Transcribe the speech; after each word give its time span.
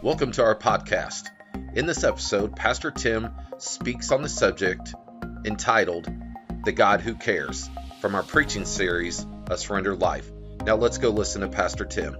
Welcome 0.00 0.30
to 0.32 0.44
our 0.44 0.54
podcast. 0.54 1.24
In 1.74 1.86
this 1.86 2.04
episode, 2.04 2.54
Pastor 2.54 2.92
Tim 2.92 3.30
speaks 3.58 4.12
on 4.12 4.22
the 4.22 4.28
subject 4.28 4.94
entitled 5.44 6.08
The 6.64 6.70
God 6.70 7.00
Who 7.00 7.16
Cares 7.16 7.68
from 8.00 8.14
our 8.14 8.22
preaching 8.22 8.64
series, 8.64 9.26
A 9.50 9.58
Surrendered 9.58 9.98
Life. 9.98 10.30
Now 10.64 10.76
let's 10.76 10.98
go 10.98 11.10
listen 11.10 11.40
to 11.40 11.48
Pastor 11.48 11.84
Tim. 11.84 12.16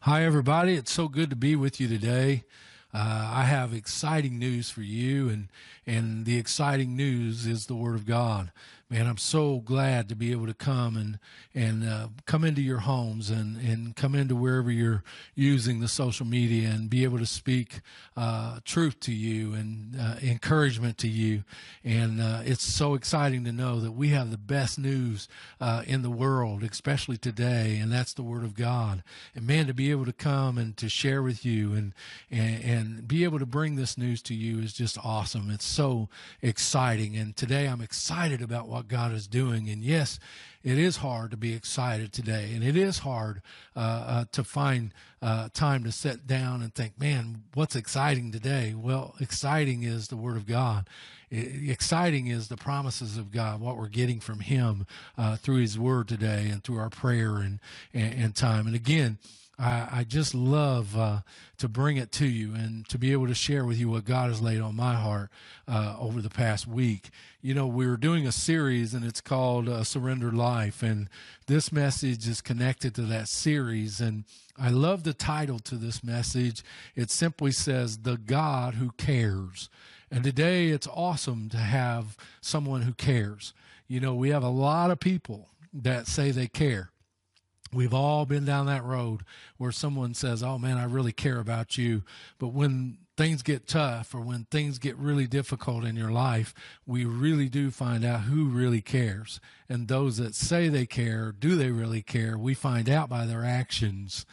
Hi, 0.00 0.24
everybody. 0.24 0.74
It's 0.74 0.90
so 0.90 1.06
good 1.06 1.30
to 1.30 1.36
be 1.36 1.54
with 1.54 1.80
you 1.80 1.86
today. 1.86 2.46
Uh, 2.92 3.30
I 3.32 3.44
have 3.44 3.72
exciting 3.72 4.36
news 4.40 4.70
for 4.70 4.82
you, 4.82 5.28
and 5.28 5.48
and 5.86 6.24
the 6.26 6.36
exciting 6.36 6.96
news 6.96 7.46
is 7.46 7.66
the 7.66 7.76
Word 7.76 7.94
of 7.94 8.06
God 8.06 8.50
man, 8.94 9.08
I'm 9.08 9.18
so 9.18 9.58
glad 9.58 10.08
to 10.08 10.14
be 10.14 10.30
able 10.30 10.46
to 10.46 10.54
come 10.54 10.96
and 10.96 11.18
and 11.52 11.82
uh, 11.82 12.08
come 12.26 12.44
into 12.44 12.62
your 12.62 12.78
homes 12.78 13.28
and 13.28 13.56
and 13.56 13.96
come 13.96 14.14
into 14.14 14.36
wherever 14.36 14.70
you're 14.70 15.02
using 15.34 15.80
the 15.80 15.88
social 15.88 16.24
media 16.24 16.68
and 16.68 16.88
be 16.88 17.02
able 17.02 17.18
to 17.18 17.26
speak 17.26 17.80
uh, 18.16 18.60
truth 18.64 19.00
to 19.00 19.12
you 19.12 19.52
and 19.52 19.96
uh, 20.00 20.14
encouragement 20.22 20.96
to 20.98 21.08
you. 21.08 21.42
And 21.82 22.20
uh, 22.20 22.42
it's 22.44 22.62
so 22.62 22.94
exciting 22.94 23.44
to 23.46 23.52
know 23.52 23.80
that 23.80 23.92
we 23.92 24.10
have 24.10 24.30
the 24.30 24.38
best 24.38 24.78
news 24.78 25.26
uh, 25.60 25.82
in 25.88 26.02
the 26.02 26.10
world, 26.10 26.62
especially 26.62 27.16
today, 27.16 27.78
and 27.78 27.90
that's 27.90 28.12
the 28.12 28.22
Word 28.22 28.44
of 28.44 28.54
God. 28.54 29.02
And 29.34 29.44
man, 29.44 29.66
to 29.66 29.74
be 29.74 29.90
able 29.90 30.04
to 30.04 30.12
come 30.12 30.56
and 30.56 30.76
to 30.76 30.88
share 30.88 31.20
with 31.20 31.44
you 31.44 31.74
and 31.74 31.94
and, 32.30 32.62
and 32.64 33.08
be 33.08 33.24
able 33.24 33.40
to 33.40 33.46
bring 33.46 33.74
this 33.74 33.98
news 33.98 34.22
to 34.22 34.34
you 34.34 34.60
is 34.60 34.72
just 34.72 34.96
awesome. 35.04 35.50
It's 35.50 35.66
so 35.66 36.08
exciting. 36.42 37.16
And 37.16 37.36
today 37.36 37.66
I'm 37.66 37.80
excited 37.80 38.40
about 38.40 38.68
what 38.68 38.83
God 38.88 39.12
is 39.12 39.26
doing. 39.26 39.68
And 39.68 39.82
yes, 39.82 40.18
it 40.62 40.78
is 40.78 40.96
hard 40.96 41.30
to 41.30 41.36
be 41.36 41.52
excited 41.52 42.12
today, 42.12 42.52
and 42.54 42.64
it 42.64 42.74
is 42.74 43.00
hard 43.00 43.42
uh, 43.76 43.78
uh, 43.78 44.24
to 44.32 44.42
find 44.42 44.94
uh, 45.20 45.50
time 45.52 45.84
to 45.84 45.92
sit 45.92 46.26
down 46.26 46.62
and 46.62 46.74
think, 46.74 46.98
man, 46.98 47.42
what's 47.52 47.76
exciting 47.76 48.32
today? 48.32 48.74
Well, 48.74 49.14
exciting 49.20 49.82
is 49.82 50.08
the 50.08 50.16
Word 50.16 50.38
of 50.38 50.46
God. 50.46 50.88
It, 51.30 51.70
exciting 51.70 52.28
is 52.28 52.48
the 52.48 52.56
promises 52.56 53.18
of 53.18 53.30
God, 53.30 53.60
what 53.60 53.76
we're 53.76 53.88
getting 53.88 54.20
from 54.20 54.40
Him 54.40 54.86
uh, 55.18 55.36
through 55.36 55.60
His 55.60 55.78
Word 55.78 56.08
today 56.08 56.48
and 56.50 56.64
through 56.64 56.78
our 56.78 56.90
prayer 56.90 57.36
and, 57.36 57.60
and, 57.92 58.14
and 58.14 58.34
time. 58.34 58.66
And 58.66 58.74
again, 58.74 59.18
I, 59.58 59.88
I 59.92 60.04
just 60.04 60.34
love 60.34 60.96
uh, 60.96 61.20
to 61.58 61.68
bring 61.68 61.96
it 61.96 62.10
to 62.12 62.26
you 62.26 62.54
and 62.54 62.88
to 62.88 62.98
be 62.98 63.12
able 63.12 63.26
to 63.28 63.34
share 63.34 63.64
with 63.64 63.78
you 63.78 63.88
what 63.88 64.04
God 64.04 64.28
has 64.28 64.42
laid 64.42 64.60
on 64.60 64.74
my 64.74 64.94
heart 64.94 65.30
uh, 65.68 65.96
over 65.98 66.20
the 66.20 66.30
past 66.30 66.66
week. 66.66 67.10
You 67.40 67.54
know, 67.54 67.66
we 67.66 67.86
were 67.86 67.96
doing 67.96 68.26
a 68.26 68.32
series 68.32 68.94
and 68.94 69.04
it's 69.04 69.20
called 69.20 69.68
uh, 69.68 69.84
Surrendered 69.84 70.34
Life, 70.34 70.82
and 70.82 71.08
this 71.46 71.72
message 71.72 72.26
is 72.26 72.40
connected 72.40 72.94
to 72.96 73.02
that 73.02 73.28
series. 73.28 74.00
And 74.00 74.24
I 74.58 74.70
love 74.70 75.04
the 75.04 75.14
title 75.14 75.58
to 75.60 75.76
this 75.76 76.02
message. 76.02 76.62
It 76.96 77.10
simply 77.10 77.52
says, 77.52 77.98
The 77.98 78.16
God 78.16 78.74
Who 78.74 78.90
Cares. 78.92 79.68
And 80.10 80.24
today 80.24 80.68
it's 80.68 80.88
awesome 80.88 81.48
to 81.50 81.58
have 81.58 82.16
someone 82.40 82.82
who 82.82 82.92
cares. 82.92 83.52
You 83.88 84.00
know, 84.00 84.14
we 84.14 84.30
have 84.30 84.42
a 84.44 84.48
lot 84.48 84.90
of 84.90 85.00
people 85.00 85.48
that 85.72 86.06
say 86.06 86.30
they 86.30 86.46
care 86.46 86.90
We've 87.74 87.94
all 87.94 88.24
been 88.26 88.44
down 88.44 88.66
that 88.66 88.84
road 88.84 89.24
where 89.56 89.72
someone 89.72 90.14
says, 90.14 90.42
Oh 90.42 90.58
man, 90.58 90.78
I 90.78 90.84
really 90.84 91.12
care 91.12 91.38
about 91.40 91.76
you. 91.76 92.02
But 92.38 92.48
when 92.48 92.98
things 93.16 93.42
get 93.42 93.66
tough 93.66 94.14
or 94.14 94.20
when 94.20 94.44
things 94.44 94.78
get 94.78 94.96
really 94.96 95.26
difficult 95.26 95.84
in 95.84 95.96
your 95.96 96.10
life, 96.10 96.54
we 96.86 97.04
really 97.04 97.48
do 97.48 97.70
find 97.70 98.04
out 98.04 98.22
who 98.22 98.46
really 98.46 98.80
cares. 98.80 99.40
And 99.68 99.88
those 99.88 100.16
that 100.16 100.34
say 100.34 100.68
they 100.68 100.86
care, 100.86 101.32
do 101.32 101.56
they 101.56 101.70
really 101.70 102.02
care? 102.02 102.36
We 102.36 102.54
find 102.54 102.88
out 102.90 103.08
by 103.08 103.26
their 103.26 103.44
actions. 103.44 104.26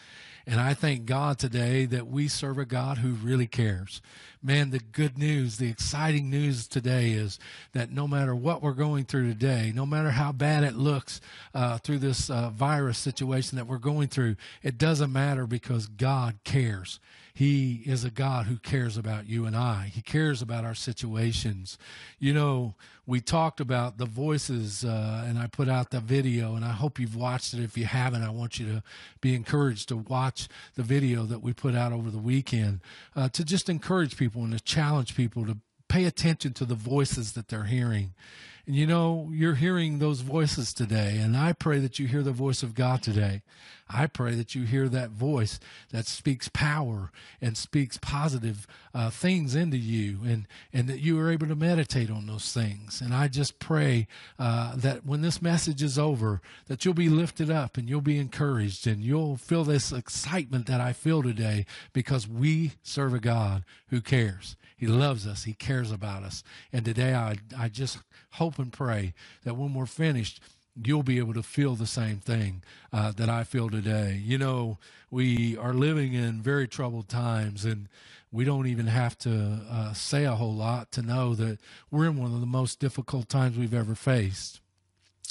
And 0.47 0.59
I 0.59 0.73
thank 0.73 1.05
God 1.05 1.37
today 1.37 1.85
that 1.85 2.07
we 2.07 2.27
serve 2.27 2.57
a 2.57 2.65
God 2.65 2.97
who 2.97 3.11
really 3.11 3.47
cares. 3.47 4.01
Man, 4.41 4.71
the 4.71 4.79
good 4.79 5.17
news, 5.17 5.57
the 5.57 5.69
exciting 5.69 6.29
news 6.29 6.67
today 6.67 7.11
is 7.11 7.37
that 7.73 7.91
no 7.91 8.07
matter 8.07 8.35
what 8.35 8.63
we're 8.63 8.71
going 8.71 9.05
through 9.05 9.27
today, 9.27 9.71
no 9.75 9.85
matter 9.85 10.09
how 10.09 10.31
bad 10.31 10.63
it 10.63 10.75
looks 10.75 11.21
uh, 11.53 11.77
through 11.77 11.99
this 11.99 12.29
uh, 12.29 12.49
virus 12.49 12.97
situation 12.97 13.57
that 13.57 13.67
we're 13.67 13.77
going 13.77 14.07
through, 14.07 14.35
it 14.63 14.77
doesn't 14.77 15.13
matter 15.13 15.45
because 15.45 15.85
God 15.87 16.39
cares. 16.43 16.99
He 17.33 17.83
is 17.85 18.03
a 18.03 18.11
God 18.11 18.45
who 18.47 18.57
cares 18.57 18.97
about 18.97 19.27
you 19.27 19.45
and 19.45 19.55
I. 19.55 19.91
He 19.93 20.01
cares 20.01 20.41
about 20.41 20.65
our 20.65 20.75
situations. 20.75 21.77
You 22.19 22.33
know, 22.33 22.75
we 23.05 23.21
talked 23.21 23.59
about 23.59 23.97
the 23.97 24.05
voices, 24.05 24.83
uh, 24.83 25.23
and 25.25 25.39
I 25.39 25.47
put 25.47 25.69
out 25.69 25.91
the 25.91 25.99
video, 25.99 26.55
and 26.55 26.63
I 26.65 26.71
hope 26.71 26.99
you've 26.99 27.15
watched 27.15 27.53
it. 27.53 27.61
If 27.61 27.77
you 27.77 27.85
haven't, 27.85 28.23
I 28.23 28.29
want 28.29 28.59
you 28.59 28.65
to 28.67 28.83
be 29.21 29.35
encouraged 29.35 29.89
to 29.89 29.97
watch 29.97 30.47
the 30.75 30.83
video 30.83 31.23
that 31.23 31.41
we 31.41 31.53
put 31.53 31.75
out 31.75 31.93
over 31.93 32.09
the 32.09 32.17
weekend 32.17 32.81
uh, 33.15 33.29
to 33.29 33.43
just 33.43 33.69
encourage 33.69 34.17
people 34.17 34.43
and 34.43 34.53
to 34.53 34.59
challenge 34.59 35.15
people 35.15 35.45
to 35.45 35.57
pay 35.87 36.05
attention 36.05 36.53
to 36.53 36.65
the 36.65 36.75
voices 36.75 37.33
that 37.33 37.49
they're 37.49 37.65
hearing. 37.65 38.13
And 38.65 38.75
you 38.75 38.85
know, 38.85 39.29
you're 39.31 39.55
hearing 39.55 39.99
those 39.99 40.21
voices 40.21 40.73
today, 40.73 41.17
and 41.17 41.35
I 41.35 41.53
pray 41.53 41.79
that 41.79 41.97
you 41.97 42.07
hear 42.07 42.21
the 42.21 42.31
voice 42.31 42.61
of 42.61 42.75
God 42.75 43.01
today. 43.01 43.41
I 43.93 44.07
pray 44.07 44.35
that 44.35 44.55
you 44.55 44.63
hear 44.63 44.87
that 44.87 45.09
voice 45.09 45.59
that 45.91 46.05
speaks 46.05 46.47
power 46.47 47.11
and 47.41 47.57
speaks 47.57 47.97
positive 47.97 48.65
uh, 48.93 49.09
things 49.09 49.55
into 49.55 49.77
you, 49.77 50.19
and, 50.23 50.47
and 50.71 50.87
that 50.87 50.99
you 50.99 51.19
are 51.19 51.31
able 51.31 51.47
to 51.47 51.55
meditate 51.55 52.09
on 52.09 52.27
those 52.27 52.53
things. 52.53 53.01
And 53.01 53.13
I 53.13 53.27
just 53.27 53.59
pray 53.59 54.07
uh, 54.39 54.75
that 54.77 55.05
when 55.05 55.21
this 55.21 55.41
message 55.41 55.83
is 55.83 55.99
over, 55.99 56.41
that 56.67 56.85
you'll 56.85 56.93
be 56.93 57.09
lifted 57.09 57.49
up 57.49 57.77
and 57.77 57.89
you'll 57.89 58.01
be 58.01 58.19
encouraged 58.19 58.87
and 58.87 59.03
you'll 59.03 59.37
feel 59.37 59.63
this 59.63 59.91
excitement 59.91 60.67
that 60.67 60.79
I 60.79 60.93
feel 60.93 61.21
today 61.23 61.65
because 61.93 62.27
we 62.27 62.73
serve 62.83 63.13
a 63.13 63.19
God 63.19 63.65
who 63.87 64.01
cares. 64.01 64.55
He 64.81 64.87
loves 64.87 65.27
us. 65.27 65.43
He 65.43 65.53
cares 65.53 65.91
about 65.91 66.23
us. 66.23 66.43
And 66.73 66.83
today 66.83 67.13
I, 67.13 67.35
I 67.55 67.69
just 67.69 67.99
hope 68.31 68.57
and 68.57 68.73
pray 68.73 69.13
that 69.43 69.55
when 69.55 69.75
we're 69.75 69.85
finished, 69.85 70.41
you'll 70.75 71.03
be 71.03 71.19
able 71.19 71.35
to 71.35 71.43
feel 71.43 71.75
the 71.75 71.85
same 71.85 72.17
thing 72.17 72.63
uh, 72.91 73.11
that 73.11 73.29
I 73.29 73.43
feel 73.43 73.69
today. 73.69 74.19
You 74.25 74.39
know, 74.39 74.79
we 75.11 75.55
are 75.55 75.75
living 75.75 76.13
in 76.13 76.41
very 76.41 76.67
troubled 76.67 77.09
times, 77.09 77.63
and 77.63 77.89
we 78.31 78.43
don't 78.43 78.65
even 78.65 78.87
have 78.87 79.15
to 79.19 79.59
uh, 79.69 79.93
say 79.93 80.25
a 80.25 80.33
whole 80.33 80.55
lot 80.55 80.91
to 80.93 81.03
know 81.03 81.35
that 81.35 81.59
we're 81.91 82.07
in 82.07 82.17
one 82.17 82.33
of 82.33 82.39
the 82.39 82.47
most 82.47 82.79
difficult 82.79 83.29
times 83.29 83.59
we've 83.59 83.75
ever 83.75 83.93
faced. 83.93 84.61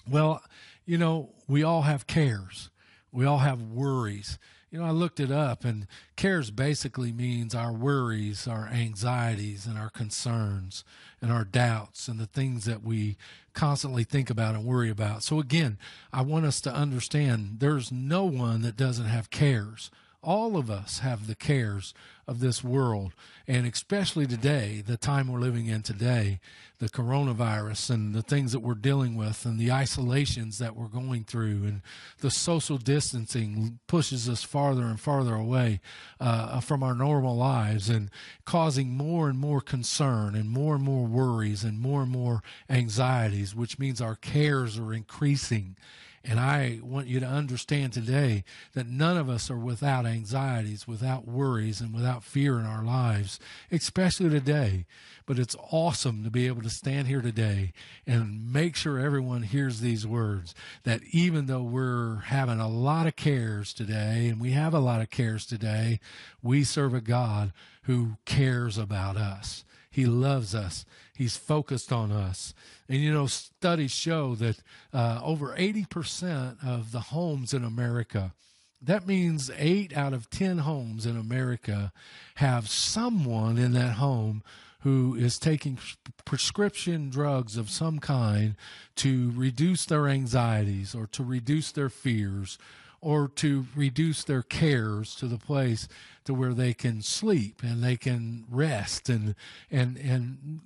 Well, 0.09 0.45
you 0.87 0.97
know, 0.97 1.31
we 1.49 1.65
all 1.65 1.83
have 1.83 2.07
cares, 2.07 2.71
we 3.11 3.25
all 3.25 3.39
have 3.39 3.61
worries 3.61 4.39
you 4.71 4.79
know, 4.79 4.85
I 4.85 4.91
looked 4.91 5.19
it 5.19 5.33
up, 5.33 5.65
and 5.65 5.87
cares 6.17 6.51
basically 6.51 7.13
means 7.13 7.55
our 7.55 7.73
worries, 7.73 8.47
our 8.47 8.69
anxieties, 8.69 9.67
and 9.67 9.77
our 9.77 9.91
concerns, 9.91 10.85
and 11.21 11.33
our 11.33 11.45
doubts, 11.45 12.07
and 12.07 12.21
the 12.21 12.27
things 12.27 12.67
that 12.67 12.85
we 12.85 13.17
constantly 13.53 14.05
think 14.05 14.31
about 14.31 14.55
and 14.55 14.65
worry 14.65 14.89
about. 14.89 15.25
So, 15.25 15.41
again, 15.41 15.77
I 16.13 16.23
want 16.23 16.47
us 16.47 16.61
to 16.63 16.73
understand 16.73 17.57
there's 17.59 17.91
no 17.91 18.25
one 18.25 18.63
that 18.63 18.77
doesn't 18.77 19.07
have 19.07 19.31
cares 19.31 19.91
all 20.23 20.57
of 20.57 20.71
us 20.71 20.99
have 20.99 21.27
the 21.27 21.35
cares 21.35 21.95
of 22.27 22.41
this 22.41 22.63
world, 22.63 23.13
and 23.49 23.67
especially 23.67 24.27
today, 24.27 24.83
the 24.87 24.97
time 24.97 25.29
we're 25.29 25.41
living 25.41 25.67
in 25.67 25.83
today, 25.83 26.39
the 26.79 26.89
coronavirus 26.89 27.91
and 27.91 28.15
the 28.15 28.23
things 28.23 28.53
that 28.53 28.61
we're 28.61 28.75
dealing 28.75 29.17
with, 29.17 29.45
and 29.45 29.59
the 29.59 29.73
isolations 29.73 30.59
that 30.59 30.77
we're 30.77 30.87
going 30.87 31.25
through, 31.25 31.65
and 31.65 31.83
the 32.21 32.31
social 32.31 32.77
distancing 32.79 33.79
pushes 33.87 34.29
us 34.29 34.45
farther 34.45 34.83
and 34.83 35.01
farther 35.01 35.35
away 35.35 35.81
uh, 36.21 36.61
from 36.61 36.83
our 36.83 36.95
normal 36.95 37.37
lives, 37.37 37.89
and 37.89 38.11
causing 38.45 38.91
more 38.91 39.29
and 39.29 39.39
more 39.39 39.61
concern, 39.61 40.35
and 40.35 40.51
more 40.51 40.75
and 40.77 40.85
more 40.85 41.07
worries, 41.07 41.65
and 41.65 41.81
more 41.81 42.03
and 42.03 42.13
more 42.13 42.43
anxieties, 42.69 43.55
which 43.55 43.79
means 43.79 44.01
our 44.01 44.17
cares 44.17 44.79
are 44.79 44.93
increasing 44.93 45.77
and 46.23 46.39
I 46.39 46.81
want 46.83 47.07
you 47.07 47.19
to 47.21 47.27
understand 47.27 47.95
today 47.95 48.45
that 48.75 48.87
none 48.87 49.17
of 49.17 49.31
us 49.31 49.51
are 49.51 49.59
without 49.59 50.05
anxieties, 50.05 50.87
without 50.87 51.27
worries, 51.27 51.81
and 51.81 51.95
without 51.95 52.23
fear 52.23 52.59
in 52.59 52.67
our 52.67 52.85
lives, 52.85 53.41
especially 53.73 54.29
today. 54.29 54.85
But 55.25 55.39
it's 55.39 55.57
awesome 55.71 56.23
to 56.25 56.31
be 56.31 56.47
able 56.47 56.61
to 56.63 56.69
stand 56.69 57.09
here 57.09 57.23
today 57.23 57.73
and 58.07 58.53
make 58.53 58.77
sure 58.77 58.99
everyone 58.99 59.45
hears 59.45 59.81
these 59.81 60.07
words 60.07 60.55
that 60.83 61.01
even 61.11 61.47
though 61.47 61.63
we're 61.63 62.17
having 62.27 62.61
a 62.61 62.69
lot 62.69 63.07
of 63.07 63.17
cares 63.17 63.73
today, 63.73 64.29
and 64.29 64.41
we 64.41 64.51
have 64.51 64.75
a 64.75 64.81
lot 64.81 65.01
of 65.01 65.09
cares 65.09 65.47
today, 65.47 66.01
we 66.43 66.65
serve 66.65 66.93
a 66.93 67.01
God 67.01 67.53
who 67.85 68.19
cares 68.27 68.77
about 68.77 69.17
us. 69.17 69.65
He 69.91 70.05
loves 70.05 70.55
us. 70.55 70.85
He's 71.21 71.37
focused 71.37 71.93
on 71.93 72.11
us. 72.11 72.55
And 72.89 72.97
you 72.97 73.13
know, 73.13 73.27
studies 73.27 73.91
show 73.91 74.35
that 74.37 74.63
uh, 74.91 75.21
over 75.23 75.49
80% 75.49 76.67
of 76.67 76.93
the 76.93 77.01
homes 77.01 77.53
in 77.53 77.63
America, 77.63 78.33
that 78.81 79.07
means 79.07 79.51
eight 79.59 79.95
out 79.95 80.15
of 80.15 80.31
10 80.31 80.61
homes 80.61 81.05
in 81.05 81.19
America 81.19 81.93
have 82.37 82.71
someone 82.71 83.59
in 83.59 83.73
that 83.73 83.97
home 83.97 84.43
who 84.81 85.15
is 85.15 85.39
taking 85.39 85.77
prescription 86.25 87.11
drugs 87.11 87.59
of 87.59 87.69
some 87.69 87.99
kind 87.99 88.57
to 88.97 89.31
reduce 89.37 89.85
their 89.85 90.09
anxieties 90.09 90.95
or 90.95 91.07
to 91.09 91.23
reduce 91.23 91.71
their 91.71 91.91
fears 91.91 92.57
or 93.03 93.29
to 93.29 93.67
reduce 93.77 94.25
their 94.25 94.43
cares 94.43 95.15
to 95.17 95.27
the 95.27 95.39
place 95.39 95.87
to 96.25 96.33
where 96.33 96.55
they 96.55 96.73
can 96.73 97.03
sleep 97.03 97.63
and 97.63 97.85
they 97.85 97.99
can 97.99 98.47
rest 98.51 99.11
and 99.11 99.35
and 99.71 99.99
and 99.99 100.61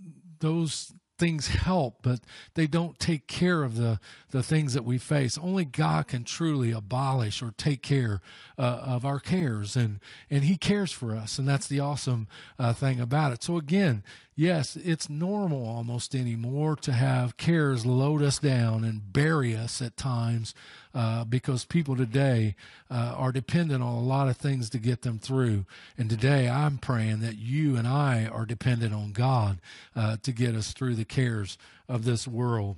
those 0.44 0.93
things 1.19 1.49
help, 1.49 2.02
but 2.02 2.20
they 2.55 2.67
don't 2.67 2.99
take 2.99 3.26
care 3.26 3.62
of 3.62 3.76
the, 3.76 3.99
the 4.31 4.43
things 4.43 4.75
that 4.75 4.85
we 4.85 4.99
face. 4.99 5.38
Only 5.38 5.64
God 5.64 6.08
can 6.08 6.25
truly 6.25 6.70
abolish 6.73 7.43
or 7.43 7.55
take 7.56 7.82
care 7.82 8.20
uh, 8.58 8.81
of 8.85 9.06
our 9.06 9.20
cares, 9.20 9.76
and, 9.76 10.00
and 10.29 10.44
He 10.44 10.56
cares 10.56 10.93
for 10.93 11.14
us, 11.14 11.38
and 11.38 11.49
that's 11.49 11.67
the 11.67 11.81
awesome 11.81 12.26
uh, 12.58 12.73
thing 12.73 13.00
about 13.00 13.32
it. 13.32 13.43
So, 13.43 13.56
again, 13.56 14.02
yes, 14.35 14.76
it's 14.76 15.08
normal 15.08 15.67
almost 15.67 16.14
anymore 16.14 16.76
to 16.76 16.93
have 16.93 17.37
cares 17.37 17.87
load 17.87 18.23
us 18.23 18.38
down 18.38 18.85
and 18.85 19.12
bury 19.12 19.56
us 19.56 19.81
at 19.81 19.97
times 19.97 20.52
uh, 20.94 21.25
because 21.25 21.64
people 21.64 21.96
today 21.96 22.55
uh, 22.91 23.14
are 23.17 23.32
dependent 23.32 23.82
on 23.82 23.94
a 23.94 24.00
lot 24.00 24.29
of 24.29 24.37
things 24.37 24.70
to 24.70 24.79
get 24.79 25.02
them 25.02 25.19
through. 25.19 25.67
And 25.99 26.08
today 26.08 26.49
I'm 26.49 26.79
praying 26.79 27.20
that 27.20 27.37
you 27.37 27.76
and 27.76 27.87
I 27.87 28.26
are 28.26 28.46
dependent 28.46 28.94
on 28.94 29.12
God 29.12 29.58
uh, 29.96 30.17
to 30.23 30.32
get 30.32 30.55
us 30.55 30.73
through 30.73 30.94
the 30.94 31.05
cares 31.05 31.58
of 31.88 32.05
this 32.05 32.29
world. 32.29 32.76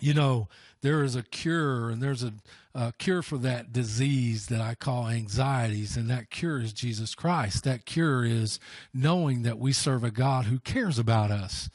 You 0.00 0.14
know, 0.14 0.48
there 0.80 1.02
is 1.02 1.16
a 1.16 1.22
cure, 1.22 1.88
and 1.88 2.02
there's 2.02 2.22
a, 2.22 2.34
a, 2.74 2.92
cure 2.98 3.22
for 3.22 3.38
that 3.38 3.72
disease 3.72 4.46
that 4.46 4.60
I 4.60 4.74
call 4.74 5.08
anxieties, 5.08 5.96
and 5.96 6.10
that 6.10 6.30
cure 6.30 6.60
is 6.60 6.72
Jesus 6.72 7.14
Christ. 7.14 7.64
That 7.64 7.86
cure 7.86 8.24
is 8.24 8.60
knowing 8.92 9.42
that 9.42 9.58
we 9.58 9.72
serve 9.72 10.04
a 10.04 10.10
God 10.10 10.44
who 10.44 10.58
cares 10.58 10.98
about 10.98 11.30
us, 11.30 11.70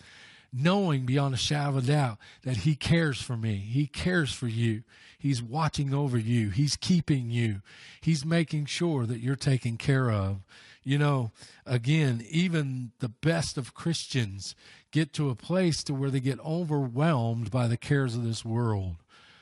knowing 0.51 1.05
beyond 1.05 1.33
a 1.33 1.37
shadow 1.37 1.77
of 1.77 1.83
a 1.83 1.87
doubt 1.87 2.17
that 2.43 2.57
He 2.57 2.75
cares 2.75 3.21
for 3.21 3.37
me, 3.37 3.57
He 3.57 3.87
cares 3.87 4.33
for 4.33 4.47
you, 4.47 4.83
He's 5.19 5.43
watching 5.43 5.93
over 5.93 6.17
you. 6.17 6.49
He's 6.49 6.77
keeping 6.77 7.29
you. 7.29 7.61
He's 7.99 8.23
making 8.23 8.67
sure 8.67 9.05
that 9.05 9.19
you're 9.19 9.35
taken 9.35 9.75
care 9.75 10.09
of. 10.09 10.37
You 10.81 10.97
know, 10.97 11.31
again, 11.65 12.23
even 12.29 12.91
the 12.99 13.09
best 13.09 13.57
of 13.57 13.73
Christians 13.73 14.55
get 14.91 15.11
to 15.13 15.29
a 15.29 15.35
place 15.35 15.83
to 15.83 15.93
where 15.93 16.09
they 16.09 16.21
get 16.21 16.39
overwhelmed 16.39 17.51
by 17.51 17.67
the 17.67 17.75
cares 17.75 18.15
of 18.15 18.23
this 18.23 18.45
world. 18.45 18.95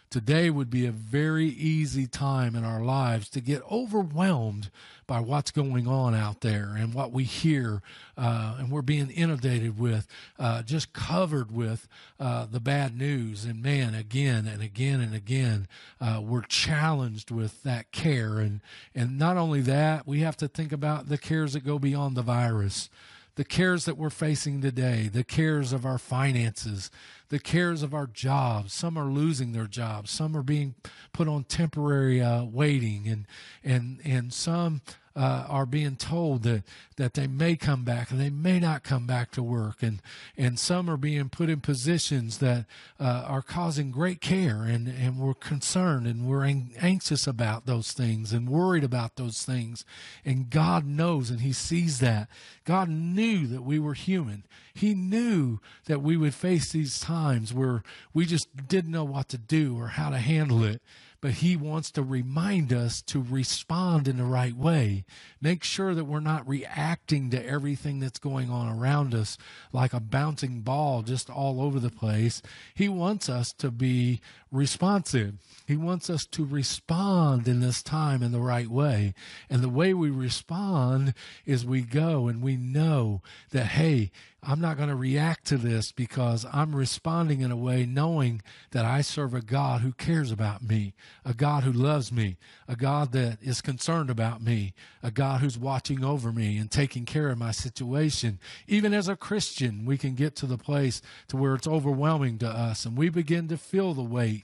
Today 0.09 0.50
would 0.50 0.69
be 0.69 0.86
a 0.86 0.92
very 0.92 1.48
easy 1.48 2.07
time 2.07 2.56
in 2.56 2.63
our 2.63 2.81
lives 2.81 3.30
to 3.30 3.42
get 3.42 3.62
overwhelmed 3.69 4.69
by 5.06 5.19
what's 5.19 5.51
going 5.51 5.86
on 5.86 6.15
out 6.15 6.39
there 6.42 6.75
and 6.77 6.94
what 6.94 7.12
we 7.12 7.25
hear, 7.25 7.81
uh, 8.18 8.56
and 8.57 8.71
we're 8.71 8.81
being 8.81 9.09
inundated 9.09 9.77
with, 9.77 10.07
uh, 10.39 10.63
just 10.63 10.94
covered 10.94 11.51
with 11.51 11.89
uh, 12.21 12.45
the 12.50 12.62
bad 12.62 12.98
news. 12.98 13.44
And 13.44 13.62
man, 13.62 13.95
again 13.95 14.48
and 14.48 14.62
again 14.62 15.01
and 15.01 15.13
again, 15.13 15.68
uh, 16.00 16.21
we're 16.24 16.42
challenged 16.42 17.30
with 17.30 17.63
that 17.63 17.92
care. 17.92 18.39
And 18.39 18.62
and 18.95 19.19
not 19.19 19.36
only 19.36 19.60
that, 19.62 20.07
we 20.07 20.21
have 20.21 20.38
to 20.38 20.48
think 20.48 20.71
about 20.71 21.10
the 21.10 21.18
cares 21.18 21.53
that 21.53 21.65
go 21.65 21.80
beyond 21.80 22.15
the 22.15 22.21
virus 22.21 22.89
the 23.38 23.45
cares 23.45 23.86
that 23.86 23.98
we're 23.98 24.10
facing 24.10 24.62
today, 24.62 25.10
the 25.13 25.24
cares 25.24 25.72
of 25.72 25.86
our 25.86 26.00
finances, 26.00 26.89
the 27.30 27.38
cares 27.38 27.84
of 27.84 27.94
our 27.94 28.07
jobs. 28.07 28.74
Some 28.74 28.98
are 28.98 29.06
losing 29.06 29.51
their 29.51 29.68
jobs. 29.68 30.10
Some 30.10 30.36
are 30.36 30.42
being 30.42 30.74
put 31.13 31.28
on 31.28 31.44
temporary 31.44 32.19
uh, 32.19 32.44
waiting, 32.44 33.07
and 33.07 33.28
and 33.63 34.01
and 34.04 34.34
some 34.34 34.81
uh, 35.18 35.46
are 35.50 35.66
being 35.66 35.96
told 35.96 36.44
that, 36.44 36.64
that 36.98 37.16
they 37.16 37.25
may 37.25 37.56
come 37.56 37.84
back 37.84 38.12
and 38.12 38.19
they 38.19 38.30
may 38.30 38.60
not 38.60 38.84
come 38.84 39.08
back 39.08 39.31
to 39.31 39.42
work. 39.42 39.81
And, 39.81 40.00
and 40.38 40.60
some 40.60 40.90
are 40.90 40.98
being 40.98 41.30
put 41.30 41.50
in 41.50 41.60
positions 41.60 42.38
that 42.38 42.66
uh, 43.00 43.25
are 43.28 43.42
causing 43.42 43.90
great 43.90 44.22
care. 44.22 44.62
And, 44.62 44.88
and 44.88 45.18
we're 45.18 45.34
concerned 45.34 46.06
and 46.06 46.28
we're 46.28 46.46
anxious 46.46 47.25
about 47.25 47.66
those 47.66 47.94
things 47.94 48.31
and 48.31 48.48
worried 48.48 48.84
about 48.84 49.16
those 49.16 49.44
things. 49.44 49.84
And 50.24 50.52
God 50.52 50.86
knows 50.86 51.31
and 51.31 51.42
He 51.42 51.52
sees 51.52 52.00
that. 52.00 52.30
God 52.63 52.88
knew 52.88 53.48
that 53.48 53.63
we 53.63 53.80
were 53.80 53.96
human. 53.96 54.44
He 54.72 54.94
knew 54.94 55.60
that 55.86 56.04
we 56.04 56.16
would 56.16 56.36
face 56.36 56.72
these 56.72 57.00
times 57.00 57.52
where 57.52 57.81
we 58.13 58.28
just 58.28 58.68
didn't 58.68 58.92
know 58.92 59.06
what 59.06 59.30
to 59.30 59.40
do 59.40 59.75
or 59.80 59.88
how 59.88 60.12
to 60.12 60.20
handle 60.20 60.63
it 60.63 60.80
but 61.22 61.31
he 61.31 61.56
wants 61.56 61.92
to 61.92 62.04
remind 62.04 62.72
us 62.72 63.02
to 63.04 63.22
respond 63.22 64.08
in 64.08 64.18
the 64.18 64.24
right 64.24 64.56
way. 64.56 65.06
Make 65.42 65.64
sure 65.64 65.96
that 65.96 66.06
we're 66.06 66.19
not 66.19 66.48
reacting 66.48 67.30
to 67.31 67.46
everything 67.46 68.00
that's 68.00 68.19
going 68.19 68.50
on 68.50 68.68
around 68.68 69.16
us 69.16 69.38
like 69.72 69.94
a 69.94 70.00
bouncing 70.00 70.62
ball 70.62 71.02
just 71.02 71.30
all 71.30 71.62
over 71.62 71.80
the 71.80 71.90
place. 71.90 72.42
He 72.74 72.88
wants 72.90 73.30
us 73.30 73.54
to 73.54 73.72
be 73.72 74.22
responsive. 74.52 75.36
He 75.66 75.76
wants 75.76 76.10
us 76.10 76.26
to 76.28 76.46
respond 76.46 77.48
in 77.48 77.60
this 77.60 77.84
time 77.84 78.24
in 78.24 78.32
the 78.32 78.40
right 78.40 78.70
way. 78.70 79.14
And 79.50 79.62
the 79.62 79.70
way 79.70 79.94
we 79.94 80.10
respond 80.10 81.14
is 81.46 81.66
we 81.66 81.82
go 81.82 82.28
and 82.28 82.42
we 82.42 82.56
know 82.56 83.22
that, 83.52 83.66
hey, 83.66 84.12
I'm 84.44 84.62
not 84.62 84.78
going 84.78 84.88
to 84.90 84.96
react 84.96 85.46
to 85.48 85.58
this 85.58 85.92
because 85.92 86.46
I'm 86.54 86.76
responding 86.76 87.42
in 87.42 87.52
a 87.52 87.58
way 87.58 87.86
knowing 87.86 88.42
that 88.72 88.86
I 88.86 89.02
serve 89.02 89.34
a 89.34 89.42
God 89.42 89.82
who 89.82 89.92
cares 89.92 90.32
about 90.32 90.62
me, 90.62 90.94
a 91.26 91.34
God 91.34 91.64
who 91.64 91.72
loves 91.72 92.14
me, 92.14 92.38
a 92.68 92.76
God 92.76 93.12
that 93.12 93.40
is 93.42 93.62
concerned 93.62 94.10
about 94.10 94.42
me, 94.42 94.74
a 95.04 95.12
God 95.12 95.42
who's 95.42 95.58
watching 95.58 96.04
over 96.04 96.32
me 96.32 96.58
and 96.58 96.72
taking 96.72 97.04
care 97.04 97.30
of 97.30 97.38
my 97.38 97.52
situation. 97.52 98.40
Even 98.68 98.94
as 98.94 99.10
a 99.10 99.18
Christian, 99.18 99.86
we 99.86 99.98
can 99.98 100.14
get 100.14 100.36
to 100.38 100.46
the 100.46 100.58
place 100.58 101.02
to 101.28 101.36
where 101.36 101.56
it's 101.56 101.68
overwhelming 101.68 102.38
to 102.38 102.48
us 102.48 102.86
and 102.86 102.96
we 102.96 103.10
begin 103.10 103.48
to 103.50 103.58
feel 103.58 103.94
the 103.94 104.04
weight 104.04 104.37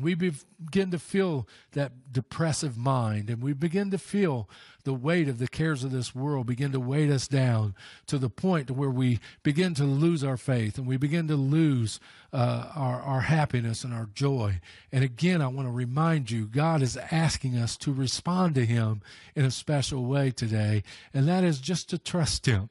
we 0.00 0.14
begin 0.14 0.90
to 0.90 0.98
feel 0.98 1.46
that 1.72 2.12
depressive 2.12 2.76
mind 2.76 3.30
and 3.30 3.42
we 3.42 3.52
begin 3.52 3.90
to 3.92 3.98
feel 3.98 4.48
the 4.82 4.92
weight 4.92 5.28
of 5.28 5.38
the 5.38 5.46
cares 5.46 5.84
of 5.84 5.92
this 5.92 6.14
world 6.14 6.46
begin 6.46 6.72
to 6.72 6.80
weight 6.80 7.10
us 7.10 7.28
down 7.28 7.74
to 8.06 8.18
the 8.18 8.28
point 8.28 8.70
where 8.70 8.90
we 8.90 9.20
begin 9.42 9.72
to 9.74 9.84
lose 9.84 10.24
our 10.24 10.36
faith 10.36 10.78
and 10.78 10.86
we 10.86 10.96
begin 10.96 11.28
to 11.28 11.36
lose 11.36 12.00
uh, 12.32 12.70
our, 12.74 13.00
our 13.02 13.20
happiness 13.20 13.84
and 13.84 13.94
our 13.94 14.08
joy. 14.14 14.60
And 14.90 15.04
again, 15.04 15.40
I 15.40 15.46
want 15.46 15.68
to 15.68 15.72
remind 15.72 16.30
you, 16.30 16.46
God 16.46 16.82
is 16.82 16.96
asking 16.96 17.56
us 17.56 17.76
to 17.78 17.92
respond 17.92 18.56
to 18.56 18.66
Him 18.66 19.00
in 19.36 19.44
a 19.44 19.50
special 19.50 20.04
way 20.04 20.32
today, 20.32 20.82
and 21.12 21.28
that 21.28 21.44
is 21.44 21.60
just 21.60 21.88
to 21.90 21.98
trust 21.98 22.46
Him 22.46 22.70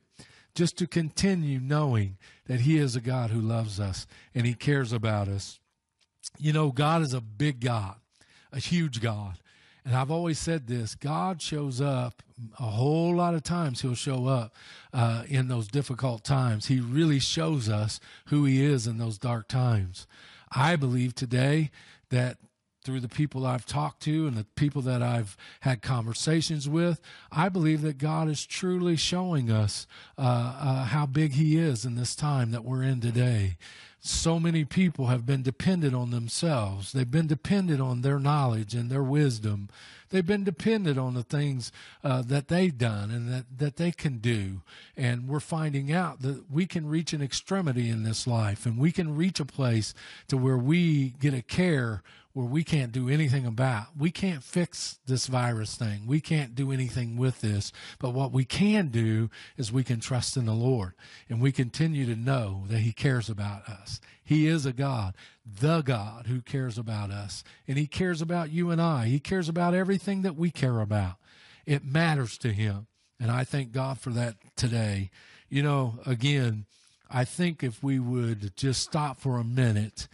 just 0.56 0.78
to 0.78 0.86
continue 0.86 1.60
knowing 1.60 2.16
that 2.46 2.60
He 2.60 2.78
is 2.78 2.96
a 2.96 3.02
God 3.02 3.32
who 3.32 3.42
loves 3.42 3.80
us 3.80 4.06
and 4.36 4.46
He 4.46 4.54
cares 4.54 4.94
about 4.94 5.28
us 5.28 5.60
you 6.38 6.54
know, 6.54 6.72
God 6.72 7.02
is 7.02 7.14
a 7.14 7.22
big 7.22 7.60
God, 7.60 7.96
a 8.52 8.60
huge 8.60 9.02
God. 9.02 9.38
And 9.86 9.96
I've 9.96 10.12
always 10.12 10.40
said 10.40 10.68
this 10.68 10.96
God 10.96 11.42
shows 11.42 11.82
up 11.82 12.24
a 12.60 12.64
whole 12.64 13.16
lot 13.16 13.34
of 13.34 13.44
times, 13.44 13.82
He'll 13.82 13.96
show 13.96 14.28
up 14.28 14.56
uh, 14.94 15.24
in 15.28 15.48
those 15.48 15.68
difficult 15.68 16.24
times. 16.24 16.68
He 16.68 16.80
really 16.80 17.20
shows 17.20 17.70
us 17.70 18.00
who 18.28 18.46
He 18.46 18.64
is 18.64 18.88
in 18.88 18.98
those 18.98 19.18
dark 19.18 19.48
times. 19.48 20.08
I 20.52 20.76
believe 20.76 21.16
today 21.16 21.72
that 22.10 22.38
through 22.84 23.00
the 23.00 23.10
people 23.10 23.46
I've 23.46 23.66
talked 23.66 24.02
to 24.04 24.28
and 24.28 24.36
the 24.36 24.46
people 24.56 24.82
that 24.84 25.02
I've 25.02 25.38
had 25.62 25.82
conversations 25.82 26.68
with, 26.68 27.00
I 27.32 27.48
believe 27.48 27.82
that 27.82 27.98
God 27.98 28.28
is 28.30 28.46
truly 28.46 28.98
showing 28.98 29.50
us 29.50 29.88
uh, 30.18 30.22
uh, 30.22 30.86
how 30.86 31.06
big 31.06 31.34
He 31.34 31.58
is 31.58 31.86
in 31.86 31.96
this 31.96 32.16
time 32.16 32.52
that 32.52 32.66
we're 32.66 32.84
in 32.84 33.00
today 33.00 33.58
so 34.06 34.38
many 34.38 34.66
people 34.66 35.08
have 35.08 35.26
been 35.26 35.44
dependent 35.44 35.96
on 35.96 36.12
themselves. 36.12 36.92
They've 36.92 37.10
been 37.10 37.28
dependent 37.28 37.80
on 37.80 38.02
their 38.02 38.20
knowledge 38.20 38.76
and 38.76 38.90
their 38.90 39.02
wisdom. 39.02 39.70
They've 40.10 40.26
been 40.26 40.44
dependent 40.44 41.00
on 41.00 41.14
the 41.14 41.24
things 41.24 41.72
uh, 42.04 42.22
that 42.24 42.50
they've 42.50 42.78
done 42.78 43.12
and 43.12 43.32
that, 43.32 43.46
that 43.58 43.78
they 43.78 43.92
can 43.92 44.18
do. 44.18 44.62
And 44.98 45.30
we're 45.30 45.40
finding 45.40 45.94
out 45.94 46.22
that 46.22 46.52
we 46.52 46.66
can 46.66 46.90
reach 46.90 47.14
an 47.14 47.22
extremity 47.22 47.90
in 47.90 48.04
this 48.04 48.28
life 48.28 48.66
and 48.66 48.78
we 48.78 48.92
can 48.92 49.16
reach 49.16 49.40
a 49.40 49.46
place 49.46 49.94
to 50.28 50.36
where 50.36 50.58
we 50.58 51.12
get 51.22 51.34
a 51.34 51.42
care 51.42 52.04
where 52.34 52.46
we 52.48 52.64
can't 52.64 52.92
do 52.92 53.10
anything 53.10 53.46
about. 53.46 53.88
We 53.98 54.10
can't 54.10 54.44
fix 54.44 55.00
this 55.06 55.28
virus 55.28 55.76
thing. 55.76 56.08
We 56.08 56.20
can't 56.20 56.56
do 56.56 56.72
anything 56.72 57.16
with 57.16 57.42
this. 57.42 57.72
But 58.00 58.10
what 58.12 58.32
we 58.32 58.44
can 58.44 58.88
do 58.88 59.30
is 59.56 59.72
we 59.72 59.84
can 59.84 60.00
trust 60.00 60.36
in 60.36 60.48
the 60.48 60.54
Lord 60.54 60.94
and 61.30 61.40
we 61.40 61.52
continue 61.52 62.08
to 62.08 62.16
know 62.16 62.64
that 62.70 62.80
He 62.80 62.92
cares 62.92 63.30
about 63.30 63.70
us. 63.70 64.02
He 64.24 64.48
is 64.48 64.66
a 64.66 64.74
God, 64.74 65.16
the 65.46 65.82
God 65.82 66.26
who 66.26 66.42
cares 66.42 66.78
about 66.78 67.12
us. 67.12 67.44
And 67.68 67.78
He 67.78 67.86
cares 67.86 68.22
about 68.22 68.52
you 68.52 68.72
and 68.72 68.82
I. 68.82 69.06
He 69.06 69.20
cares 69.20 69.48
about 69.48 69.76
everything 69.76 70.24
that 70.24 70.36
we 70.36 70.50
care 70.50 70.80
about. 70.80 71.16
It 71.68 71.86
matters 71.86 72.38
to 72.40 72.52
Him. 72.52 72.88
And 73.20 73.30
I 73.30 73.44
thank 73.44 73.72
God 73.72 74.00
for 74.00 74.10
that 74.10 74.38
today. 74.56 75.12
You 75.50 75.62
know, 75.62 76.00
again, 76.06 76.66
I 77.12 77.26
think 77.26 77.64
if 77.64 77.84
we 77.84 78.00
would 78.00 78.58
just 78.58 78.82
stop 78.82 79.20
for 79.20 79.38
a 79.38 79.44
minute 79.44 80.08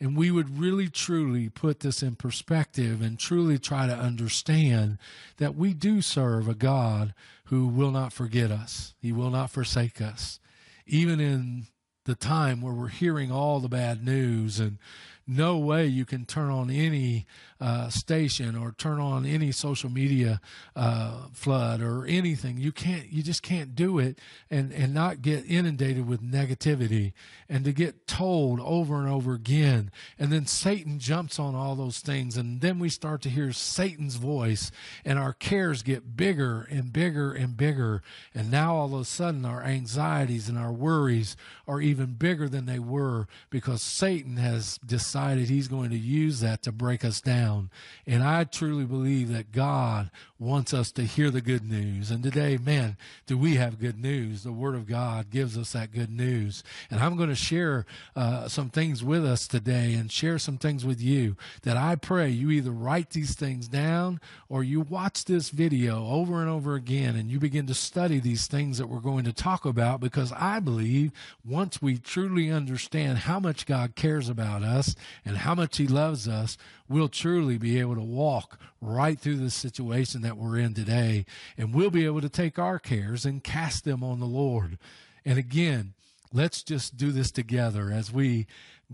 and 0.00 0.16
we 0.16 0.30
would 0.30 0.58
really 0.58 0.88
truly 0.88 1.48
put 1.48 1.80
this 1.80 2.02
in 2.02 2.16
perspective 2.16 3.00
and 3.00 3.18
truly 3.18 3.58
try 3.58 3.86
to 3.86 3.94
understand 3.94 4.98
that 5.38 5.56
we 5.56 5.72
do 5.72 6.02
serve 6.02 6.48
a 6.48 6.54
God 6.54 7.14
who 7.46 7.66
will 7.66 7.90
not 7.90 8.12
forget 8.12 8.50
us. 8.50 8.94
He 9.00 9.12
will 9.12 9.30
not 9.30 9.50
forsake 9.50 10.00
us. 10.00 10.40
Even 10.86 11.20
in 11.20 11.66
the 12.04 12.14
time 12.14 12.60
where 12.60 12.72
we're 12.72 12.88
hearing 12.88 13.32
all 13.32 13.60
the 13.60 13.68
bad 13.68 14.04
news 14.04 14.60
and 14.60 14.78
no 15.26 15.58
way 15.58 15.86
you 15.86 16.04
can 16.04 16.24
turn 16.24 16.50
on 16.50 16.70
any 16.70 17.26
uh, 17.60 17.88
station 17.88 18.54
or 18.54 18.72
turn 18.72 19.00
on 19.00 19.26
any 19.26 19.50
social 19.50 19.90
media 19.90 20.40
uh, 20.76 21.22
flood 21.32 21.80
or 21.80 22.06
anything. 22.06 22.58
You 22.58 22.70
can't. 22.70 23.10
You 23.10 23.22
just 23.22 23.42
can't 23.42 23.74
do 23.74 23.98
it 23.98 24.18
and 24.50 24.72
and 24.72 24.94
not 24.94 25.22
get 25.22 25.44
inundated 25.48 26.06
with 26.06 26.22
negativity 26.22 27.12
and 27.48 27.64
to 27.64 27.72
get 27.72 28.06
told 28.06 28.60
over 28.60 29.00
and 29.00 29.08
over 29.08 29.34
again. 29.34 29.90
And 30.18 30.32
then 30.32 30.46
Satan 30.46 30.98
jumps 31.00 31.40
on 31.40 31.54
all 31.54 31.74
those 31.74 31.98
things, 31.98 32.36
and 32.36 32.60
then 32.60 32.78
we 32.78 32.88
start 32.88 33.20
to 33.22 33.30
hear 33.30 33.52
Satan's 33.52 34.16
voice, 34.16 34.70
and 35.04 35.18
our 35.18 35.32
cares 35.32 35.82
get 35.82 36.16
bigger 36.16 36.68
and 36.70 36.92
bigger 36.92 37.32
and 37.32 37.56
bigger. 37.56 38.02
And 38.32 38.50
now 38.50 38.76
all 38.76 38.94
of 38.94 39.00
a 39.00 39.04
sudden, 39.04 39.44
our 39.44 39.62
anxieties 39.62 40.48
and 40.48 40.58
our 40.58 40.72
worries 40.72 41.36
are 41.66 41.80
even 41.80 42.12
bigger 42.12 42.48
than 42.48 42.66
they 42.66 42.78
were 42.78 43.26
because 43.50 43.82
Satan 43.82 44.36
has 44.36 44.78
decided 44.86 45.15
he's 45.48 45.68
going 45.68 45.90
to 45.90 45.98
use 45.98 46.40
that 46.40 46.62
to 46.62 46.72
break 46.72 47.04
us 47.04 47.20
down. 47.20 47.70
And 48.06 48.22
I 48.22 48.44
truly 48.44 48.84
believe 48.84 49.32
that 49.32 49.52
God 49.52 50.10
wants 50.38 50.74
us 50.74 50.92
to 50.92 51.02
hear 51.02 51.30
the 51.30 51.40
good 51.40 51.68
news. 51.68 52.10
And 52.10 52.22
today, 52.22 52.58
man, 52.58 52.96
do 53.26 53.38
we 53.38 53.54
have 53.54 53.78
good 53.78 53.98
news? 53.98 54.42
The 54.42 54.52
Word 54.52 54.74
of 54.74 54.86
God 54.86 55.30
gives 55.30 55.56
us 55.56 55.72
that 55.72 55.92
good 55.92 56.10
news. 56.10 56.62
And 56.90 57.00
I'm 57.00 57.16
going 57.16 57.30
to 57.30 57.34
share 57.34 57.86
uh, 58.14 58.46
some 58.48 58.68
things 58.68 59.02
with 59.02 59.24
us 59.24 59.48
today 59.48 59.94
and 59.94 60.12
share 60.12 60.38
some 60.38 60.58
things 60.58 60.84
with 60.84 61.00
you 61.00 61.36
that 61.62 61.78
I 61.78 61.96
pray 61.96 62.28
you 62.28 62.50
either 62.50 62.70
write 62.70 63.10
these 63.10 63.34
things 63.34 63.66
down 63.66 64.20
or 64.48 64.62
you 64.62 64.82
watch 64.82 65.24
this 65.24 65.48
video 65.48 66.06
over 66.06 66.40
and 66.40 66.50
over 66.50 66.74
again 66.74 67.16
and 67.16 67.30
you 67.30 67.40
begin 67.40 67.66
to 67.68 67.74
study 67.74 68.20
these 68.20 68.46
things 68.46 68.76
that 68.76 68.88
we're 68.88 69.00
going 69.00 69.24
to 69.24 69.32
talk 69.32 69.64
about 69.64 70.00
because 70.00 70.32
I 70.32 70.60
believe 70.60 71.12
once 71.44 71.80
we 71.80 71.96
truly 71.96 72.50
understand 72.50 73.18
how 73.18 73.40
much 73.40 73.64
God 73.64 73.94
cares 73.94 74.28
about 74.28 74.62
us 74.62 74.94
and 75.24 75.38
how 75.38 75.54
much 75.54 75.78
He 75.78 75.86
loves 75.86 76.28
us, 76.28 76.58
we'll 76.88 77.08
truly 77.08 77.56
be 77.56 77.80
able 77.80 77.94
to 77.94 78.02
walk 78.02 78.58
right 78.80 79.18
through 79.18 79.36
the 79.36 79.50
situation 79.50 80.22
that 80.26 80.36
we're 80.36 80.58
in 80.58 80.74
today. 80.74 81.24
And 81.56 81.72
we'll 81.72 81.90
be 81.90 82.04
able 82.04 82.20
to 82.20 82.28
take 82.28 82.58
our 82.58 82.80
cares 82.80 83.24
and 83.24 83.44
cast 83.44 83.84
them 83.84 84.02
on 84.02 84.18
the 84.18 84.26
Lord. 84.26 84.76
And 85.24 85.38
again, 85.38 85.94
let's 86.32 86.62
just 86.64 86.96
do 86.96 87.12
this 87.12 87.30
together 87.30 87.92
as 87.92 88.12
we 88.12 88.46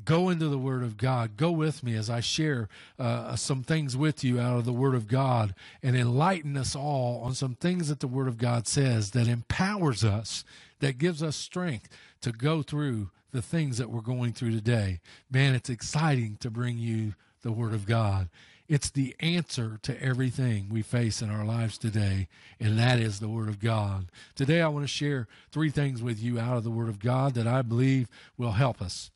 go 0.05 0.29
into 0.29 0.49
the 0.49 0.59
Word 0.59 0.83
of 0.83 0.99
God. 0.99 1.37
Go 1.37 1.51
with 1.51 1.83
me 1.83 1.97
as 1.97 2.11
I 2.11 2.21
share 2.21 2.69
uh, 2.99 3.35
some 3.37 3.63
things 3.63 3.97
with 3.97 4.23
you 4.23 4.39
out 4.39 4.59
of 4.59 4.65
the 4.67 4.73
Word 4.73 4.95
of 4.95 5.09
God 5.09 5.55
and 5.83 5.97
enlighten 5.97 6.57
us 6.57 6.77
all 6.77 7.23
on 7.23 7.35
some 7.35 7.55
things 7.55 7.89
that 7.89 8.01
the 8.01 8.07
Word 8.07 8.29
of 8.29 8.39
God 8.39 8.67
says 8.67 9.13
that 9.13 9.27
empowers 9.27 10.05
us, 10.05 10.45
that 10.81 10.99
gives 10.99 11.23
us 11.23 11.37
strength 11.37 11.89
to 12.21 12.33
go 12.33 12.63
through 12.63 13.11
the 13.33 13.43
things 13.43 13.79
that 13.79 13.91
we're 13.91 14.01
going 14.03 14.33
through 14.33 14.53
today. 14.53 15.01
Man, 15.31 15.55
it's 15.55 15.71
exciting 15.71 16.37
to 16.41 16.51
bring 16.51 16.77
you 16.77 17.15
the 17.43 17.53
Word 17.53 17.73
of 17.73 17.87
God. 17.87 18.29
It's 18.73 18.89
the 18.89 19.15
answer 19.21 19.79
to 19.83 20.03
everything 20.03 20.69
we 20.71 20.81
face 20.81 21.21
in 21.21 21.29
our 21.29 21.45
lives 21.45 21.77
today, 21.77 22.27
and 22.59 22.79
that 22.79 22.99
is 22.99 23.21
the 23.21 23.29
Word 23.29 23.51
of 23.51 23.61
God. 23.61 24.07
Today, 24.35 24.63
I 24.63 24.69
want 24.69 24.85
to 24.85 24.89
share 24.89 25.29
three 25.51 25.69
things 25.69 26.03
with 26.03 26.23
you 26.23 26.41
out 26.41 26.57
of 26.57 26.65
the 26.65 26.71
Word 26.71 26.89
of 26.89 26.99
God 26.99 27.35
that 27.35 27.47
I 27.47 27.61
believe 27.61 28.09
will 28.39 28.53
help 28.53 28.81
us. 28.81 29.11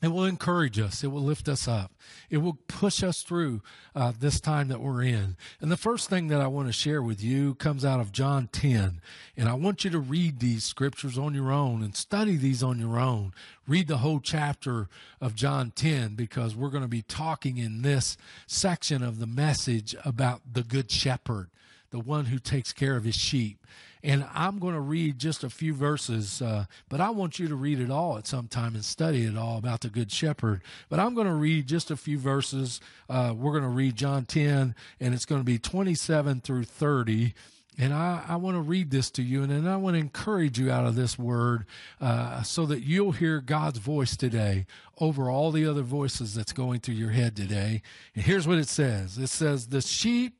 It 0.00 0.08
will 0.08 0.24
encourage 0.24 0.78
us. 0.78 1.02
It 1.02 1.08
will 1.08 1.22
lift 1.22 1.48
us 1.48 1.66
up. 1.66 1.92
It 2.30 2.38
will 2.38 2.58
push 2.68 3.02
us 3.02 3.22
through 3.22 3.62
uh, 3.96 4.12
this 4.18 4.38
time 4.38 4.68
that 4.68 4.80
we're 4.80 5.02
in. 5.02 5.36
And 5.60 5.72
the 5.72 5.76
first 5.76 6.08
thing 6.08 6.28
that 6.28 6.40
I 6.40 6.46
want 6.46 6.68
to 6.68 6.72
share 6.72 7.02
with 7.02 7.20
you 7.22 7.56
comes 7.56 7.84
out 7.84 7.98
of 7.98 8.12
John 8.12 8.48
10. 8.52 9.00
And 9.36 9.48
I 9.48 9.54
want 9.54 9.84
you 9.84 9.90
to 9.90 9.98
read 9.98 10.38
these 10.38 10.62
scriptures 10.62 11.18
on 11.18 11.34
your 11.34 11.50
own 11.50 11.82
and 11.82 11.96
study 11.96 12.36
these 12.36 12.62
on 12.62 12.78
your 12.78 13.00
own. 13.00 13.32
Read 13.66 13.88
the 13.88 13.98
whole 13.98 14.20
chapter 14.20 14.88
of 15.20 15.34
John 15.34 15.72
10 15.74 16.14
because 16.14 16.54
we're 16.54 16.70
going 16.70 16.84
to 16.84 16.88
be 16.88 17.02
talking 17.02 17.58
in 17.58 17.82
this 17.82 18.16
section 18.46 19.02
of 19.02 19.18
the 19.18 19.26
message 19.26 19.96
about 20.04 20.42
the 20.52 20.62
Good 20.62 20.92
Shepherd, 20.92 21.50
the 21.90 21.98
one 21.98 22.26
who 22.26 22.38
takes 22.38 22.72
care 22.72 22.96
of 22.96 23.02
his 23.02 23.16
sheep. 23.16 23.66
And 24.02 24.26
I'm 24.32 24.58
going 24.58 24.74
to 24.74 24.80
read 24.80 25.18
just 25.18 25.42
a 25.42 25.50
few 25.50 25.74
verses, 25.74 26.40
uh, 26.40 26.66
but 26.88 27.00
I 27.00 27.10
want 27.10 27.38
you 27.38 27.48
to 27.48 27.56
read 27.56 27.80
it 27.80 27.90
all 27.90 28.16
at 28.16 28.26
some 28.26 28.46
time 28.46 28.74
and 28.74 28.84
study 28.84 29.24
it 29.24 29.36
all 29.36 29.58
about 29.58 29.80
the 29.80 29.88
Good 29.88 30.12
Shepherd. 30.12 30.62
But 30.88 31.00
I'm 31.00 31.14
going 31.14 31.26
to 31.26 31.34
read 31.34 31.66
just 31.66 31.90
a 31.90 31.96
few 31.96 32.18
verses. 32.18 32.80
Uh, 33.08 33.34
we're 33.36 33.52
going 33.52 33.64
to 33.64 33.68
read 33.68 33.96
John 33.96 34.24
10, 34.24 34.74
and 35.00 35.14
it's 35.14 35.24
going 35.24 35.40
to 35.40 35.44
be 35.44 35.58
27 35.58 36.40
through 36.40 36.64
30. 36.64 37.34
And 37.80 37.94
I, 37.94 38.24
I 38.28 38.36
want 38.36 38.56
to 38.56 38.60
read 38.60 38.90
this 38.90 39.08
to 39.12 39.22
you, 39.22 39.42
and 39.42 39.52
then 39.52 39.68
I 39.68 39.76
want 39.76 39.94
to 39.94 40.00
encourage 40.00 40.58
you 40.58 40.70
out 40.70 40.84
of 40.84 40.96
this 40.96 41.16
word 41.16 41.64
uh, 42.00 42.42
so 42.42 42.66
that 42.66 42.82
you'll 42.82 43.12
hear 43.12 43.40
God's 43.40 43.78
voice 43.78 44.16
today 44.16 44.66
over 45.00 45.30
all 45.30 45.52
the 45.52 45.64
other 45.64 45.82
voices 45.82 46.34
that's 46.34 46.52
going 46.52 46.80
through 46.80 46.96
your 46.96 47.10
head 47.10 47.36
today. 47.36 47.82
And 48.16 48.24
here's 48.24 48.48
what 48.48 48.58
it 48.58 48.68
says 48.68 49.16
it 49.16 49.28
says, 49.28 49.68
The 49.68 49.80
sheep 49.80 50.34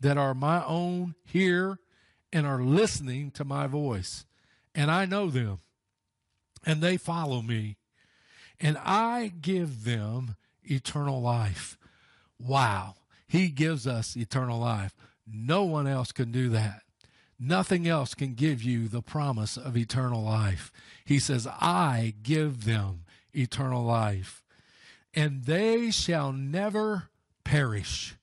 that 0.00 0.16
are 0.16 0.34
my 0.34 0.64
own 0.64 1.16
hear 1.24 1.80
and 2.34 2.46
are 2.46 2.62
listening 2.62 3.30
to 3.30 3.44
my 3.44 3.68
voice, 3.68 4.26
and 4.74 4.90
I 4.90 5.06
know 5.06 5.30
them, 5.30 5.60
and 6.66 6.82
they 6.82 6.96
follow 6.96 7.40
me, 7.40 7.76
and 8.60 8.76
I 8.84 9.32
give 9.40 9.84
them 9.84 10.36
eternal 10.64 11.22
life. 11.22 11.78
Wow. 12.38 12.96
He 13.28 13.48
gives 13.48 13.86
us 13.86 14.16
eternal 14.16 14.58
life. 14.58 14.94
No 15.26 15.62
one 15.62 15.86
else 15.86 16.12
can 16.12 16.32
do 16.32 16.48
that. 16.50 16.82
Nothing 17.38 17.86
else 17.86 18.14
can 18.14 18.34
give 18.34 18.62
you 18.62 18.88
the 18.88 19.02
promise 19.02 19.56
of 19.56 19.76
eternal 19.76 20.22
life. 20.22 20.72
He 21.04 21.18
says, 21.18 21.46
I 21.46 22.14
give 22.22 22.64
them 22.64 23.04
eternal 23.32 23.84
life, 23.84 24.42
and 25.14 25.44
they 25.44 25.90
shall 25.90 26.32
never 26.32 27.10
perish. 27.44 28.16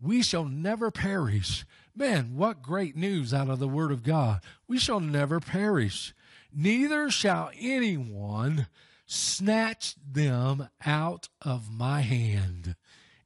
We 0.00 0.22
shall 0.22 0.44
never 0.44 0.90
perish, 0.90 1.64
Man, 1.94 2.36
what 2.36 2.62
great 2.62 2.96
news 2.96 3.34
out 3.34 3.50
of 3.50 3.58
the 3.58 3.68
Word 3.68 3.92
of 3.92 4.02
God. 4.02 4.40
We 4.66 4.78
shall 4.78 5.00
never 5.00 5.40
perish, 5.40 6.14
neither 6.52 7.10
shall 7.10 7.50
anyone 7.58 8.66
snatch 9.06 9.94
them 10.10 10.68
out 10.86 11.28
of 11.42 11.70
my 11.70 12.00
hand. 12.00 12.76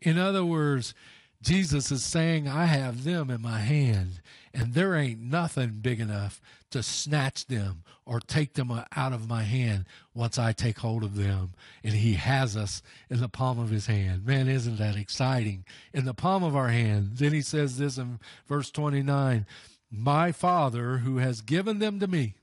In 0.01 0.19
other 0.19 0.45
words, 0.45 0.95
Jesus 1.43 1.91
is 1.93 2.05
saying, 2.05 2.49
I 2.49 2.65
have 2.65 3.05
them 3.05 3.31
in 3.31 3.43
my 3.43 3.61
hand, 3.61 4.21
and 4.55 4.75
there 4.75 4.95
ain't 4.95 5.21
nothing 5.21 5.79
big 5.81 6.01
enough 6.01 6.41
to 6.71 6.83
snatch 6.83 7.47
them 7.47 7.83
or 8.05 8.21
take 8.21 8.55
them 8.55 8.71
out 8.71 9.13
of 9.13 9.29
my 9.29 9.43
hand 9.43 9.85
once 10.15 10.39
I 10.39 10.53
take 10.53 10.79
hold 10.79 11.03
of 11.03 11.17
them. 11.17 11.53
And 11.83 11.95
He 11.95 12.15
has 12.15 12.57
us 12.57 12.83
in 13.11 13.21
the 13.21 13.29
palm 13.29 13.59
of 13.59 13.71
His 13.71 13.87
hand. 13.87 14.25
Man, 14.25 14.49
isn't 14.49 14.79
that 14.79 14.97
exciting? 14.97 15.65
In 15.93 16.05
the 16.05 16.15
palm 16.15 16.43
of 16.43 16.57
our 16.57 16.69
hand. 16.69 17.13
Then 17.15 17.33
He 17.33 17.43
says 17.43 17.79
this 17.79 17.99
in 17.99 18.21
verse 18.47 18.71
29 18.71 19.47
My 19.91 20.33
Father 20.33 20.99
who 20.99 21.19
has 21.19 21.41
given 21.41 21.79
them 21.79 22.01
to 22.01 22.07
me. 22.07 22.35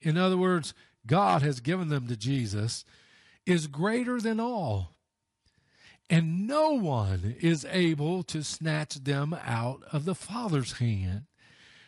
In 0.00 0.16
other 0.16 0.36
words, 0.36 0.74
God 1.06 1.42
has 1.42 1.60
given 1.60 1.88
them 1.88 2.06
to 2.08 2.16
Jesus, 2.16 2.84
is 3.46 3.66
greater 3.66 4.20
than 4.20 4.40
all. 4.40 4.93
And 6.10 6.46
no 6.46 6.70
one 6.70 7.36
is 7.40 7.66
able 7.70 8.22
to 8.24 8.42
snatch 8.42 8.96
them 9.04 9.34
out 9.44 9.82
of 9.92 10.04
the 10.04 10.14
Father's 10.14 10.74
hand 10.74 11.24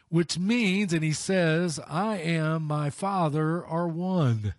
which 0.09 0.39
means, 0.39 0.93
and 0.93 1.03
he 1.03 1.13
says, 1.13 1.81
I 1.89 2.17
am 2.19 2.63
my 2.63 2.91
Father 2.91 3.65
are 3.65 3.89
one. 3.89 4.55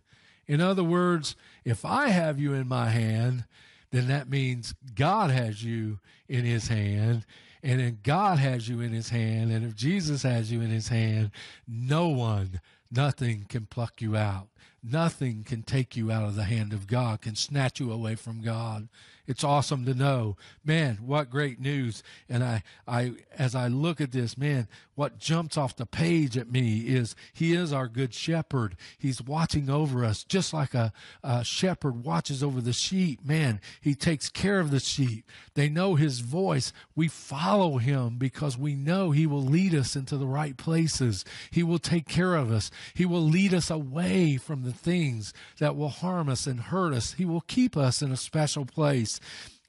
In 0.45 0.61
other 0.61 0.83
words, 0.83 1.35
if 1.63 1.85
I 1.85 2.09
have 2.09 2.39
you 2.39 2.53
in 2.53 2.67
my 2.67 2.89
hand, 2.89 3.45
then 3.91 4.07
that 4.07 4.29
means 4.29 4.75
God 4.95 5.31
has 5.31 5.63
you 5.63 5.99
in 6.27 6.43
his 6.43 6.67
hand. 6.67 7.25
And 7.63 7.79
then 7.79 7.99
God 8.03 8.39
has 8.39 8.67
you 8.69 8.81
in 8.81 8.91
his 8.91 9.09
hand. 9.09 9.51
And 9.51 9.65
if 9.65 9.75
Jesus 9.75 10.23
has 10.23 10.51
you 10.51 10.61
in 10.61 10.69
his 10.69 10.89
hand, 10.89 11.31
no 11.67 12.09
one, 12.09 12.61
nothing 12.91 13.45
can 13.47 13.65
pluck 13.65 14.01
you 14.01 14.15
out. 14.15 14.47
Nothing 14.83 15.43
can 15.43 15.63
take 15.63 15.97
you 15.97 16.11
out 16.11 16.23
of 16.23 16.35
the 16.35 16.43
hand 16.43 16.71
of 16.71 16.87
God, 16.87 17.21
can 17.21 17.35
snatch 17.35 17.79
you 17.79 17.91
away 17.91 18.15
from 18.15 18.41
God. 18.41 18.87
It's 19.27 19.43
awesome 19.43 19.85
to 19.85 19.93
know. 19.93 20.37
Man, 20.63 20.99
what 21.05 21.29
great 21.29 21.59
news. 21.59 22.01
And 22.29 22.43
I, 22.43 22.63
I, 22.87 23.13
as 23.37 23.55
I 23.55 23.67
look 23.67 23.99
at 23.99 24.13
this, 24.13 24.37
man, 24.37 24.69
what 24.95 25.19
jumps 25.19 25.57
off 25.57 25.75
the 25.75 25.85
page 25.85 26.37
at 26.37 26.51
me 26.51 26.79
is 26.79 27.15
he 27.33 27.53
is 27.53 27.73
our 27.73 27.87
good 27.87 28.13
shepherd. 28.13 28.77
He's 28.97 29.21
watching 29.21 29.69
over 29.69 30.03
us 30.05 30.23
just 30.23 30.53
like 30.53 30.73
a, 30.73 30.93
a 31.23 31.43
shepherd 31.43 32.03
watches 32.03 32.41
over 32.41 32.61
the 32.61 32.73
sheep. 32.73 33.23
Man, 33.23 33.59
he 33.81 33.93
takes 33.93 34.29
care 34.29 34.59
of 34.59 34.71
the 34.71 34.79
sheep. 34.79 35.29
They 35.55 35.67
know 35.67 35.95
his 35.95 36.21
voice. 36.21 36.71
We 36.95 37.09
follow 37.09 37.77
him 37.77 38.17
because 38.17 38.57
we 38.57 38.75
know 38.75 39.11
he 39.11 39.27
will 39.27 39.43
lead 39.43 39.75
us 39.75 39.95
into 39.95 40.17
the 40.17 40.25
right 40.25 40.55
places. 40.55 41.25
He 41.51 41.63
will 41.63 41.79
take 41.79 42.07
care 42.07 42.35
of 42.35 42.49
us. 42.49 42.71
He 42.93 43.05
will 43.05 43.21
lead 43.21 43.53
us 43.53 43.69
away 43.69 44.37
from 44.37 44.63
the 44.63 44.73
things 44.73 45.33
that 45.59 45.75
will 45.75 45.89
harm 45.89 46.29
us 46.29 46.47
and 46.47 46.59
hurt 46.59 46.93
us. 46.93 47.13
He 47.13 47.25
will 47.25 47.41
keep 47.41 47.75
us 47.75 48.01
in 48.01 48.11
a 48.11 48.17
special 48.17 48.65
place. 48.65 49.16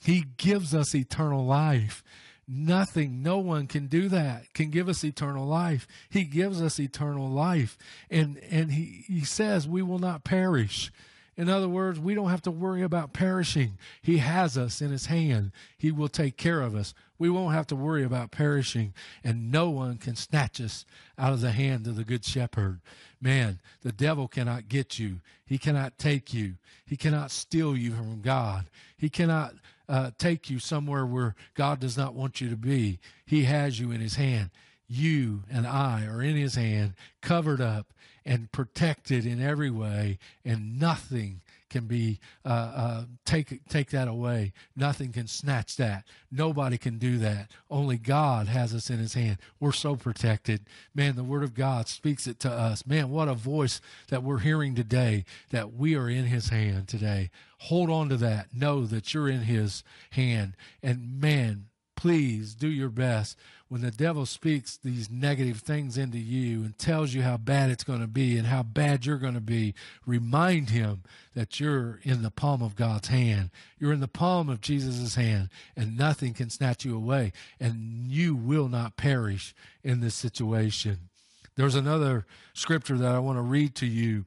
He 0.02 0.24
gives 0.36 0.74
us 0.74 0.94
eternal 0.94 1.44
life. 1.44 2.02
Nothing, 2.46 3.22
no 3.22 3.38
one 3.38 3.66
can 3.66 3.88
do 3.88 4.08
that, 4.08 4.54
can 4.54 4.70
give 4.70 4.88
us 4.88 5.04
eternal 5.04 5.46
life. 5.46 5.86
He 6.08 6.24
gives 6.24 6.62
us 6.62 6.80
eternal 6.80 7.28
life. 7.28 7.76
And, 8.10 8.38
and 8.50 8.72
he, 8.72 9.04
he 9.06 9.24
says 9.24 9.68
we 9.68 9.82
will 9.82 9.98
not 9.98 10.24
perish. 10.24 10.90
In 11.36 11.48
other 11.48 11.68
words, 11.68 12.00
we 12.00 12.14
don't 12.14 12.30
have 12.30 12.42
to 12.42 12.50
worry 12.50 12.82
about 12.82 13.12
perishing. 13.12 13.78
He 14.02 14.18
has 14.18 14.58
us 14.58 14.80
in 14.80 14.90
his 14.90 15.06
hand. 15.06 15.52
He 15.76 15.92
will 15.92 16.08
take 16.08 16.36
care 16.36 16.62
of 16.62 16.74
us. 16.74 16.94
We 17.16 17.30
won't 17.30 17.54
have 17.54 17.66
to 17.68 17.76
worry 17.76 18.02
about 18.02 18.32
perishing, 18.32 18.92
and 19.22 19.52
no 19.52 19.70
one 19.70 19.98
can 19.98 20.16
snatch 20.16 20.60
us 20.60 20.84
out 21.16 21.32
of 21.32 21.40
the 21.40 21.52
hand 21.52 21.86
of 21.86 21.94
the 21.94 22.02
good 22.02 22.24
shepherd. 22.24 22.80
Man, 23.20 23.58
the 23.82 23.92
devil 23.92 24.28
cannot 24.28 24.68
get 24.68 24.98
you. 24.98 25.20
He 25.44 25.58
cannot 25.58 25.98
take 25.98 26.32
you. 26.32 26.54
He 26.86 26.96
cannot 26.96 27.30
steal 27.30 27.76
you 27.76 27.92
from 27.92 28.20
God. 28.20 28.66
He 28.96 29.08
cannot 29.08 29.54
uh, 29.88 30.12
take 30.18 30.48
you 30.48 30.58
somewhere 30.58 31.04
where 31.04 31.34
God 31.54 31.80
does 31.80 31.96
not 31.96 32.14
want 32.14 32.40
you 32.40 32.48
to 32.50 32.56
be. 32.56 33.00
He 33.26 33.44
has 33.44 33.80
you 33.80 33.90
in 33.90 34.00
his 34.00 34.16
hand 34.16 34.50
you 34.88 35.42
and 35.50 35.66
I 35.66 36.06
are 36.06 36.22
in 36.22 36.34
his 36.34 36.54
hand, 36.54 36.94
covered 37.20 37.60
up 37.60 37.92
and 38.24 38.50
protected 38.50 39.26
in 39.26 39.40
every 39.40 39.70
way, 39.70 40.18
and 40.44 40.78
nothing 40.78 41.42
can 41.68 41.86
be 41.86 42.18
uh, 42.44 42.48
uh, 42.48 43.04
take 43.24 43.66
take 43.68 43.90
that 43.90 44.08
away. 44.08 44.52
Nothing 44.76 45.12
can 45.12 45.26
snatch 45.26 45.76
that. 45.76 46.04
Nobody 46.30 46.78
can 46.78 46.98
do 46.98 47.18
that. 47.18 47.50
Only 47.70 47.98
God 47.98 48.48
has 48.48 48.74
us 48.74 48.90
in 48.90 48.98
His 48.98 49.14
hand. 49.14 49.38
We're 49.60 49.72
so 49.72 49.96
protected. 49.96 50.66
Man, 50.94 51.16
the 51.16 51.24
Word 51.24 51.42
of 51.42 51.54
God 51.54 51.88
speaks 51.88 52.26
it 52.26 52.40
to 52.40 52.50
us. 52.50 52.86
Man, 52.86 53.10
what 53.10 53.28
a 53.28 53.34
voice 53.34 53.80
that 54.08 54.22
we're 54.22 54.38
hearing 54.38 54.74
today. 54.74 55.24
That 55.50 55.72
we 55.72 55.94
are 55.94 56.08
in 56.08 56.24
His 56.26 56.48
hand 56.48 56.88
today. 56.88 57.30
Hold 57.62 57.90
on 57.90 58.08
to 58.08 58.16
that. 58.18 58.54
Know 58.54 58.86
that 58.86 59.14
you're 59.14 59.28
in 59.28 59.42
His 59.42 59.82
hand. 60.10 60.54
And 60.82 61.20
man, 61.20 61.67
please 61.98 62.54
do 62.54 62.68
your 62.68 62.90
best 62.90 63.36
when 63.66 63.80
the 63.80 63.90
devil 63.90 64.24
speaks 64.24 64.76
these 64.76 65.10
negative 65.10 65.58
things 65.58 65.98
into 65.98 66.16
you 66.16 66.62
and 66.62 66.78
tells 66.78 67.12
you 67.12 67.22
how 67.22 67.36
bad 67.36 67.70
it's 67.70 67.82
going 67.82 68.00
to 68.00 68.06
be 68.06 68.38
and 68.38 68.46
how 68.46 68.62
bad 68.62 69.04
you're 69.04 69.18
going 69.18 69.34
to 69.34 69.40
be, 69.40 69.74
remind 70.06 70.70
him 70.70 71.02
that 71.34 71.58
you're 71.58 71.98
in 72.04 72.22
the 72.22 72.30
palm 72.30 72.62
of 72.62 72.76
God's 72.76 73.08
hand. 73.08 73.50
You're 73.80 73.92
in 73.92 73.98
the 73.98 74.06
palm 74.06 74.48
of 74.48 74.60
Jesus' 74.60 75.16
hand, 75.16 75.48
and 75.76 75.98
nothing 75.98 76.34
can 76.34 76.50
snatch 76.50 76.84
you 76.84 76.94
away, 76.94 77.32
and 77.58 78.12
you 78.12 78.36
will 78.36 78.68
not 78.68 78.96
perish 78.96 79.52
in 79.82 79.98
this 79.98 80.14
situation. 80.14 81.08
There's 81.56 81.74
another 81.74 82.26
scripture 82.54 82.96
that 82.96 83.12
I 83.12 83.18
want 83.18 83.38
to 83.38 83.42
read 83.42 83.74
to 83.74 83.86
you, 83.86 84.24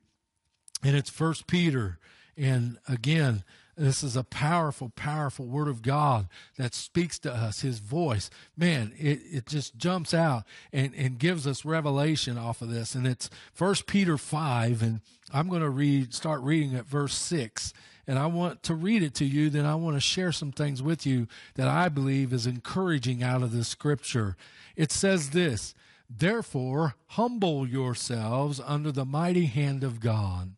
and 0.83 0.93
it's 0.93 1.09
First 1.09 1.47
Peter. 1.47 1.99
And 2.35 2.79
again, 2.89 3.45
this 3.81 4.03
is 4.03 4.15
a 4.15 4.23
powerful, 4.23 4.91
powerful 4.95 5.47
word 5.47 5.67
of 5.67 5.81
God 5.81 6.27
that 6.57 6.75
speaks 6.75 7.17
to 7.19 7.33
us, 7.33 7.61
his 7.61 7.79
voice. 7.79 8.29
Man, 8.55 8.93
it, 8.97 9.21
it 9.31 9.45
just 9.47 9.75
jumps 9.75 10.13
out 10.13 10.43
and, 10.71 10.93
and 10.95 11.17
gives 11.17 11.47
us 11.47 11.65
revelation 11.65 12.37
off 12.37 12.61
of 12.61 12.69
this. 12.69 12.93
And 12.93 13.07
it's 13.07 13.29
First 13.53 13.87
Peter 13.87 14.17
5, 14.17 14.83
and 14.83 15.01
I'm 15.33 15.49
going 15.49 15.61
to 15.61 15.69
read, 15.69 16.13
start 16.13 16.41
reading 16.41 16.75
at 16.75 16.85
verse 16.85 17.15
6. 17.15 17.73
And 18.07 18.19
I 18.19 18.27
want 18.27 18.61
to 18.63 18.75
read 18.75 19.03
it 19.03 19.15
to 19.15 19.25
you, 19.25 19.49
then 19.49 19.65
I 19.65 19.75
want 19.75 19.95
to 19.95 20.01
share 20.01 20.31
some 20.31 20.51
things 20.51 20.83
with 20.83 21.05
you 21.05 21.27
that 21.55 21.67
I 21.67 21.89
believe 21.89 22.33
is 22.33 22.45
encouraging 22.45 23.23
out 23.23 23.41
of 23.41 23.51
this 23.51 23.67
scripture. 23.67 24.35
It 24.75 24.91
says 24.91 25.31
this, 25.31 25.73
Therefore, 26.09 26.95
humble 27.07 27.67
yourselves 27.67 28.59
under 28.63 28.91
the 28.91 29.05
mighty 29.05 29.45
hand 29.45 29.83
of 29.83 29.99
God. 29.99 30.55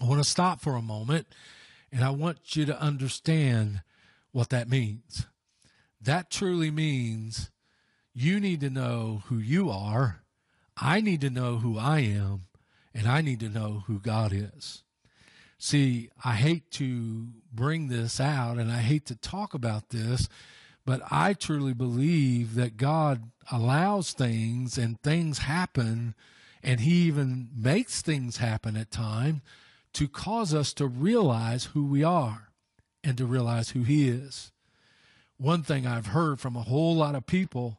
I 0.00 0.04
want 0.04 0.22
to 0.22 0.28
stop 0.28 0.60
for 0.60 0.74
a 0.74 0.82
moment 0.82 1.26
and 1.92 2.02
I 2.02 2.10
want 2.10 2.56
you 2.56 2.64
to 2.64 2.80
understand 2.80 3.82
what 4.32 4.48
that 4.48 4.68
means. 4.68 5.26
That 6.00 6.30
truly 6.30 6.70
means 6.70 7.50
you 8.14 8.40
need 8.40 8.60
to 8.60 8.70
know 8.70 9.22
who 9.26 9.36
you 9.36 9.70
are. 9.70 10.22
I 10.76 11.00
need 11.00 11.20
to 11.20 11.30
know 11.30 11.56
who 11.56 11.78
I 11.78 12.00
am. 12.00 12.46
And 12.94 13.06
I 13.06 13.20
need 13.20 13.40
to 13.40 13.48
know 13.48 13.84
who 13.86 13.98
God 13.98 14.32
is. 14.32 14.82
See, 15.58 16.10
I 16.24 16.34
hate 16.34 16.70
to 16.72 17.28
bring 17.52 17.88
this 17.88 18.20
out 18.20 18.58
and 18.58 18.70
I 18.70 18.78
hate 18.78 19.06
to 19.06 19.16
talk 19.16 19.54
about 19.54 19.90
this, 19.90 20.28
but 20.84 21.00
I 21.10 21.34
truly 21.34 21.72
believe 21.72 22.54
that 22.56 22.76
God 22.76 23.30
allows 23.50 24.12
things 24.12 24.76
and 24.76 25.00
things 25.00 25.38
happen 25.38 26.14
and 26.62 26.80
he 26.80 26.94
even 27.06 27.48
makes 27.56 28.02
things 28.02 28.38
happen 28.38 28.76
at 28.76 28.90
times 28.90 29.40
to 29.94 30.08
cause 30.08 30.54
us 30.54 30.72
to 30.74 30.86
realize 30.86 31.66
who 31.66 31.84
we 31.84 32.02
are 32.02 32.48
and 33.04 33.16
to 33.18 33.26
realize 33.26 33.70
who 33.70 33.82
He 33.82 34.08
is. 34.08 34.52
One 35.36 35.62
thing 35.62 35.86
I've 35.86 36.06
heard 36.06 36.40
from 36.40 36.56
a 36.56 36.62
whole 36.62 36.94
lot 36.94 37.14
of 37.14 37.26
people 37.26 37.78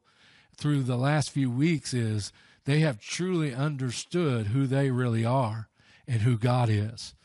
through 0.57 0.83
the 0.83 0.97
last 0.97 1.29
few 1.31 1.49
weeks 1.49 1.93
is 1.93 2.31
they 2.65 2.79
have 2.79 2.99
truly 2.99 3.53
understood 3.53 4.47
who 4.47 4.67
they 4.67 4.91
really 4.91 5.25
are 5.25 5.69
and 6.07 6.21
who 6.21 6.37
God 6.37 6.69
is. 6.69 7.15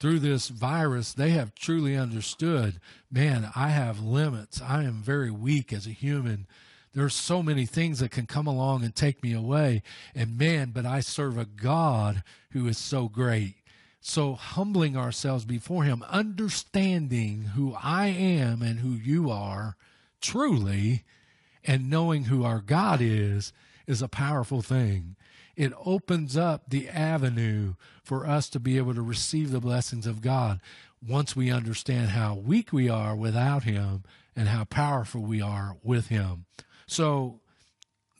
Through 0.00 0.18
this 0.18 0.48
virus, 0.48 1.12
they 1.12 1.30
have 1.30 1.54
truly 1.54 1.96
understood 1.96 2.80
man, 3.10 3.50
I 3.54 3.68
have 3.68 4.00
limits. 4.00 4.60
I 4.60 4.82
am 4.82 5.02
very 5.02 5.30
weak 5.30 5.72
as 5.72 5.86
a 5.86 5.90
human. 5.90 6.46
There's 6.94 7.14
so 7.14 7.42
many 7.42 7.66
things 7.66 8.00
that 8.00 8.10
can 8.10 8.26
come 8.26 8.46
along 8.46 8.82
and 8.82 8.94
take 8.94 9.22
me 9.22 9.32
away. 9.32 9.82
And 10.14 10.36
man, 10.36 10.70
but 10.70 10.84
I 10.84 11.00
serve 11.00 11.38
a 11.38 11.44
God 11.44 12.22
who 12.50 12.66
is 12.66 12.78
so 12.78 13.08
great. 13.08 13.54
So, 14.04 14.34
humbling 14.34 14.96
ourselves 14.96 15.44
before 15.44 15.84
Him, 15.84 16.04
understanding 16.10 17.52
who 17.54 17.76
I 17.80 18.08
am 18.08 18.60
and 18.60 18.80
who 18.80 18.90
you 18.90 19.30
are 19.30 19.76
truly, 20.20 21.04
and 21.64 21.88
knowing 21.88 22.24
who 22.24 22.42
our 22.42 22.60
God 22.60 23.00
is, 23.00 23.52
is 23.86 24.02
a 24.02 24.08
powerful 24.08 24.60
thing. 24.60 25.14
It 25.54 25.72
opens 25.84 26.36
up 26.36 26.64
the 26.68 26.88
avenue 26.88 27.74
for 28.02 28.26
us 28.26 28.48
to 28.50 28.60
be 28.60 28.76
able 28.76 28.94
to 28.94 29.02
receive 29.02 29.52
the 29.52 29.60
blessings 29.60 30.06
of 30.06 30.20
God 30.20 30.60
once 31.06 31.36
we 31.36 31.52
understand 31.52 32.10
how 32.10 32.34
weak 32.34 32.72
we 32.72 32.88
are 32.88 33.14
without 33.14 33.62
Him 33.62 34.02
and 34.34 34.48
how 34.48 34.64
powerful 34.64 35.20
we 35.20 35.40
are 35.40 35.76
with 35.84 36.08
Him. 36.08 36.46
So, 36.88 37.41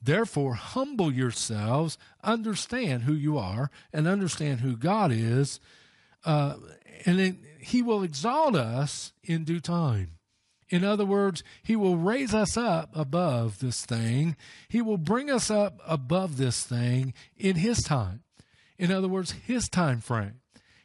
Therefore, 0.03 0.55
humble 0.55 1.13
yourselves, 1.13 1.97
understand 2.25 3.05
who 3.05 3.15
you 3.15 3.39
are, 3.39 3.71
and 3.93 4.09
understand 4.09 4.61
who 4.61 4.77
God 4.77 5.13
is, 5.13 5.61
uh, 6.25 6.57
and 7.07 7.19
then 7.19 7.39
He 7.61 7.83
will 7.83 8.03
exalt 8.03 8.57
us 8.57 9.13
in 9.23 9.45
due 9.45 9.61
time. 9.61 10.19
In 10.69 10.85
other 10.85 11.05
words, 11.05 11.45
He 11.63 11.77
will 11.77 11.97
raise 11.97 12.35
us 12.35 12.57
up 12.57 12.91
above 12.95 13.61
this 13.61 13.85
thing. 13.85 14.37
He 14.69 14.83
will 14.83 14.99
bring 14.99 15.31
us 15.31 15.51
up 15.51 15.81
above 15.87 16.37
this 16.37 16.65
thing 16.65 17.15
in 17.37 17.57
His 17.57 17.83
time. 17.83 18.25
In 18.79 18.91
other 18.91 19.09
words, 19.09 19.33
His 19.33 19.69
time 19.69 20.01
frame. 20.01 20.42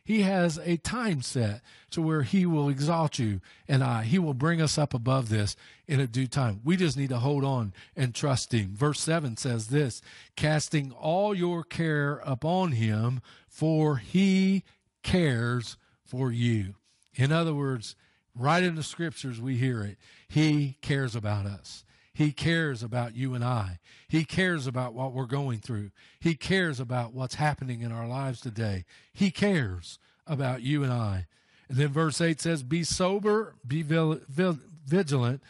He 0.08 0.22
has 0.22 0.58
a 0.64 0.78
time 0.78 1.22
set 1.22 1.60
to 1.90 2.02
where 2.02 2.22
he 2.22 2.46
will 2.46 2.70
exalt 2.70 3.20
you 3.20 3.42
and 3.68 3.84
I. 3.84 4.06
He 4.06 4.18
will 4.18 4.34
bring 4.34 4.62
us 4.62 4.78
up 4.78 4.94
above 4.94 5.28
this 5.28 5.58
in 5.86 6.00
a 6.00 6.08
due 6.08 6.28
time. 6.28 6.62
We 6.64 6.78
just 6.78 6.96
need 6.96 7.10
to 7.10 7.20
hold 7.20 7.44
on 7.44 7.74
and 7.94 8.16
trust 8.16 8.54
him. 8.54 8.74
Verse 8.74 9.02
7 9.02 9.36
says 9.36 9.68
this 9.68 10.02
casting 10.38 10.94
all 10.94 11.36
your 11.36 11.62
care 11.62 12.22
upon 12.24 12.72
him, 12.72 13.20
for 13.50 13.98
he 13.98 14.64
cares 15.04 15.76
for 16.06 16.32
you. 16.32 16.76
In 17.16 17.34
other 17.34 17.54
words, 17.54 17.98
right 18.34 18.64
in 18.64 18.76
the 18.76 18.84
scriptures, 18.84 19.42
we 19.42 19.58
hear 19.58 19.84
it. 19.84 19.98
He 20.30 20.78
cares 20.82 21.18
about 21.18 21.46
us. 21.46 21.84
He 22.18 22.32
cares 22.32 22.82
about 22.82 23.16
you 23.16 23.36
and 23.36 23.44
I. 23.44 23.78
He 24.08 24.26
cares 24.26 24.66
about 24.66 24.96
what 24.96 25.14
we're 25.14 25.28
going 25.28 25.60
through. 25.60 25.92
He 26.20 26.34
cares 26.34 26.80
about 26.80 27.14
what's 27.14 27.36
happening 27.36 27.82
in 27.82 27.92
our 27.92 28.08
lives 28.08 28.42
today. 28.42 28.86
He 29.14 29.30
cares 29.30 30.00
about 30.26 30.64
you 30.64 30.84
and 30.84 30.92
I. 30.92 31.28
And 31.70 31.78
then 31.78 31.90
verse 31.90 32.20
8 32.20 32.42
says, 32.42 32.64
Be 32.64 32.84
sober, 32.84 33.54
be 33.68 33.84
vigilant, 33.84 35.44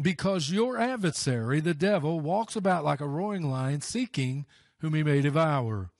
because 0.00 0.52
your 0.52 0.78
adversary, 0.78 1.58
the 1.58 1.74
devil, 1.74 2.20
walks 2.20 2.54
about 2.54 2.84
like 2.84 3.00
a 3.00 3.08
roaring 3.08 3.50
lion, 3.50 3.80
seeking 3.80 4.46
whom 4.78 4.94
he 4.94 5.02
may 5.02 5.22
devour. 5.22 5.90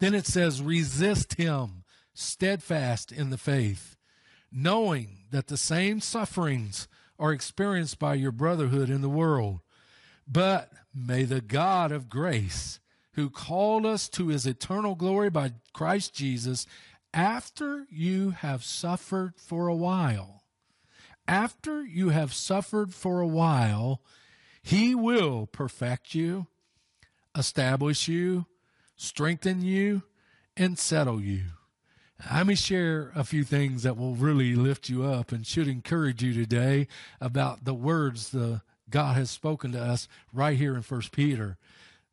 Then 0.00 0.14
it 0.14 0.26
says, 0.26 0.60
Resist 0.60 1.36
him, 1.36 1.84
steadfast 2.12 3.10
in 3.10 3.30
the 3.30 3.38
faith, 3.38 3.96
knowing 4.52 5.20
that 5.30 5.46
the 5.46 5.56
same 5.56 6.02
sufferings 6.02 6.88
are 7.24 7.32
experienced 7.32 7.98
by 7.98 8.12
your 8.12 8.30
brotherhood 8.30 8.90
in 8.90 9.00
the 9.00 9.08
world. 9.08 9.60
But 10.28 10.70
may 10.94 11.24
the 11.24 11.40
God 11.40 11.90
of 11.90 12.10
grace, 12.10 12.80
who 13.12 13.30
called 13.30 13.86
us 13.86 14.10
to 14.10 14.28
his 14.28 14.46
eternal 14.46 14.94
glory 14.94 15.30
by 15.30 15.52
Christ 15.72 16.14
Jesus, 16.14 16.66
after 17.14 17.86
you 17.90 18.32
have 18.32 18.62
suffered 18.62 19.32
for 19.38 19.68
a 19.68 19.74
while, 19.74 20.42
after 21.26 21.82
you 21.82 22.10
have 22.10 22.34
suffered 22.34 22.92
for 22.92 23.20
a 23.20 23.26
while, 23.26 24.02
he 24.62 24.94
will 24.94 25.46
perfect 25.46 26.14
you, 26.14 26.46
establish 27.34 28.06
you, 28.06 28.44
strengthen 28.96 29.62
you, 29.62 30.02
and 30.58 30.78
settle 30.78 31.22
you. 31.22 31.44
Let 32.32 32.46
me 32.46 32.54
share 32.54 33.12
a 33.14 33.24
few 33.24 33.44
things 33.44 33.82
that 33.82 33.96
will 33.96 34.14
really 34.14 34.54
lift 34.54 34.88
you 34.88 35.04
up 35.04 35.32
and 35.32 35.46
should 35.46 35.68
encourage 35.68 36.22
you 36.22 36.32
today 36.32 36.86
about 37.20 37.64
the 37.64 37.74
words 37.74 38.30
the 38.30 38.62
God 38.88 39.16
has 39.16 39.30
spoken 39.30 39.72
to 39.72 39.80
us 39.82 40.08
right 40.32 40.56
here 40.56 40.74
in 40.74 40.82
First 40.82 41.12
Peter. 41.12 41.56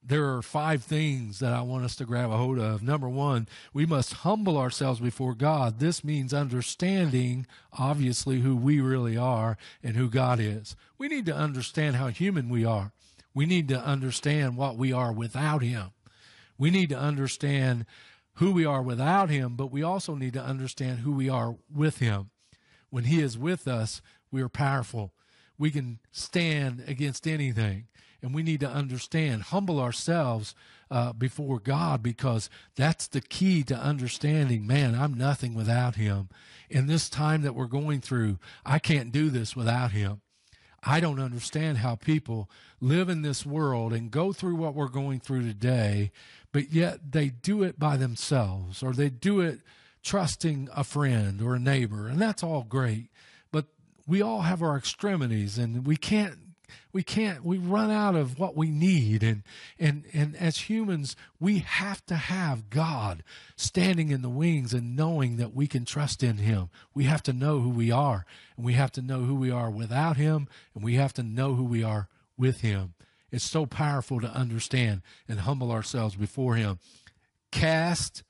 there 0.04 0.34
are 0.34 0.42
five 0.42 0.84
things 0.84 1.40
that 1.40 1.54
I 1.54 1.62
want 1.62 1.86
us 1.86 1.96
to 1.98 2.06
grab 2.06 2.32
a 2.32 2.38
hold 2.38 2.58
of. 2.58 2.82
Number 2.82 3.08
one, 3.08 3.48
we 3.72 3.86
must 3.86 4.14
humble 4.14 4.58
ourselves 4.58 5.00
before 5.00 5.36
God. 5.36 5.80
This 5.80 6.04
means 6.04 6.34
understanding, 6.34 7.46
obviously, 7.78 8.40
who 8.40 8.56
we 8.56 8.82
really 8.82 9.16
are 9.16 9.58
and 9.84 9.96
who 9.96 10.10
God 10.10 10.40
is. 10.40 10.76
We 10.98 11.08
need 11.08 11.28
to 11.28 11.36
understand 11.36 11.98
how 11.98 12.08
human 12.08 12.50
we 12.50 12.66
are. 12.66 12.92
We 13.34 13.46
need 13.46 13.68
to 13.68 13.80
understand 13.80 14.58
what 14.58 14.76
we 14.76 14.92
are 14.92 15.14
without 15.14 15.62
Him. 15.62 15.92
We 16.58 16.72
need 16.72 16.90
to 16.90 17.00
understand 17.00 17.86
who 18.36 18.52
we 18.52 18.66
are 18.66 18.82
without 18.82 19.30
Him, 19.30 19.56
but 19.56 19.72
we 19.72 19.84
also 19.84 20.16
need 20.16 20.34
to 20.34 20.44
understand 20.44 21.00
who 21.00 21.12
we 21.12 21.30
are 21.30 21.56
with 21.74 22.00
Him. 22.00 22.32
When 22.90 23.06
He 23.06 23.22
is 23.22 23.38
with 23.38 23.68
us, 23.68 24.02
we 24.32 24.42
are 24.42 24.50
powerful. 24.50 25.14
We 25.58 25.72
can 25.72 26.00
stand 26.12 26.84
against 26.88 27.28
anything 27.28 27.88
and 28.22 28.34
we 28.34 28.44
need 28.44 28.60
to 28.60 28.70
understand, 28.70 29.44
humble 29.44 29.80
ourselves 29.80 30.54
uh, 30.90 31.14
before 31.14 31.60
God 31.60 32.04
because 32.04 32.50
that's 32.76 33.08
the 33.08 33.22
key 33.22 33.64
to 33.64 33.76
understanding. 33.76 34.68
Man, 34.68 34.94
I'm 34.96 35.14
nothing 35.14 35.54
without 35.54 35.96
Him. 35.96 36.30
In 36.70 36.88
this 36.88 37.10
time 37.10 37.42
that 37.42 37.56
we're 37.56 37.66
going 37.66 38.02
through, 38.02 38.38
I 38.66 38.80
can't 38.80 39.12
do 39.12 39.30
this 39.30 39.56
without 39.56 39.92
Him. 39.92 40.21
I 40.84 41.00
don't 41.00 41.20
understand 41.20 41.80
how 41.80 41.96
people 41.96 42.50
live 42.80 43.08
in 43.08 43.22
this 43.22 43.46
world 43.46 43.94
and 43.94 44.10
go 44.10 44.34
through 44.34 44.56
what 44.56 44.74
we're 44.74 44.88
going 44.88 45.20
through 45.20 45.44
today, 45.44 46.12
but 46.52 46.72
yet 46.72 47.12
they 47.12 47.30
do 47.30 47.62
it 47.64 47.78
by 47.78 47.98
themselves 47.98 48.82
or 48.82 48.94
they 48.94 49.10
do 49.10 49.42
it 49.42 49.60
trusting 50.04 50.70
a 50.76 50.84
friend 50.84 51.42
or 51.42 51.56
a 51.56 51.60
neighbor, 51.60 52.08
and 52.08 52.20
that's 52.20 52.44
all 52.44 52.64
great. 52.64 53.10
But 53.52 53.66
we 54.08 54.22
all 54.22 54.42
have 54.42 54.62
our 54.62 54.76
extremities, 54.76 55.58
and 55.58 55.86
we 55.86 55.96
can't 55.96 56.38
we 56.94 57.04
can't 57.04 57.44
we 57.44 57.58
run 57.58 57.92
out 57.92 58.16
of 58.16 58.40
what 58.40 58.56
we 58.56 58.70
need. 58.70 59.24
And 59.24 59.44
and 59.80 60.06
and 60.14 60.36
as 60.36 60.70
humans 60.70 61.16
we 61.40 61.60
have 61.60 62.06
to 62.08 62.16
have 62.16 62.70
god 62.70 63.24
standing 63.56 64.10
in 64.10 64.22
the 64.22 64.30
wings 64.30 64.74
and 64.74 64.96
knowing 64.96 65.38
that 65.38 65.54
we 65.54 65.68
can 65.68 65.86
trust 65.86 66.24
in 66.24 66.38
him. 66.38 66.70
We 66.94 67.06
have 67.06 67.24
to 67.24 67.34
know 67.34 67.60
who 67.60 67.70
we 67.70 67.92
are 67.92 68.26
and 68.56 68.66
we 68.66 68.74
have 68.74 68.92
to 68.94 69.02
know 69.02 69.22
who 69.22 69.36
we 69.36 69.52
are 69.52 69.70
without 69.70 70.18
him 70.18 70.48
and 70.74 70.84
we 70.84 70.96
have 70.96 71.14
to 71.14 71.24
know 71.24 71.56
who 71.56 71.66
we 71.66 71.84
are 71.84 72.08
with 72.38 72.62
him. 72.62 72.94
It's 73.32 73.50
so 73.50 73.66
powerful 73.66 74.20
to 74.20 74.28
understand 74.28 75.02
and 75.28 75.42
humble 75.42 75.72
ourselves 75.72 76.16
before 76.16 76.56
him. 76.56 76.80
Cast 77.52 78.24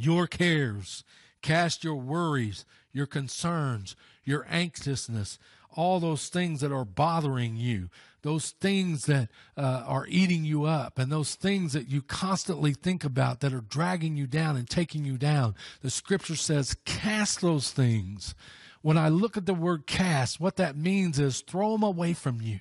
your 0.00 0.26
cares 0.26 1.04
cast 1.42 1.84
your 1.84 1.96
worries 1.96 2.64
your 2.92 3.06
concerns 3.06 3.96
your 4.24 4.46
anxiousness 4.48 5.38
all 5.76 6.00
those 6.00 6.28
things 6.28 6.60
that 6.60 6.72
are 6.72 6.84
bothering 6.84 7.56
you, 7.56 7.88
those 8.22 8.50
things 8.50 9.06
that 9.06 9.28
uh, 9.56 9.84
are 9.86 10.06
eating 10.08 10.44
you 10.44 10.64
up, 10.64 10.98
and 10.98 11.10
those 11.10 11.34
things 11.34 11.72
that 11.72 11.88
you 11.88 12.02
constantly 12.02 12.74
think 12.74 13.04
about 13.04 13.40
that 13.40 13.52
are 13.52 13.60
dragging 13.60 14.16
you 14.16 14.26
down 14.26 14.56
and 14.56 14.68
taking 14.68 15.04
you 15.04 15.16
down. 15.16 15.54
The 15.80 15.90
scripture 15.90 16.36
says, 16.36 16.76
cast 16.84 17.40
those 17.40 17.70
things. 17.70 18.34
When 18.82 18.98
I 18.98 19.08
look 19.08 19.36
at 19.36 19.46
the 19.46 19.54
word 19.54 19.86
cast, 19.86 20.40
what 20.40 20.56
that 20.56 20.76
means 20.76 21.18
is 21.18 21.40
throw 21.40 21.72
them 21.72 21.82
away 21.82 22.12
from 22.12 22.40
you. 22.40 22.58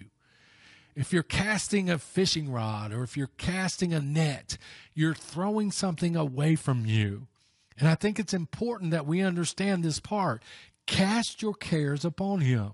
If 0.95 1.13
you're 1.13 1.24
casting 1.24 1.89
a 1.89 1.98
fishing 1.98 2.52
rod 2.52 2.91
or 2.91 3.04
if 3.04 3.15
you're 3.15 3.30
casting 3.38 3.93
a 3.93 4.02
net, 4.02 4.58
you're 4.93 5.13
throwing 5.13 5.72
something 5.72 6.15
away 6.15 6.56
from 6.56 6.86
you. 6.86 7.28
And 7.78 7.88
I 7.88 7.95
think 7.95 8.19
it's 8.19 8.34
important 8.34 8.91
that 8.91 9.06
we 9.06 9.22
understand 9.22 9.84
this 9.84 10.02
part. 10.02 10.43
Cast 10.86 11.41
your 11.41 11.54
cares 11.54 12.04
upon 12.04 12.41
him. 12.41 12.72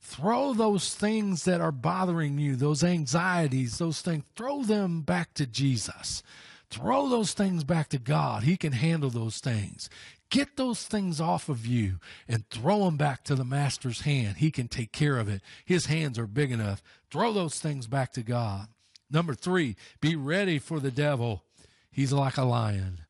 Throw 0.00 0.54
those 0.54 0.94
things 0.94 1.44
that 1.44 1.60
are 1.60 1.72
bothering 1.72 2.38
you, 2.38 2.56
those 2.56 2.82
anxieties, 2.82 3.78
those 3.78 4.00
things, 4.00 4.24
throw 4.34 4.62
them 4.62 5.02
back 5.02 5.34
to 5.34 5.46
Jesus. 5.46 6.22
Throw 6.70 7.08
those 7.08 7.32
things 7.32 7.64
back 7.64 7.88
to 7.90 7.98
God. 7.98 8.44
He 8.44 8.56
can 8.56 8.72
handle 8.72 9.10
those 9.10 9.38
things. 9.38 9.90
Get 10.30 10.56
those 10.56 10.84
things 10.84 11.20
off 11.20 11.48
of 11.48 11.66
you 11.66 11.98
and 12.28 12.48
throw 12.48 12.84
them 12.84 12.96
back 12.96 13.24
to 13.24 13.34
the 13.34 13.44
master's 13.44 14.02
hand. 14.02 14.36
He 14.36 14.50
can 14.50 14.68
take 14.68 14.92
care 14.92 15.18
of 15.18 15.28
it. 15.28 15.42
His 15.64 15.86
hands 15.86 16.18
are 16.18 16.26
big 16.26 16.52
enough. 16.52 16.82
Throw 17.10 17.32
those 17.32 17.58
things 17.58 17.86
back 17.88 18.12
to 18.12 18.22
God. 18.22 18.68
Number 19.10 19.34
three, 19.34 19.74
be 20.00 20.14
ready 20.14 20.60
for 20.60 20.78
the 20.78 20.92
devil. 20.92 21.42
He's 21.90 22.12
like 22.12 22.36
a 22.36 22.44
lion. 22.44 23.00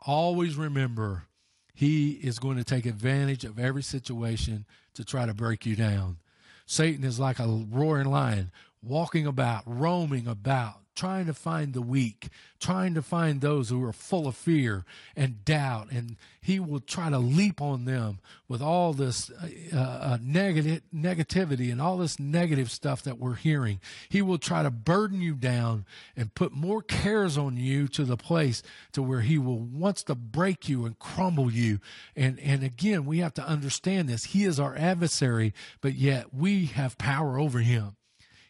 Always 0.00 0.56
remember, 0.56 1.24
he 1.72 2.12
is 2.12 2.40
going 2.40 2.56
to 2.56 2.64
take 2.64 2.86
advantage 2.86 3.44
of 3.44 3.58
every 3.58 3.82
situation 3.82 4.66
to 4.94 5.04
try 5.04 5.26
to 5.26 5.34
break 5.34 5.64
you 5.64 5.76
down. 5.76 6.18
Satan 6.66 7.04
is 7.04 7.20
like 7.20 7.38
a 7.38 7.46
roaring 7.46 8.10
lion, 8.10 8.50
walking 8.82 9.26
about, 9.26 9.62
roaming 9.66 10.26
about, 10.26 10.80
trying 10.94 11.26
to 11.26 11.34
find 11.34 11.74
the 11.74 11.82
weak, 11.82 12.28
trying 12.60 12.94
to 12.94 13.02
find 13.02 13.40
those 13.40 13.68
who 13.68 13.82
are 13.84 13.92
full 13.92 14.26
of 14.26 14.36
fear 14.36 14.84
and 15.16 15.44
doubt. 15.44 15.90
And 15.90 16.16
he 16.40 16.60
will 16.60 16.80
try 16.80 17.10
to 17.10 17.18
leap 17.18 17.60
on 17.60 17.84
them 17.84 18.20
with 18.48 18.62
all 18.62 18.92
this 18.92 19.30
uh, 19.30 19.76
uh, 19.76 20.18
negative, 20.22 20.82
negativity 20.94 21.72
and 21.72 21.80
all 21.80 21.96
this 21.96 22.18
negative 22.20 22.70
stuff 22.70 23.02
that 23.02 23.18
we're 23.18 23.34
hearing. 23.34 23.80
He 24.08 24.22
will 24.22 24.38
try 24.38 24.62
to 24.62 24.70
burden 24.70 25.20
you 25.20 25.34
down 25.34 25.84
and 26.16 26.34
put 26.34 26.52
more 26.52 26.82
cares 26.82 27.36
on 27.36 27.56
you 27.56 27.88
to 27.88 28.04
the 28.04 28.16
place 28.16 28.62
to 28.92 29.02
where 29.02 29.22
he 29.22 29.38
will 29.38 29.58
wants 29.58 30.02
to 30.04 30.14
break 30.14 30.68
you 30.68 30.84
and 30.84 30.98
crumble 30.98 31.50
you. 31.50 31.80
And, 32.14 32.38
and 32.40 32.62
again, 32.62 33.06
we 33.06 33.18
have 33.18 33.34
to 33.34 33.46
understand 33.46 34.08
this. 34.08 34.24
He 34.24 34.44
is 34.44 34.60
our 34.60 34.76
adversary, 34.76 35.52
but 35.80 35.94
yet 35.94 36.34
we 36.34 36.66
have 36.66 36.98
power 36.98 37.38
over 37.38 37.58
him. 37.60 37.96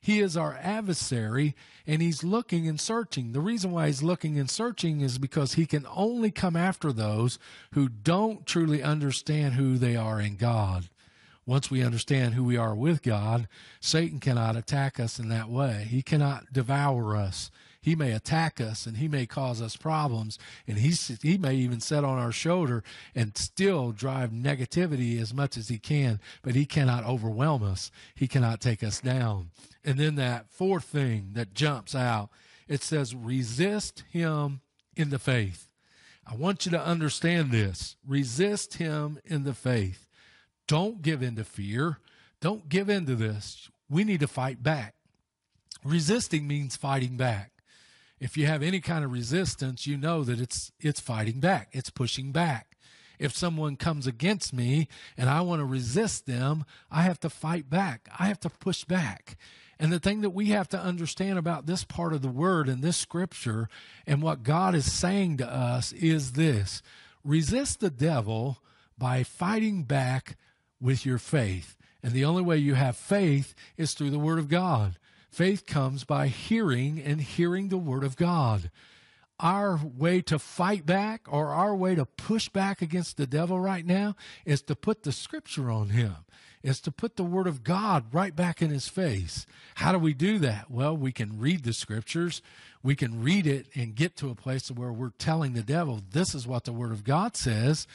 He 0.04 0.20
is 0.20 0.36
our 0.36 0.58
adversary 0.60 1.54
and 1.86 2.02
he's 2.02 2.22
looking 2.22 2.68
and 2.68 2.78
searching. 2.78 3.32
The 3.32 3.40
reason 3.40 3.70
why 3.72 3.86
he's 3.86 4.02
looking 4.02 4.38
and 4.38 4.50
searching 4.50 5.00
is 5.00 5.16
because 5.16 5.54
he 5.54 5.64
can 5.64 5.86
only 5.96 6.30
come 6.30 6.56
after 6.56 6.92
those 6.92 7.38
who 7.72 7.88
don't 7.88 8.44
truly 8.44 8.82
understand 8.82 9.54
who 9.54 9.78
they 9.78 9.96
are 9.96 10.20
in 10.20 10.36
God. 10.36 10.90
Once 11.46 11.70
we 11.70 11.82
understand 11.82 12.34
who 12.34 12.44
we 12.44 12.58
are 12.58 12.74
with 12.74 13.02
God, 13.02 13.48
Satan 13.80 14.20
cannot 14.20 14.56
attack 14.56 15.00
us 15.00 15.18
in 15.18 15.30
that 15.30 15.48
way. 15.48 15.86
He 15.88 16.02
cannot 16.02 16.52
devour 16.52 17.16
us. 17.16 17.50
He 17.84 17.94
may 17.94 18.12
attack 18.12 18.62
us 18.62 18.86
and 18.86 18.96
he 18.96 19.08
may 19.08 19.26
cause 19.26 19.60
us 19.60 19.76
problems 19.76 20.38
and 20.66 20.78
he, 20.78 20.92
he 21.20 21.36
may 21.36 21.54
even 21.56 21.80
sit 21.80 22.02
on 22.02 22.16
our 22.16 22.32
shoulder 22.32 22.82
and 23.14 23.36
still 23.36 23.92
drive 23.92 24.30
negativity 24.30 25.20
as 25.20 25.34
much 25.34 25.58
as 25.58 25.68
he 25.68 25.78
can, 25.78 26.18
but 26.40 26.54
he 26.54 26.64
cannot 26.64 27.04
overwhelm 27.04 27.62
us. 27.62 27.90
He 28.14 28.26
cannot 28.26 28.62
take 28.62 28.82
us 28.82 29.02
down. 29.02 29.50
And 29.84 29.98
then 29.98 30.14
that 30.14 30.48
fourth 30.48 30.84
thing 30.84 31.32
that 31.34 31.52
jumps 31.52 31.94
out, 31.94 32.30
it 32.68 32.82
says, 32.82 33.14
resist 33.14 34.02
him 34.10 34.62
in 34.96 35.10
the 35.10 35.18
faith. 35.18 35.68
I 36.26 36.36
want 36.36 36.64
you 36.64 36.72
to 36.72 36.82
understand 36.82 37.50
this. 37.50 37.96
Resist 38.08 38.78
him 38.78 39.18
in 39.26 39.44
the 39.44 39.52
faith. 39.52 40.08
Don't 40.66 41.02
give 41.02 41.22
in 41.22 41.36
to 41.36 41.44
fear. 41.44 41.98
Don't 42.40 42.70
give 42.70 42.88
in 42.88 43.04
to 43.04 43.14
this. 43.14 43.68
We 43.90 44.04
need 44.04 44.20
to 44.20 44.26
fight 44.26 44.62
back. 44.62 44.94
Resisting 45.84 46.48
means 46.48 46.76
fighting 46.76 47.18
back 47.18 47.50
if 48.20 48.36
you 48.36 48.46
have 48.46 48.62
any 48.62 48.80
kind 48.80 49.04
of 49.04 49.12
resistance, 49.12 49.86
you 49.86 49.96
know 49.96 50.24
that 50.24 50.40
it's 50.40 50.72
it's 50.80 51.00
fighting 51.00 51.40
back. 51.40 51.68
It's 51.72 51.90
pushing 51.90 52.32
back. 52.32 52.76
If 53.18 53.36
someone 53.36 53.76
comes 53.76 54.06
against 54.06 54.52
me 54.52 54.88
and 55.16 55.28
I 55.28 55.40
want 55.40 55.60
to 55.60 55.64
resist 55.64 56.26
them, 56.26 56.64
I 56.90 57.02
have 57.02 57.20
to 57.20 57.30
fight 57.30 57.70
back. 57.70 58.08
I 58.18 58.26
have 58.26 58.40
to 58.40 58.50
push 58.50 58.84
back. 58.84 59.36
And 59.78 59.92
the 59.92 60.00
thing 60.00 60.20
that 60.20 60.30
we 60.30 60.46
have 60.46 60.68
to 60.70 60.78
understand 60.78 61.38
about 61.38 61.66
this 61.66 61.84
part 61.84 62.12
of 62.12 62.22
the 62.22 62.28
word 62.28 62.68
and 62.68 62.82
this 62.82 62.96
scripture 62.96 63.68
and 64.06 64.22
what 64.22 64.42
God 64.42 64.74
is 64.74 64.90
saying 64.90 65.38
to 65.38 65.46
us 65.52 65.92
is 65.92 66.32
this 66.32 66.82
resist 67.24 67.80
the 67.80 67.90
devil 67.90 68.58
by 68.96 69.22
fighting 69.22 69.84
back 69.84 70.36
with 70.80 71.04
your 71.04 71.18
faith. 71.18 71.76
And 72.02 72.12
the 72.12 72.24
only 72.24 72.42
way 72.42 72.58
you 72.58 72.74
have 72.74 72.96
faith 72.96 73.54
is 73.76 73.94
through 73.94 74.10
the 74.10 74.18
word 74.18 74.38
of 74.38 74.48
God. 74.48 74.98
Faith 75.34 75.66
comes 75.66 76.04
by 76.04 76.28
hearing 76.28 77.02
and 77.02 77.20
hearing 77.20 77.68
the 77.68 77.76
word 77.76 78.04
of 78.04 78.16
God. 78.16 78.70
Our 79.40 79.80
way 79.84 80.22
to 80.22 80.38
fight 80.38 80.86
back 80.86 81.22
or 81.26 81.48
our 81.48 81.74
way 81.74 81.96
to 81.96 82.04
push 82.04 82.48
back 82.48 82.80
against 82.80 83.16
the 83.16 83.26
devil 83.26 83.58
right 83.58 83.84
now 83.84 84.14
is 84.44 84.62
to 84.62 84.76
put 84.76 85.02
the 85.02 85.10
scripture 85.10 85.72
on 85.72 85.88
him, 85.88 86.14
is 86.62 86.80
to 86.82 86.92
put 86.92 87.16
the 87.16 87.24
word 87.24 87.48
of 87.48 87.64
God 87.64 88.14
right 88.14 88.36
back 88.36 88.62
in 88.62 88.70
his 88.70 88.86
face. 88.86 89.44
How 89.74 89.90
do 89.90 89.98
we 89.98 90.14
do 90.14 90.38
that? 90.38 90.70
Well, 90.70 90.96
we 90.96 91.10
can 91.10 91.40
read 91.40 91.64
the 91.64 91.72
scriptures. 91.72 92.40
We 92.84 92.94
can 92.94 93.20
read 93.20 93.48
it 93.48 93.66
and 93.74 93.96
get 93.96 94.14
to 94.18 94.30
a 94.30 94.36
place 94.36 94.70
where 94.70 94.92
we're 94.92 95.10
telling 95.18 95.54
the 95.54 95.64
devil, 95.64 96.00
this 96.12 96.32
is 96.32 96.46
what 96.46 96.62
the 96.62 96.72
word 96.72 96.92
of 96.92 97.02
God 97.02 97.36
says 97.36 97.88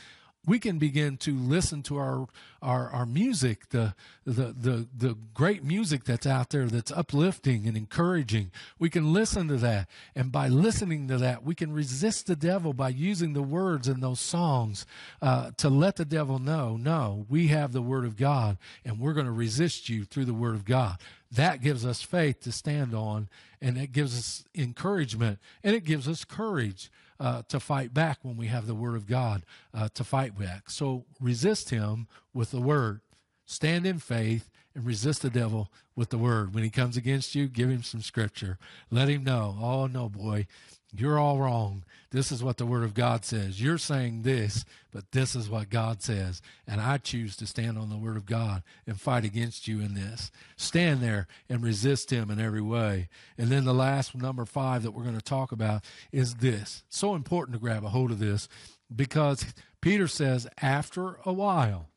we 0.50 0.58
can 0.58 0.80
begin 0.80 1.16
to 1.16 1.38
listen 1.38 1.84
to 1.84 1.98
our 1.98 2.28
our, 2.62 2.90
our 2.90 3.06
music, 3.06 3.70
the, 3.70 3.94
the 4.26 4.54
the 4.60 4.88
the 4.98 5.16
great 5.34 5.64
music 5.64 6.04
that's 6.04 6.26
out 6.26 6.50
there 6.50 6.66
that's 6.66 6.92
uplifting 6.92 7.68
and 7.68 7.78
encouraging. 7.78 8.52
We 8.80 8.90
can 8.90 9.14
listen 9.14 9.48
to 9.48 9.58
that, 9.58 9.88
and 10.16 10.32
by 10.32 10.48
listening 10.48 11.08
to 11.10 11.18
that, 11.20 11.44
we 11.44 11.54
can 11.54 11.72
resist 11.72 12.26
the 12.26 12.36
devil 12.36 12.74
by 12.74 12.90
using 12.90 13.34
the 13.34 13.44
words 13.44 13.88
in 13.88 14.00
those 14.00 14.20
songs 14.20 14.88
uh, 15.22 15.52
to 15.58 15.70
let 15.70 15.98
the 15.98 16.06
devil 16.06 16.40
know, 16.40 16.78
no, 16.78 17.26
we 17.30 17.48
have 17.48 17.72
the 17.72 17.82
word 17.84 18.04
of 18.04 18.18
God, 18.18 18.58
and 18.84 19.00
we're 19.00 19.14
going 19.14 19.28
to 19.28 19.32
resist 19.32 19.88
you 19.88 20.04
through 20.04 20.26
the 20.26 20.34
word 20.34 20.56
of 20.56 20.66
God. 20.66 20.98
That 21.32 21.62
gives 21.62 21.86
us 21.86 22.02
faith 22.02 22.42
to 22.42 22.52
stand 22.52 22.94
on, 22.94 23.30
and 23.62 23.78
it 23.78 23.92
gives 23.92 24.18
us 24.18 24.44
encouragement, 24.56 25.40
and 25.64 25.76
it 25.76 25.84
gives 25.84 26.08
us 26.08 26.26
courage 26.26 26.92
uh, 27.20 27.44
to 27.50 27.60
fight 27.60 27.94
back 27.94 28.20
when 28.22 28.38
we 28.38 28.48
have 28.48 28.66
the 28.66 28.76
Word 28.76 28.96
of 28.96 29.06
God 29.06 29.44
uh, 29.74 29.90
to 29.94 30.04
fight 30.04 30.38
back. 30.38 30.70
So 30.70 31.06
resist 31.20 31.70
Him 31.70 32.08
with 32.34 32.52
the 32.52 32.62
Word. 32.62 33.02
Stand 33.46 33.86
in 33.86 34.00
faith 34.00 34.50
and 34.74 34.86
resist 34.86 35.22
the 35.22 35.30
devil 35.30 35.72
with 35.96 36.10
the 36.10 36.18
Word. 36.18 36.54
When 36.54 36.64
he 36.64 36.70
comes 36.70 36.98
against 36.98 37.36
you, 37.36 37.48
give 37.48 37.70
him 37.70 37.84
some 37.84 38.02
Scripture. 38.02 38.58
Let 38.90 39.10
him 39.10 39.24
know, 39.24 39.56
oh, 39.62 39.88
no, 39.88 40.08
boy, 40.08 40.48
you're 40.96 41.20
all 41.20 41.38
wrong. 41.38 41.84
This 42.12 42.32
is 42.32 42.44
what 42.44 42.58
the 42.58 42.66
Word 42.66 42.84
of 42.84 42.96
God 42.96 43.24
says. 43.24 43.62
You're 43.62 43.78
saying 43.78 44.24
this, 44.24 44.66
but 44.92 45.12
this 45.12 45.36
is 45.36 45.48
what 45.50 45.70
God 45.70 46.02
says. 46.02 46.42
And 46.68 46.82
I 46.82 46.98
choose 46.98 47.36
to 47.38 47.46
stand 47.46 47.78
on 47.78 47.90
the 47.90 47.98
Word 47.98 48.18
of 48.18 48.26
God 48.26 48.64
and 48.88 49.00
fight 49.00 49.24
against 49.24 49.68
you 49.68 49.80
in 49.80 49.94
this. 49.94 50.32
Stand 50.58 51.02
there 51.02 51.28
and 51.48 51.64
resist 51.64 52.10
Him 52.10 52.32
in 52.32 52.40
every 52.40 52.62
way. 52.62 53.10
And 53.38 53.50
then 53.50 53.66
the 53.66 53.74
last 53.74 54.16
number 54.16 54.46
five 54.46 54.82
that 54.82 54.92
we're 54.92 55.04
going 55.04 55.18
to 55.18 55.22
talk 55.22 55.52
about 55.52 55.84
is 56.12 56.36
this. 56.36 56.84
So 56.90 57.14
important 57.14 57.54
to 57.54 57.62
grab 57.62 57.84
a 57.84 57.90
hold 57.90 58.10
of 58.10 58.20
this 58.20 58.50
because 58.94 59.46
Peter 59.82 60.08
says, 60.08 60.48
after 60.60 61.20
a 61.24 61.32
while, 61.32 61.90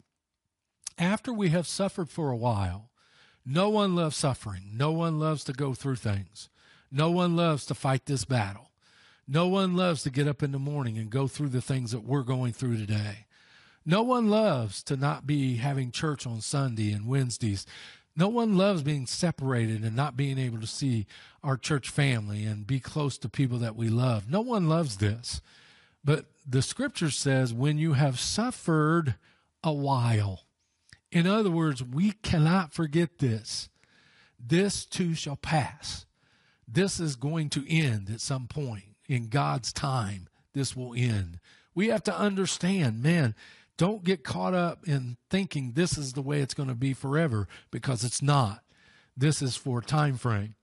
after 0.98 1.32
we 1.32 1.48
have 1.48 1.66
suffered 1.66 2.10
for 2.10 2.30
a 2.30 2.36
while, 2.36 2.90
no 3.46 3.70
one 3.70 3.96
loves 3.96 4.16
suffering. 4.16 4.72
No 4.74 4.92
one 4.92 5.18
loves 5.18 5.44
to 5.44 5.54
go 5.54 5.72
through 5.72 5.96
things. 5.96 6.50
No 6.90 7.10
one 7.10 7.34
loves 7.34 7.64
to 7.66 7.74
fight 7.74 8.04
this 8.04 8.26
battle. 8.26 8.68
No 9.28 9.46
one 9.46 9.76
loves 9.76 10.02
to 10.02 10.10
get 10.10 10.26
up 10.26 10.42
in 10.42 10.52
the 10.52 10.58
morning 10.58 10.98
and 10.98 11.08
go 11.08 11.28
through 11.28 11.50
the 11.50 11.60
things 11.60 11.92
that 11.92 12.04
we're 12.04 12.22
going 12.22 12.52
through 12.52 12.76
today. 12.76 13.26
No 13.84 14.02
one 14.02 14.28
loves 14.28 14.82
to 14.84 14.96
not 14.96 15.26
be 15.26 15.56
having 15.56 15.90
church 15.90 16.26
on 16.26 16.40
Sunday 16.40 16.92
and 16.92 17.06
Wednesdays. 17.06 17.66
No 18.16 18.28
one 18.28 18.56
loves 18.56 18.82
being 18.82 19.06
separated 19.06 19.82
and 19.82 19.96
not 19.96 20.16
being 20.16 20.38
able 20.38 20.60
to 20.60 20.66
see 20.66 21.06
our 21.42 21.56
church 21.56 21.88
family 21.88 22.44
and 22.44 22.66
be 22.66 22.78
close 22.78 23.16
to 23.18 23.28
people 23.28 23.58
that 23.58 23.76
we 23.76 23.88
love. 23.88 24.28
No 24.28 24.40
one 24.40 24.68
loves 24.68 24.98
this. 24.98 25.40
But 26.04 26.26
the 26.46 26.62
scripture 26.62 27.10
says 27.10 27.54
when 27.54 27.78
you 27.78 27.94
have 27.94 28.20
suffered 28.20 29.14
a 29.64 29.72
while, 29.72 30.42
in 31.10 31.26
other 31.26 31.50
words, 31.50 31.82
we 31.82 32.12
cannot 32.12 32.72
forget 32.72 33.18
this. 33.18 33.68
This 34.38 34.84
too 34.84 35.14
shall 35.14 35.36
pass. 35.36 36.06
This 36.66 36.98
is 37.00 37.16
going 37.16 37.50
to 37.50 37.64
end 37.68 38.10
at 38.10 38.20
some 38.20 38.46
point 38.48 38.91
in 39.12 39.28
God's 39.28 39.74
time, 39.74 40.26
this 40.54 40.74
will 40.74 40.94
end. 40.96 41.38
We 41.74 41.88
have 41.88 42.02
to 42.04 42.18
understand, 42.18 43.02
man, 43.02 43.34
don't 43.76 44.04
get 44.04 44.24
caught 44.24 44.54
up 44.54 44.88
in 44.88 45.18
thinking 45.28 45.72
this 45.72 45.98
is 45.98 46.14
the 46.14 46.22
way 46.22 46.40
it's 46.40 46.54
going 46.54 46.70
to 46.70 46.74
be 46.74 46.94
forever 46.94 47.46
because 47.70 48.04
it's 48.04 48.22
not. 48.22 48.62
This 49.14 49.42
is 49.42 49.54
for 49.54 49.82
time 49.82 50.16
frame. 50.16 50.54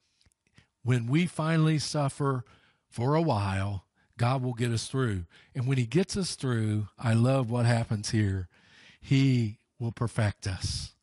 When 0.82 1.06
we 1.06 1.28
finally 1.28 1.78
suffer 1.78 2.44
for 2.90 3.14
a 3.14 3.22
while, 3.22 3.86
God 4.18 4.42
will 4.42 4.56
get 4.56 4.72
us 4.72 4.88
through. 4.88 5.26
And 5.54 5.68
when 5.68 5.78
he 5.78 5.86
gets 5.86 6.18
us 6.18 6.34
through, 6.34 6.88
I 6.98 7.14
love 7.14 7.52
what 7.52 7.68
happens 7.68 8.10
here. 8.10 8.48
He 9.00 9.60
will 9.80 9.92
perfect 9.92 10.48
us. 10.48 10.94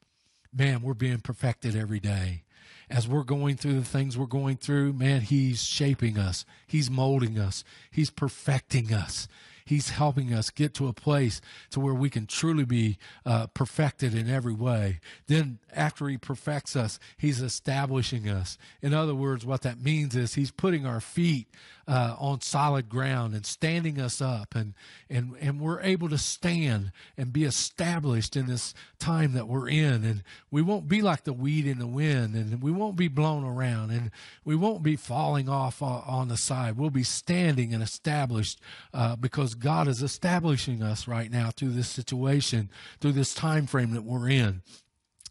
Man, 0.53 0.83
we're 0.83 0.95
being 0.95 1.21
perfected 1.21 1.77
every 1.77 2.01
day 2.01 2.43
as 2.91 3.09
we're 3.09 3.25
going 3.25 3.57
through 3.57 3.75
the 3.75 3.85
things 3.85 4.17
we're 4.17 4.27
going 4.27 4.57
through, 4.57 4.93
man, 4.93 5.21
He's 5.23 5.65
shaping 5.65 6.19
us. 6.19 6.45
He's 6.67 6.91
molding 6.91 7.39
us. 7.39 7.65
He's 7.91 8.11
perfecting 8.11 8.93
us. 8.93 9.29
He's 9.67 9.91
helping 9.91 10.33
us 10.33 10.51
get 10.51 10.75
to 10.75 10.87
a 10.87 10.93
place 10.93 11.41
to 11.71 11.81
where 11.81 11.93
we 11.93 12.09
can 12.09 12.27
truly 12.27 12.65
be 12.65 12.99
uh, 13.27 13.49
perfected 13.49 14.15
in 14.15 14.31
every 14.31 14.55
way. 14.55 15.01
Then 15.27 15.59
after 15.75 16.07
he 16.07 16.17
perfects 16.17 16.77
us, 16.77 17.01
he's 17.19 17.43
establishing 17.43 18.29
us. 18.29 18.57
In 18.81 18.95
other 18.95 19.15
words, 19.15 19.45
what 19.45 19.63
that 19.63 19.83
means 19.83 20.15
is 20.15 20.35
he's 20.35 20.53
putting 20.53 20.87
our 20.87 21.01
feet 21.01 21.49
uh, 21.89 22.17
on 22.19 22.41
solid 22.41 22.89
ground 22.89 23.35
and 23.35 23.47
standing 23.47 24.01
us 24.01 24.21
up 24.21 24.55
and, 24.55 24.75
and, 25.09 25.35
and 25.41 25.61
we're 25.61 25.81
able 25.81 26.09
to 26.09 26.19
stand 26.19 26.91
and 27.17 27.33
be 27.33 27.45
established 27.45 28.37
in 28.37 28.47
this 28.47 28.75
time 28.99 29.35
that 29.35 29.47
we're 29.47 29.69
in. 29.69 30.05
And 30.05 30.25
we 30.51 30.63
won't 30.63 30.89
be 30.89 31.01
like 31.01 31.25
the 31.25 31.33
weed 31.33 31.67
in 31.67 31.79
the 31.79 31.87
wind 31.87 32.35
and 32.35 32.61
we 32.61 32.73
won't 32.73 32.97
be 32.97 33.09
blown 33.09 33.45
around 33.45 33.93
and 33.93 34.11
we 34.45 34.57
won't 34.57 34.83
be 34.83 34.97
falling 34.97 35.49
off 35.49 35.81
on 35.81 36.29
the 36.29 36.37
side. 36.37 36.77
We'll 36.77 36.91
be 36.91 37.05
standing 37.05 37.73
and 37.73 37.83
established 37.83 38.61
uh, 38.93 39.15
because 39.15 39.55
God 39.55 39.87
is 39.87 40.03
establishing 40.03 40.83
us 40.83 41.07
right 41.07 41.31
now 41.31 41.51
through 41.51 41.73
this 41.73 41.89
situation, 41.89 42.69
through 43.01 43.13
this 43.13 43.33
time 43.33 43.67
frame 43.67 43.93
that 43.93 44.03
we're 44.03 44.29
in. 44.29 44.63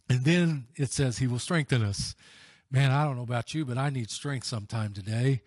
And 0.08 0.24
then 0.24 0.66
it 0.76 0.90
says 0.90 1.18
he 1.18 1.26
will 1.26 1.38
strengthen 1.38 1.82
us. 1.82 2.14
Man, 2.70 2.90
I 2.90 3.04
don't 3.04 3.16
know 3.16 3.22
about 3.22 3.54
you, 3.54 3.64
but 3.64 3.76
I 3.76 3.90
need 3.90 4.10
strength 4.10 4.46
sometime 4.46 4.92
today. 4.92 5.42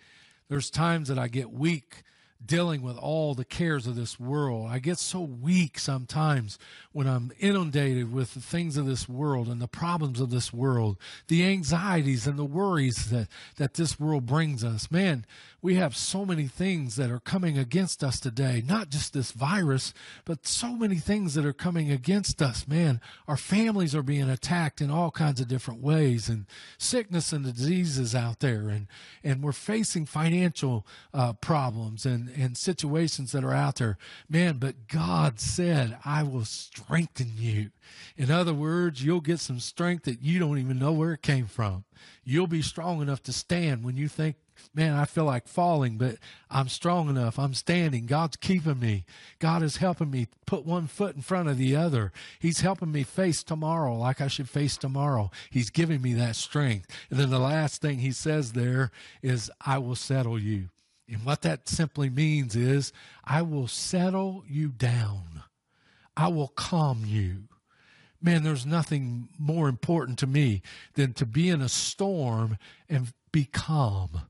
There's 0.49 0.69
times 0.69 1.07
that 1.07 1.19
I 1.19 1.27
get 1.27 1.51
weak 1.51 2.03
dealing 2.43 2.81
with 2.81 2.97
all 2.97 3.35
the 3.35 3.45
cares 3.45 3.85
of 3.85 3.95
this 3.95 4.19
world. 4.19 4.69
I 4.69 4.79
get 4.79 4.97
so 4.97 5.21
weak 5.21 5.77
sometimes 5.77 6.57
when 6.93 7.05
I'm 7.05 7.31
inundated 7.39 8.13
with 8.13 8.33
the 8.33 8.39
things 8.39 8.77
of 8.77 8.85
this 8.85 9.09
world 9.09 9.47
and 9.47 9.61
the 9.61 9.67
problems 9.67 10.19
of 10.21 10.29
this 10.29 10.53
world, 10.53 10.97
the 11.27 11.45
anxieties 11.45 12.25
and 12.25 12.39
the 12.39 12.45
worries 12.45 13.09
that, 13.09 13.27
that 13.57 13.73
this 13.73 13.99
world 13.99 14.25
brings 14.25 14.63
us. 14.63 14.89
Man, 14.89 15.25
we 15.61 15.75
have 15.75 15.95
so 15.95 16.25
many 16.25 16.47
things 16.47 16.95
that 16.95 17.11
are 17.11 17.19
coming 17.19 17.57
against 17.57 18.03
us 18.03 18.19
today, 18.19 18.63
not 18.65 18.89
just 18.89 19.13
this 19.13 19.31
virus, 19.31 19.93
but 20.25 20.45
so 20.47 20.73
many 20.73 20.95
things 20.95 21.33
that 21.33 21.45
are 21.45 21.53
coming 21.53 21.91
against 21.91 22.41
us. 22.41 22.67
Man, 22.67 23.01
our 23.27 23.37
families 23.37 23.95
are 23.95 24.03
being 24.03 24.29
attacked 24.29 24.81
in 24.81 24.91
all 24.91 25.11
kinds 25.11 25.41
of 25.41 25.47
different 25.47 25.81
ways 25.81 26.29
and 26.29 26.45
sickness 26.77 27.33
and 27.33 27.43
diseases 27.43 28.15
out 28.15 28.39
there. 28.39 28.69
And, 28.69 28.87
and 29.23 29.43
we're 29.43 29.51
facing 29.51 30.05
financial 30.05 30.85
uh, 31.13 31.33
problems 31.33 32.05
and 32.05 32.29
and, 32.35 32.57
situations 32.57 33.31
that 33.31 33.43
are 33.43 33.53
out 33.53 33.75
there. 33.75 33.97
Man, 34.29 34.57
but 34.57 34.87
God 34.87 35.39
said, 35.39 35.97
I 36.03 36.23
will 36.23 36.45
strengthen 36.45 37.33
you. 37.37 37.71
In 38.17 38.29
other 38.29 38.53
words, 38.53 39.03
you'll 39.03 39.21
get 39.21 39.39
some 39.39 39.59
strength 39.59 40.03
that 40.05 40.21
you 40.21 40.39
don't 40.39 40.57
even 40.57 40.79
know 40.79 40.91
where 40.91 41.13
it 41.13 41.21
came 41.21 41.45
from. 41.45 41.85
You'll 42.23 42.47
be 42.47 42.61
strong 42.61 43.01
enough 43.01 43.23
to 43.23 43.33
stand 43.33 43.83
when 43.83 43.97
you 43.97 44.07
think, 44.07 44.35
man, 44.73 44.93
I 44.93 45.05
feel 45.05 45.25
like 45.25 45.47
falling, 45.47 45.97
but 45.97 46.17
I'm 46.49 46.67
strong 46.67 47.09
enough. 47.09 47.37
I'm 47.39 47.53
standing. 47.53 48.05
God's 48.05 48.37
keeping 48.37 48.79
me. 48.79 49.05
God 49.39 49.63
is 49.63 49.77
helping 49.77 50.11
me 50.11 50.27
put 50.45 50.65
one 50.65 50.87
foot 50.87 51.15
in 51.15 51.21
front 51.21 51.49
of 51.49 51.57
the 51.57 51.75
other. 51.75 52.11
He's 52.39 52.61
helping 52.61 52.91
me 52.91 53.03
face 53.03 53.43
tomorrow 53.43 53.95
like 53.97 54.21
I 54.21 54.27
should 54.27 54.49
face 54.49 54.77
tomorrow. 54.77 55.31
He's 55.49 55.69
giving 55.69 56.01
me 56.01 56.13
that 56.13 56.35
strength. 56.35 56.87
And 57.09 57.19
then 57.19 57.29
the 57.29 57.39
last 57.39 57.81
thing 57.81 57.99
he 57.99 58.11
says 58.11 58.53
there 58.53 58.91
is, 59.21 59.51
I 59.65 59.77
will 59.77 59.95
settle 59.95 60.39
you. 60.39 60.69
And 61.07 61.25
what 61.25 61.41
that 61.41 61.67
simply 61.67 62.09
means 62.09 62.55
is, 62.55 62.93
I 63.23 63.41
will 63.41 63.67
settle 63.67 64.43
you 64.47 64.69
down. 64.69 65.43
I 66.15 66.27
will 66.27 66.49
calm 66.49 67.03
you. 67.05 67.43
Man, 68.21 68.43
there's 68.43 68.65
nothing 68.65 69.29
more 69.39 69.69
important 69.69 70.19
to 70.19 70.27
me 70.27 70.61
than 70.95 71.13
to 71.13 71.25
be 71.25 71.49
in 71.49 71.61
a 71.61 71.69
storm 71.69 72.57
and 72.89 73.13
be 73.31 73.45
calm 73.45 74.21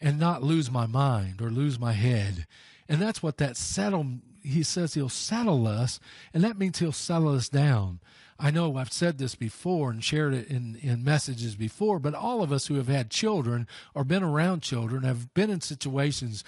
and 0.00 0.18
not 0.18 0.42
lose 0.42 0.70
my 0.70 0.86
mind 0.86 1.40
or 1.40 1.50
lose 1.50 1.78
my 1.78 1.92
head. 1.92 2.46
And 2.88 3.00
that's 3.00 3.22
what 3.22 3.36
that 3.38 3.56
settle, 3.56 4.06
he 4.42 4.62
says 4.62 4.94
he'll 4.94 5.08
settle 5.08 5.66
us, 5.66 6.00
and 6.34 6.42
that 6.42 6.58
means 6.58 6.78
he'll 6.78 6.92
settle 6.92 7.34
us 7.34 7.48
down. 7.48 8.00
I 8.38 8.50
know 8.50 8.76
I've 8.76 8.92
said 8.92 9.18
this 9.18 9.34
before 9.34 9.90
and 9.90 10.02
shared 10.02 10.32
it 10.32 10.48
in, 10.48 10.78
in 10.80 11.04
messages 11.04 11.56
before, 11.56 11.98
but 11.98 12.14
all 12.14 12.42
of 12.42 12.52
us 12.52 12.68
who 12.68 12.76
have 12.76 12.88
had 12.88 13.10
children 13.10 13.68
or 13.94 14.02
been 14.02 14.22
around 14.22 14.62
children 14.62 15.02
have 15.02 15.34
been 15.34 15.50
in 15.50 15.60
situations 15.60 16.42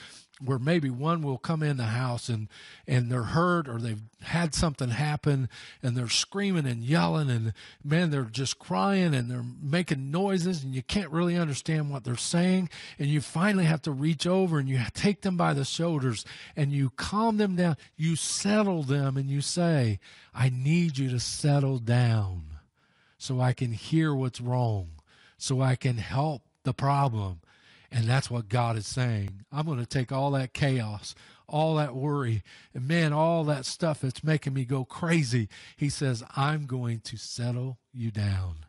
where 0.44 0.58
maybe 0.58 0.90
one 0.90 1.22
will 1.22 1.38
come 1.38 1.62
in 1.62 1.76
the 1.76 1.84
house 1.84 2.28
and 2.28 2.48
and 2.86 3.10
they're 3.10 3.22
hurt 3.22 3.68
or 3.68 3.78
they've 3.78 4.02
had 4.22 4.54
something 4.54 4.90
happen 4.90 5.48
and 5.82 5.96
they're 5.96 6.08
screaming 6.08 6.66
and 6.66 6.82
yelling 6.82 7.30
and 7.30 7.52
man 7.84 8.10
they're 8.10 8.24
just 8.24 8.58
crying 8.58 9.14
and 9.14 9.30
they're 9.30 9.44
making 9.62 10.10
noises 10.10 10.62
and 10.64 10.74
you 10.74 10.82
can't 10.82 11.10
really 11.10 11.36
understand 11.36 11.90
what 11.90 12.04
they're 12.04 12.16
saying. 12.16 12.68
And 12.98 13.08
you 13.08 13.20
finally 13.20 13.64
have 13.64 13.82
to 13.82 13.92
reach 13.92 14.26
over 14.26 14.58
and 14.58 14.68
you 14.68 14.80
take 14.94 15.22
them 15.22 15.36
by 15.36 15.54
the 15.54 15.64
shoulders 15.64 16.24
and 16.56 16.72
you 16.72 16.90
calm 16.90 17.36
them 17.36 17.56
down. 17.56 17.76
You 17.96 18.16
settle 18.16 18.82
them 18.82 19.16
and 19.16 19.30
you 19.30 19.40
say 19.40 19.98
I 20.34 20.48
need 20.48 20.98
you 20.98 21.10
to 21.10 21.20
settle 21.20 21.78
down 21.78 22.44
so 23.18 23.40
I 23.40 23.52
can 23.52 23.72
hear 23.72 24.14
what's 24.14 24.40
wrong 24.40 24.90
so 25.38 25.60
I 25.60 25.76
can 25.76 25.98
help 25.98 26.42
the 26.64 26.72
problem 26.72 27.40
and 27.92 28.06
that's 28.06 28.30
what 28.30 28.48
God 28.48 28.76
is 28.76 28.86
saying. 28.86 29.44
I'm 29.52 29.66
going 29.66 29.78
to 29.78 29.86
take 29.86 30.10
all 30.10 30.30
that 30.32 30.54
chaos, 30.54 31.14
all 31.46 31.76
that 31.76 31.94
worry, 31.94 32.42
and 32.74 32.88
man, 32.88 33.12
all 33.12 33.44
that 33.44 33.66
stuff 33.66 34.00
that's 34.00 34.24
making 34.24 34.54
me 34.54 34.64
go 34.64 34.84
crazy. 34.84 35.48
He 35.76 35.88
says, 35.88 36.24
I'm 36.34 36.66
going 36.66 37.00
to 37.00 37.16
settle 37.16 37.78
you 37.92 38.10
down. 38.10 38.66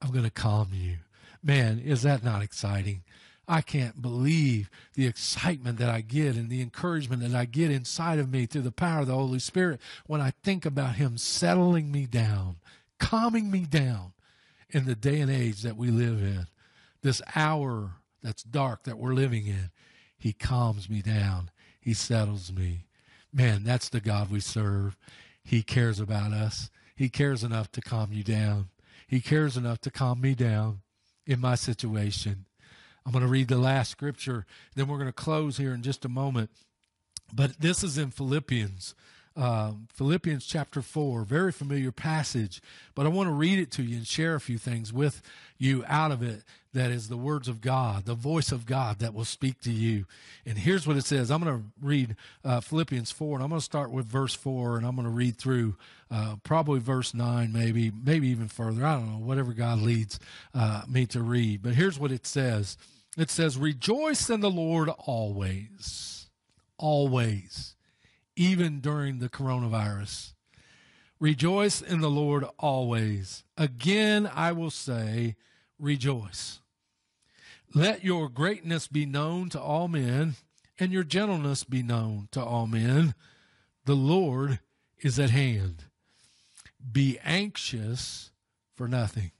I'm 0.00 0.10
going 0.10 0.24
to 0.24 0.30
calm 0.30 0.70
you. 0.72 0.96
Man, 1.42 1.78
is 1.78 2.02
that 2.02 2.24
not 2.24 2.42
exciting? 2.42 3.02
I 3.46 3.60
can't 3.60 4.00
believe 4.00 4.70
the 4.94 5.06
excitement 5.06 5.78
that 5.78 5.90
I 5.90 6.00
get 6.00 6.36
and 6.36 6.48
the 6.48 6.62
encouragement 6.62 7.22
that 7.22 7.34
I 7.34 7.44
get 7.44 7.70
inside 7.70 8.18
of 8.18 8.32
me 8.32 8.46
through 8.46 8.62
the 8.62 8.72
power 8.72 9.00
of 9.00 9.08
the 9.08 9.14
Holy 9.14 9.40
Spirit 9.40 9.80
when 10.06 10.20
I 10.20 10.32
think 10.42 10.64
about 10.64 10.94
Him 10.94 11.18
settling 11.18 11.92
me 11.92 12.06
down, 12.06 12.56
calming 12.98 13.50
me 13.50 13.60
down, 13.60 14.12
in 14.72 14.86
the 14.86 14.94
day 14.94 15.20
and 15.20 15.30
age 15.30 15.62
that 15.62 15.76
we 15.76 15.90
live 15.90 16.22
in, 16.22 16.46
this 17.02 17.20
hour 17.36 17.96
that's 18.22 18.42
dark 18.42 18.84
that 18.84 18.98
we're 18.98 19.14
living 19.14 19.46
in. 19.46 19.70
He 20.16 20.32
calms 20.32 20.88
me 20.88 21.02
down. 21.02 21.50
He 21.80 21.94
settles 21.94 22.52
me. 22.52 22.86
Man, 23.32 23.64
that's 23.64 23.88
the 23.88 24.00
God 24.00 24.30
we 24.30 24.40
serve. 24.40 24.96
He 25.42 25.62
cares 25.62 25.98
about 25.98 26.32
us. 26.32 26.70
He 26.94 27.08
cares 27.08 27.42
enough 27.42 27.72
to 27.72 27.80
calm 27.80 28.12
you 28.12 28.22
down. 28.22 28.68
He 29.08 29.20
cares 29.20 29.56
enough 29.56 29.80
to 29.80 29.90
calm 29.90 30.20
me 30.20 30.34
down 30.34 30.82
in 31.26 31.40
my 31.40 31.54
situation. 31.54 32.46
I'm 33.04 33.12
going 33.12 33.24
to 33.24 33.30
read 33.30 33.48
the 33.48 33.58
last 33.58 33.90
scripture, 33.90 34.46
then 34.76 34.86
we're 34.86 34.98
going 34.98 35.08
to 35.08 35.12
close 35.12 35.56
here 35.56 35.74
in 35.74 35.82
just 35.82 36.04
a 36.04 36.08
moment. 36.08 36.50
But 37.34 37.58
this 37.58 37.82
is 37.82 37.98
in 37.98 38.10
Philippians 38.10 38.94
uh, 39.36 39.72
Philippians 39.94 40.46
chapter 40.46 40.82
4, 40.82 41.24
very 41.24 41.52
familiar 41.52 41.92
passage, 41.92 42.60
but 42.94 43.06
I 43.06 43.08
want 43.08 43.28
to 43.28 43.32
read 43.32 43.58
it 43.58 43.70
to 43.72 43.82
you 43.82 43.96
and 43.96 44.06
share 44.06 44.34
a 44.34 44.40
few 44.40 44.58
things 44.58 44.92
with 44.92 45.22
you 45.58 45.84
out 45.86 46.12
of 46.12 46.22
it 46.22 46.42
that 46.74 46.90
is 46.90 47.08
the 47.08 47.16
words 47.16 47.48
of 47.48 47.60
God, 47.60 48.04
the 48.04 48.14
voice 48.14 48.50
of 48.52 48.66
God 48.66 48.98
that 48.98 49.14
will 49.14 49.24
speak 49.24 49.60
to 49.62 49.70
you. 49.70 50.06
And 50.46 50.58
here's 50.58 50.86
what 50.86 50.96
it 50.96 51.04
says 51.04 51.30
I'm 51.30 51.42
going 51.42 51.58
to 51.58 51.64
read 51.80 52.16
uh, 52.44 52.60
Philippians 52.60 53.10
4, 53.10 53.36
and 53.36 53.44
I'm 53.44 53.50
going 53.50 53.60
to 53.60 53.64
start 53.64 53.90
with 53.90 54.06
verse 54.06 54.34
4, 54.34 54.76
and 54.76 54.86
I'm 54.86 54.96
going 54.96 55.06
to 55.06 55.12
read 55.12 55.36
through 55.36 55.76
uh, 56.10 56.36
probably 56.42 56.80
verse 56.80 57.14
9, 57.14 57.52
maybe, 57.52 57.90
maybe 57.90 58.28
even 58.28 58.48
further. 58.48 58.84
I 58.84 58.96
don't 58.96 59.12
know, 59.12 59.26
whatever 59.26 59.52
God 59.52 59.78
leads 59.80 60.18
uh, 60.54 60.82
me 60.88 61.06
to 61.06 61.22
read. 61.22 61.62
But 61.62 61.74
here's 61.74 61.98
what 61.98 62.12
it 62.12 62.26
says 62.26 62.76
it 63.16 63.30
says, 63.30 63.58
Rejoice 63.58 64.30
in 64.30 64.40
the 64.40 64.50
Lord 64.50 64.88
always. 64.88 66.26
Always 66.78 67.76
even 68.42 68.80
during 68.80 69.20
the 69.20 69.28
coronavirus. 69.28 70.32
Rejoice 71.20 71.80
in 71.80 72.00
the 72.00 72.10
Lord 72.10 72.44
always. 72.58 73.44
Again, 73.56 74.28
I 74.34 74.50
will 74.50 74.70
say, 74.70 75.36
rejoice. 75.78 76.58
Let 77.72 78.02
your 78.02 78.28
greatness 78.28 78.88
be 78.88 79.06
known 79.06 79.48
to 79.50 79.60
all 79.60 79.86
men, 79.86 80.34
and 80.76 80.90
your 80.90 81.04
gentleness 81.04 81.62
be 81.62 81.84
known 81.84 82.26
to 82.32 82.42
all 82.42 82.66
men. 82.66 83.14
The 83.84 83.94
Lord 83.94 84.58
is 84.98 85.20
at 85.20 85.30
hand. 85.30 85.84
Be 86.90 87.20
anxious 87.22 88.32
for 88.74 88.88
nothing. 88.88 89.30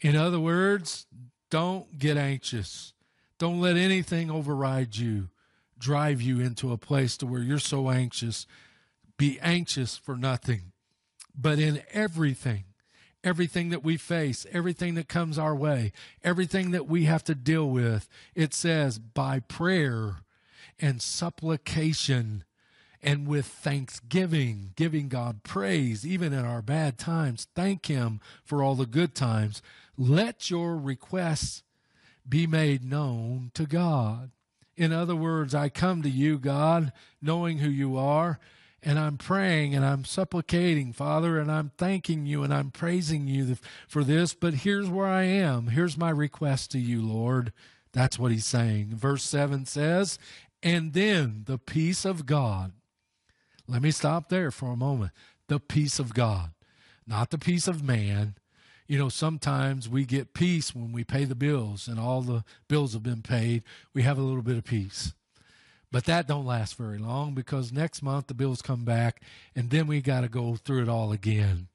In 0.00 0.16
other 0.16 0.40
words, 0.40 1.06
don't 1.48 1.96
get 1.96 2.16
anxious. 2.16 2.92
Don't 3.38 3.60
let 3.60 3.76
anything 3.76 4.32
override 4.32 4.96
you 4.96 5.28
drive 5.84 6.22
you 6.22 6.40
into 6.40 6.72
a 6.72 6.78
place 6.78 7.14
to 7.18 7.26
where 7.26 7.42
you're 7.42 7.58
so 7.58 7.90
anxious. 7.90 8.46
Be 9.18 9.38
anxious 9.40 9.98
for 9.98 10.16
nothing, 10.16 10.72
but 11.38 11.58
in 11.58 11.82
everything, 11.92 12.64
everything 13.22 13.68
that 13.68 13.84
we 13.84 13.98
face, 13.98 14.46
everything 14.50 14.94
that 14.94 15.08
comes 15.08 15.38
our 15.38 15.54
way, 15.54 15.92
everything 16.24 16.70
that 16.70 16.88
we 16.88 17.04
have 17.04 17.22
to 17.24 17.34
deal 17.34 17.68
with, 17.68 18.08
it 18.34 18.54
says 18.54 18.98
by 18.98 19.40
prayer 19.40 20.22
and 20.80 21.02
supplication 21.02 22.44
and 23.02 23.28
with 23.28 23.44
thanksgiving, 23.44 24.70
giving 24.76 25.08
God 25.08 25.42
praise, 25.42 26.06
even 26.06 26.32
in 26.32 26.46
our 26.46 26.62
bad 26.62 26.96
times. 26.96 27.46
Thank 27.54 27.86
Him 27.86 28.20
for 28.42 28.62
all 28.62 28.74
the 28.74 28.86
good 28.86 29.14
times. 29.14 29.60
Let 29.98 30.50
your 30.50 30.78
requests 30.78 31.62
be 32.26 32.46
made 32.46 32.82
known 32.82 33.50
to 33.52 33.66
God. 33.66 34.30
In 34.76 34.92
other 34.92 35.16
words, 35.16 35.54
I 35.54 35.68
come 35.68 36.02
to 36.02 36.10
you, 36.10 36.38
God, 36.38 36.92
knowing 37.22 37.58
who 37.58 37.68
you 37.68 37.96
are, 37.96 38.38
and 38.82 38.98
I'm 38.98 39.16
praying 39.16 39.74
and 39.74 39.84
I'm 39.84 40.04
supplicating, 40.04 40.92
Father, 40.92 41.38
and 41.38 41.50
I'm 41.50 41.70
thanking 41.78 42.26
you 42.26 42.42
and 42.42 42.52
I'm 42.52 42.70
praising 42.70 43.26
you 43.26 43.56
for 43.88 44.04
this. 44.04 44.34
But 44.34 44.54
here's 44.54 44.90
where 44.90 45.06
I 45.06 45.22
am. 45.22 45.68
Here's 45.68 45.96
my 45.96 46.10
request 46.10 46.72
to 46.72 46.78
you, 46.78 47.00
Lord. 47.02 47.52
That's 47.92 48.18
what 48.18 48.32
he's 48.32 48.44
saying. 48.44 48.90
Verse 48.94 49.24
7 49.24 49.64
says, 49.64 50.18
And 50.62 50.92
then 50.92 51.44
the 51.46 51.58
peace 51.58 52.04
of 52.04 52.26
God. 52.26 52.72
Let 53.66 53.80
me 53.80 53.90
stop 53.90 54.28
there 54.28 54.50
for 54.50 54.72
a 54.72 54.76
moment. 54.76 55.12
The 55.48 55.60
peace 55.60 55.98
of 55.98 56.12
God, 56.12 56.50
not 57.06 57.30
the 57.30 57.38
peace 57.38 57.66
of 57.66 57.82
man, 57.82 58.34
you 58.86 58.98
know, 58.98 59.08
sometimes 59.08 59.88
we 59.88 60.04
get 60.04 60.34
peace 60.34 60.74
when 60.74 60.92
we 60.92 61.04
pay 61.04 61.24
the 61.24 61.34
bills 61.34 61.88
and 61.88 61.98
all 61.98 62.20
the 62.20 62.44
bills 62.68 62.92
have 62.92 63.02
been 63.02 63.22
paid. 63.22 63.62
We 63.94 64.02
have 64.02 64.18
a 64.18 64.22
little 64.22 64.42
bit 64.42 64.58
of 64.58 64.64
peace. 64.64 65.14
But 65.90 66.06
that 66.06 66.26
don't 66.26 66.44
last 66.44 66.74
very 66.76 66.98
long 66.98 67.34
because 67.34 67.72
next 67.72 68.02
month 68.02 68.26
the 68.26 68.34
bills 68.34 68.62
come 68.62 68.84
back 68.84 69.22
and 69.54 69.70
then 69.70 69.86
we 69.86 70.00
got 70.00 70.22
to 70.22 70.28
go 70.28 70.56
through 70.56 70.82
it 70.82 70.88
all 70.88 71.12
again. 71.12 71.68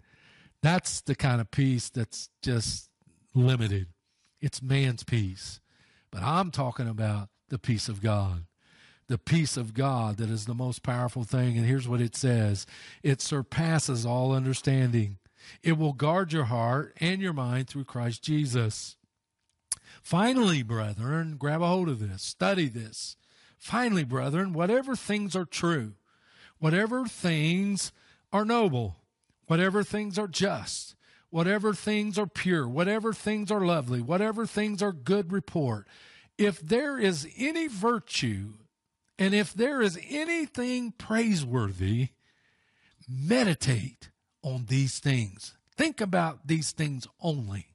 That's 0.62 1.02
the 1.02 1.16
kind 1.16 1.40
of 1.40 1.52
peace 1.52 1.90
that's 1.90 2.30
just 2.44 2.90
limited. 3.34 3.88
It's 4.42 4.62
man's 4.62 5.04
peace. 5.04 5.62
But 6.12 6.22
I'm 6.22 6.52
talking 6.52 6.88
about 6.88 7.30
the 7.50 7.60
peace 7.60 7.88
of 7.88 8.02
God. 8.02 8.46
The 9.08 9.18
peace 9.18 9.58
of 9.58 9.74
God 9.74 10.18
that 10.18 10.30
is 10.30 10.46
the 10.46 10.54
most 10.54 10.84
powerful 10.84 11.24
thing. 11.24 11.58
And 11.58 11.66
here's 11.66 11.88
what 11.88 12.02
it 12.02 12.16
says 12.16 12.68
it 13.02 13.22
surpasses 13.22 14.06
all 14.06 14.34
understanding. 14.34 15.18
It 15.64 15.78
will 15.78 15.94
guard 15.94 16.34
your 16.34 16.46
heart 16.46 16.94
and 17.00 17.22
your 17.22 17.34
mind 17.34 17.68
through 17.68 17.86
Christ 17.86 18.24
Jesus. 18.24 18.96
Finally, 20.02 20.64
brethren, 20.64 21.36
grab 21.38 21.62
a 21.62 21.68
hold 21.68 21.90
of 21.90 22.00
this, 22.00 22.22
study 22.22 22.68
this. 22.68 23.16
Finally, 23.58 24.04
brethren, 24.04 24.54
whatever 24.54 24.96
things 24.96 25.36
are 25.36 25.46
true, 25.46 25.94
whatever 26.60 27.06
things 27.06 27.92
are 28.32 28.46
noble, 28.46 28.98
whatever 29.48 29.84
things 29.84 30.18
are 30.18 30.28
just, 30.28 30.96
whatever 31.30 31.74
things 31.74 32.18
are 32.18 32.28
pure, 32.28 32.68
whatever 32.68 33.14
things 33.14 33.52
are 33.52 33.66
lovely, 33.66 34.02
whatever 34.02 34.46
things 34.46 34.82
are 34.82 34.94
good 34.94 35.32
report, 35.32 35.88
if 36.38 36.60
there 36.62 36.98
is 36.98 37.28
any 37.38 37.68
virtue 37.68 38.54
and 39.18 39.34
if 39.34 39.54
there 39.54 39.82
is 39.82 40.00
anything 40.10 40.94
praiseworthy, 40.98 42.10
meditate 43.08 44.10
on 44.44 44.66
these 44.68 45.00
things. 45.00 45.56
Think 45.76 46.02
about 46.02 46.48
these 46.48 46.72
things 46.72 47.08
only. 47.22 47.68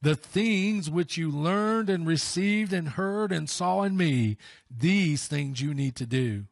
The 0.00 0.14
things 0.14 0.88
which 0.88 1.16
you 1.16 1.30
learned 1.30 1.90
and 1.90 2.06
received 2.06 2.72
and 2.72 2.90
heard 2.90 3.32
and 3.32 3.50
saw 3.50 3.82
in 3.82 3.96
me, 3.96 4.36
these 4.70 5.26
things 5.26 5.60
you 5.60 5.74
need 5.74 5.96
to 5.96 6.06
do. 6.06 6.44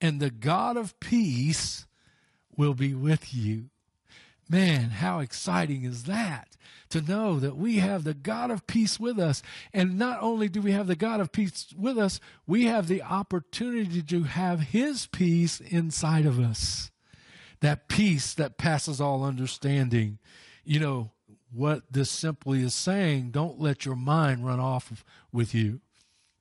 And 0.00 0.20
the 0.20 0.30
God 0.30 0.76
of 0.76 0.98
peace 1.00 1.86
will 2.56 2.74
be 2.74 2.94
with 2.94 3.34
you. 3.34 3.70
Man, 4.48 4.90
how 4.90 5.20
exciting 5.20 5.84
is 5.84 6.04
that 6.04 6.56
to 6.90 7.00
know 7.00 7.38
that 7.38 7.56
we 7.56 7.76
have 7.76 8.02
the 8.02 8.14
God 8.14 8.50
of 8.50 8.66
peace 8.66 8.98
with 8.98 9.18
us. 9.18 9.42
And 9.72 9.98
not 9.98 10.18
only 10.20 10.48
do 10.48 10.60
we 10.60 10.72
have 10.72 10.88
the 10.88 10.96
God 10.96 11.20
of 11.20 11.30
peace 11.32 11.68
with 11.76 11.96
us, 11.96 12.20
we 12.46 12.64
have 12.64 12.88
the 12.88 13.02
opportunity 13.02 14.02
to 14.02 14.24
have 14.24 14.60
his 14.60 15.06
peace 15.06 15.60
inside 15.60 16.26
of 16.26 16.40
us 16.40 16.89
that 17.60 17.88
peace 17.88 18.34
that 18.34 18.58
passes 18.58 19.00
all 19.00 19.24
understanding. 19.24 20.18
You 20.64 20.80
know, 20.80 21.10
what 21.52 21.82
this 21.90 22.10
simply 22.10 22.62
is 22.62 22.74
saying, 22.74 23.30
don't 23.30 23.60
let 23.60 23.84
your 23.84 23.96
mind 23.96 24.46
run 24.46 24.60
off 24.60 25.04
with 25.32 25.54
you. 25.54 25.80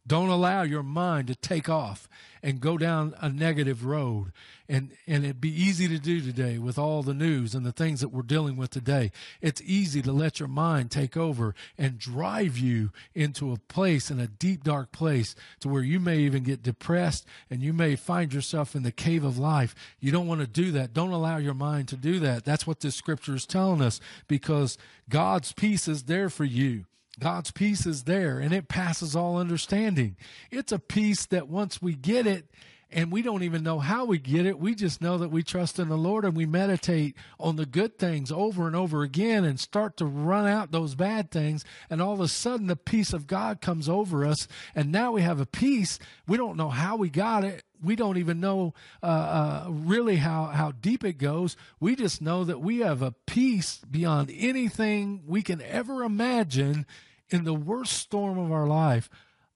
Don't 0.09 0.29
allow 0.29 0.63
your 0.63 0.81
mind 0.81 1.27
to 1.27 1.35
take 1.35 1.69
off 1.69 2.09
and 2.41 2.59
go 2.59 2.79
down 2.79 3.13
a 3.21 3.29
negative 3.29 3.85
road. 3.85 4.31
And, 4.67 4.89
and 5.05 5.23
it'd 5.23 5.39
be 5.39 5.53
easy 5.53 5.87
to 5.87 5.99
do 5.99 6.19
today 6.19 6.57
with 6.57 6.79
all 6.79 7.03
the 7.03 7.13
news 7.13 7.53
and 7.53 7.63
the 7.63 7.71
things 7.71 8.01
that 8.01 8.09
we're 8.09 8.23
dealing 8.23 8.57
with 8.57 8.71
today. 8.71 9.11
It's 9.39 9.61
easy 9.61 10.01
to 10.01 10.11
let 10.11 10.39
your 10.39 10.49
mind 10.49 10.89
take 10.89 11.15
over 11.15 11.53
and 11.77 11.99
drive 11.99 12.57
you 12.57 12.89
into 13.13 13.51
a 13.51 13.57
place, 13.57 14.09
in 14.09 14.19
a 14.19 14.25
deep, 14.25 14.63
dark 14.63 14.91
place, 14.91 15.35
to 15.59 15.69
where 15.69 15.83
you 15.83 15.99
may 15.99 16.17
even 16.17 16.41
get 16.41 16.63
depressed 16.63 17.27
and 17.47 17.61
you 17.61 17.71
may 17.71 17.95
find 17.95 18.33
yourself 18.33 18.75
in 18.75 18.81
the 18.81 18.91
cave 18.91 19.23
of 19.23 19.37
life. 19.37 19.75
You 19.99 20.11
don't 20.11 20.27
want 20.27 20.41
to 20.41 20.47
do 20.47 20.71
that. 20.71 20.91
Don't 20.91 21.11
allow 21.11 21.37
your 21.37 21.53
mind 21.53 21.87
to 21.89 21.95
do 21.95 22.19
that. 22.21 22.45
That's 22.45 22.65
what 22.65 22.79
this 22.79 22.95
scripture 22.95 23.35
is 23.35 23.45
telling 23.45 23.83
us 23.83 24.01
because 24.27 24.75
God's 25.07 25.51
peace 25.51 25.87
is 25.87 26.03
there 26.03 26.31
for 26.31 26.45
you. 26.45 26.85
God's 27.19 27.51
peace 27.51 27.85
is 27.85 28.03
there 28.03 28.39
and 28.39 28.53
it 28.53 28.67
passes 28.67 29.15
all 29.15 29.37
understanding. 29.37 30.15
It's 30.51 30.71
a 30.71 30.79
peace 30.79 31.25
that 31.27 31.47
once 31.47 31.81
we 31.81 31.93
get 31.93 32.25
it, 32.25 32.45
and 32.91 33.11
we 33.11 33.21
don't 33.21 33.43
even 33.43 33.63
know 33.63 33.79
how 33.79 34.05
we 34.05 34.17
get 34.17 34.45
it. 34.45 34.59
We 34.59 34.73
just 34.73 35.01
know 35.01 35.19
that 35.19 35.29
we 35.29 35.43
trust 35.43 35.77
in 35.77 35.89
the 35.89 35.97
Lord 35.97 36.25
and 36.25 36.35
we 36.35 36.45
meditate 36.45 37.15
on 37.39 37.55
the 37.55 37.65
good 37.65 37.99
things 37.99 38.31
over 38.31 38.65
and 38.65 38.75
over 38.75 39.03
again 39.03 39.45
and 39.45 39.59
start 39.59 39.95
to 39.97 40.05
run 40.05 40.47
out 40.47 40.71
those 40.71 40.95
bad 40.95 41.29
things. 41.29 41.63
And 41.89 42.01
all 42.01 42.13
of 42.13 42.19
a 42.19 42.27
sudden 42.27 42.67
the 42.67 42.75
peace 42.75 43.13
of 43.13 43.27
God 43.27 43.61
comes 43.61 43.87
over 43.87 44.25
us. 44.25 44.47
And 44.73 44.91
now 44.91 45.11
we 45.11 45.21
have 45.21 45.39
a 45.39 45.45
peace. 45.45 45.99
We 46.27 46.37
don't 46.37 46.57
know 46.57 46.69
how 46.69 46.95
we 46.95 47.09
got 47.09 47.43
it. 47.43 47.63
We 47.81 47.95
don't 47.95 48.17
even 48.17 48.39
know 48.39 48.73
uh, 49.03 49.05
uh, 49.05 49.67
really 49.69 50.17
how, 50.17 50.45
how 50.45 50.71
deep 50.71 51.03
it 51.03 51.17
goes. 51.17 51.55
We 51.79 51.95
just 51.95 52.21
know 52.21 52.43
that 52.43 52.59
we 52.59 52.79
have 52.79 53.01
a 53.01 53.11
peace 53.27 53.77
beyond 53.89 54.33
anything 54.35 55.21
we 55.27 55.43
can 55.43 55.61
ever 55.61 56.03
imagine 56.03 56.85
in 57.29 57.43
the 57.43 57.53
worst 57.53 57.93
storm 57.93 58.37
of 58.37 58.51
our 58.51 58.67
life, 58.67 59.09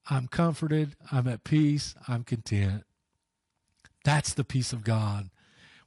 I'm 0.10 0.28
comforted, 0.28 0.96
I'm 1.12 1.28
at 1.28 1.44
peace, 1.44 1.96
I'm 2.08 2.24
content. 2.24 2.84
That's 4.04 4.34
the 4.34 4.44
peace 4.44 4.74
of 4.74 4.84
God. 4.84 5.30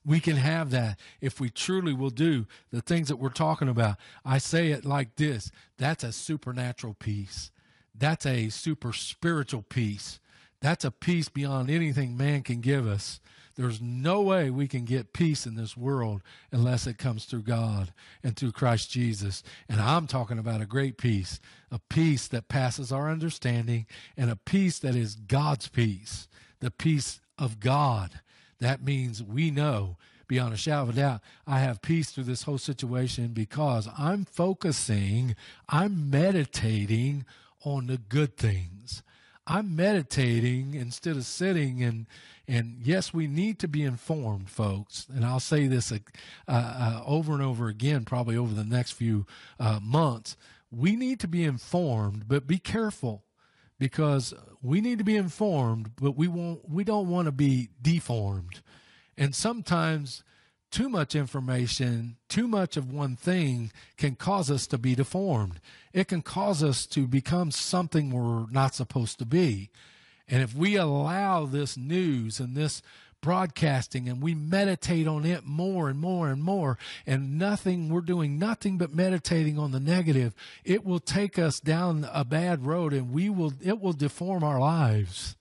We 0.04 0.20
can 0.20 0.36
have 0.36 0.70
that 0.70 0.98
if 1.20 1.40
we 1.40 1.50
truly 1.50 1.92
will 1.92 2.10
do 2.10 2.46
the 2.70 2.80
things 2.80 3.08
that 3.08 3.16
we're 3.16 3.28
talking 3.28 3.68
about. 3.68 3.96
I 4.24 4.38
say 4.38 4.70
it 4.70 4.84
like 4.84 5.16
this 5.16 5.50
that's 5.76 6.04
a 6.04 6.12
supernatural 6.12 6.94
peace, 6.94 7.50
that's 7.94 8.24
a 8.24 8.48
super 8.48 8.92
spiritual 8.92 9.62
peace, 9.62 10.20
that's 10.60 10.84
a 10.84 10.90
peace 10.90 11.28
beyond 11.28 11.70
anything 11.70 12.16
man 12.16 12.42
can 12.42 12.60
give 12.60 12.86
us. 12.86 13.20
There's 13.56 13.80
no 13.80 14.20
way 14.20 14.50
we 14.50 14.68
can 14.68 14.84
get 14.84 15.14
peace 15.14 15.46
in 15.46 15.56
this 15.56 15.76
world 15.76 16.22
unless 16.52 16.86
it 16.86 16.98
comes 16.98 17.24
through 17.24 17.42
God 17.42 17.92
and 18.22 18.36
through 18.36 18.52
Christ 18.52 18.90
Jesus. 18.90 19.42
And 19.68 19.80
I'm 19.80 20.06
talking 20.06 20.38
about 20.38 20.60
a 20.60 20.66
great 20.66 20.98
peace, 20.98 21.40
a 21.70 21.78
peace 21.78 22.28
that 22.28 22.48
passes 22.48 22.92
our 22.92 23.10
understanding, 23.10 23.86
and 24.16 24.30
a 24.30 24.36
peace 24.36 24.78
that 24.80 24.94
is 24.94 25.14
God's 25.14 25.68
peace, 25.68 26.28
the 26.60 26.70
peace 26.70 27.20
of 27.38 27.58
God. 27.58 28.20
That 28.60 28.84
means 28.84 29.22
we 29.22 29.50
know 29.50 29.96
beyond 30.28 30.52
a 30.52 30.56
shadow 30.56 30.82
of 30.82 30.88
a 30.90 30.92
doubt, 30.92 31.20
I 31.46 31.60
have 31.60 31.82
peace 31.82 32.10
through 32.10 32.24
this 32.24 32.42
whole 32.42 32.58
situation 32.58 33.28
because 33.28 33.88
I'm 33.96 34.24
focusing, 34.24 35.36
I'm 35.68 36.10
meditating 36.10 37.24
on 37.64 37.86
the 37.86 37.98
good 37.98 38.36
things. 38.36 39.02
I'm 39.46 39.76
meditating 39.76 40.74
instead 40.74 41.16
of 41.16 41.24
sitting 41.24 41.82
and 41.82 42.06
and 42.48 42.78
yes, 42.82 43.12
we 43.12 43.26
need 43.26 43.58
to 43.58 43.68
be 43.68 43.82
informed, 43.82 44.50
folks. 44.50 45.08
And 45.12 45.24
I'll 45.24 45.40
say 45.40 45.66
this 45.66 45.90
uh, 45.90 45.98
uh, 46.46 47.02
over 47.04 47.32
and 47.32 47.42
over 47.42 47.66
again, 47.66 48.04
probably 48.04 48.36
over 48.36 48.54
the 48.54 48.64
next 48.64 48.92
few 48.92 49.26
uh, 49.58 49.80
months. 49.82 50.36
We 50.70 50.94
need 50.94 51.18
to 51.20 51.28
be 51.28 51.42
informed, 51.42 52.28
but 52.28 52.46
be 52.46 52.58
careful 52.58 53.24
because 53.80 54.32
we 54.62 54.80
need 54.80 54.98
to 54.98 55.04
be 55.04 55.16
informed, 55.16 55.96
but 55.96 56.16
we 56.16 56.28
won't. 56.28 56.68
We 56.68 56.84
don't 56.84 57.08
want 57.08 57.26
to 57.26 57.32
be 57.32 57.70
deformed. 57.82 58.62
And 59.18 59.34
sometimes 59.34 60.22
too 60.70 60.88
much 60.88 61.14
information, 61.14 62.16
too 62.28 62.48
much 62.48 62.76
of 62.76 62.92
one 62.92 63.16
thing 63.16 63.70
can 63.96 64.16
cause 64.16 64.50
us 64.50 64.66
to 64.68 64.78
be 64.78 64.94
deformed. 64.94 65.60
It 65.92 66.08
can 66.08 66.22
cause 66.22 66.62
us 66.62 66.86
to 66.86 67.06
become 67.06 67.50
something 67.50 68.10
we're 68.10 68.50
not 68.50 68.74
supposed 68.74 69.18
to 69.20 69.26
be. 69.26 69.70
And 70.28 70.42
if 70.42 70.54
we 70.54 70.76
allow 70.76 71.46
this 71.46 71.76
news 71.76 72.40
and 72.40 72.56
this 72.56 72.82
broadcasting 73.20 74.08
and 74.08 74.22
we 74.22 74.34
meditate 74.34 75.06
on 75.06 75.24
it 75.24 75.44
more 75.44 75.88
and 75.88 75.98
more 75.98 76.28
and 76.28 76.42
more 76.42 76.78
and 77.06 77.38
nothing 77.38 77.88
we're 77.88 78.00
doing 78.00 78.38
nothing 78.38 78.78
but 78.78 78.94
meditating 78.94 79.58
on 79.58 79.72
the 79.72 79.80
negative 79.80 80.34
it 80.64 80.84
will 80.84 81.00
take 81.00 81.38
us 81.38 81.58
down 81.58 82.08
a 82.12 82.24
bad 82.24 82.64
road 82.64 82.92
and 82.92 83.10
we 83.10 83.28
will 83.28 83.52
it 83.64 83.80
will 83.80 83.94
deform 83.94 84.44
our 84.44 84.60
lives 84.60 85.34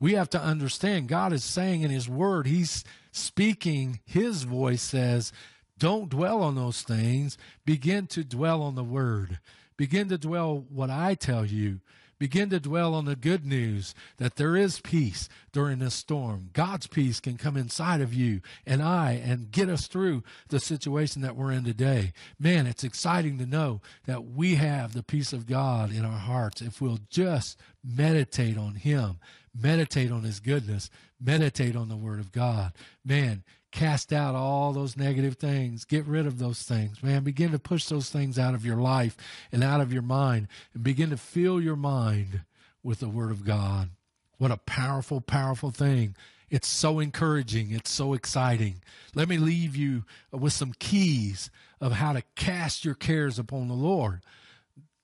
we 0.00 0.14
have 0.14 0.28
to 0.28 0.40
understand 0.40 1.06
god 1.06 1.32
is 1.32 1.44
saying 1.44 1.82
in 1.82 1.90
his 1.90 2.08
word 2.08 2.46
he's 2.46 2.82
speaking 3.18 4.00
his 4.04 4.44
voice 4.44 4.82
says 4.82 5.32
don't 5.78 6.08
dwell 6.08 6.42
on 6.42 6.54
those 6.54 6.82
things 6.82 7.38
begin 7.64 8.06
to 8.06 8.24
dwell 8.24 8.62
on 8.62 8.74
the 8.74 8.84
word 8.84 9.38
begin 9.76 10.08
to 10.08 10.18
dwell 10.18 10.64
what 10.68 10.90
i 10.90 11.14
tell 11.14 11.44
you 11.44 11.80
Begin 12.18 12.50
to 12.50 12.58
dwell 12.58 12.94
on 12.94 13.04
the 13.04 13.14
good 13.14 13.46
news 13.46 13.94
that 14.16 14.34
there 14.34 14.56
is 14.56 14.80
peace 14.80 15.28
during 15.52 15.78
this 15.78 15.94
storm. 15.94 16.50
God's 16.52 16.88
peace 16.88 17.20
can 17.20 17.36
come 17.36 17.56
inside 17.56 18.00
of 18.00 18.12
you 18.12 18.40
and 18.66 18.82
I 18.82 19.12
and 19.12 19.52
get 19.52 19.68
us 19.68 19.86
through 19.86 20.24
the 20.48 20.58
situation 20.58 21.22
that 21.22 21.36
we're 21.36 21.52
in 21.52 21.62
today. 21.62 22.12
Man, 22.38 22.66
it's 22.66 22.82
exciting 22.82 23.38
to 23.38 23.46
know 23.46 23.80
that 24.06 24.24
we 24.24 24.56
have 24.56 24.94
the 24.94 25.04
peace 25.04 25.32
of 25.32 25.46
God 25.46 25.92
in 25.92 26.04
our 26.04 26.18
hearts 26.18 26.60
if 26.60 26.80
we'll 26.80 26.98
just 27.08 27.56
meditate 27.84 28.58
on 28.58 28.74
Him, 28.74 29.18
meditate 29.54 30.10
on 30.10 30.24
His 30.24 30.40
goodness, 30.40 30.90
meditate 31.20 31.76
on 31.76 31.88
the 31.88 31.96
Word 31.96 32.20
of 32.20 32.32
God. 32.32 32.72
Man, 33.04 33.42
cast 33.70 34.12
out 34.12 34.34
all 34.34 34.72
those 34.72 34.96
negative 34.96 35.36
things. 35.36 35.84
Get 35.84 36.06
rid 36.06 36.26
of 36.26 36.38
those 36.38 36.62
things, 36.62 37.02
man. 37.02 37.24
Begin 37.24 37.52
to 37.52 37.58
push 37.58 37.86
those 37.86 38.10
things 38.10 38.38
out 38.38 38.54
of 38.54 38.64
your 38.64 38.76
life 38.76 39.16
and 39.52 39.62
out 39.62 39.80
of 39.80 39.92
your 39.92 40.02
mind 40.02 40.48
and 40.74 40.82
begin 40.82 41.10
to 41.10 41.16
fill 41.16 41.60
your 41.60 41.76
mind 41.76 42.42
with 42.82 43.00
the 43.00 43.08
Word 43.08 43.30
of 43.30 43.44
God. 43.44 43.90
What 44.38 44.50
a 44.50 44.56
powerful, 44.56 45.20
powerful 45.20 45.70
thing. 45.70 46.14
It's 46.50 46.68
so 46.68 46.98
encouraging. 46.98 47.72
It's 47.72 47.90
so 47.90 48.14
exciting. 48.14 48.82
Let 49.14 49.28
me 49.28 49.36
leave 49.36 49.76
you 49.76 50.04
with 50.32 50.52
some 50.52 50.72
keys 50.78 51.50
of 51.80 51.92
how 51.92 52.12
to 52.14 52.22
cast 52.36 52.84
your 52.84 52.94
cares 52.94 53.38
upon 53.38 53.68
the 53.68 53.74
Lord. 53.74 54.20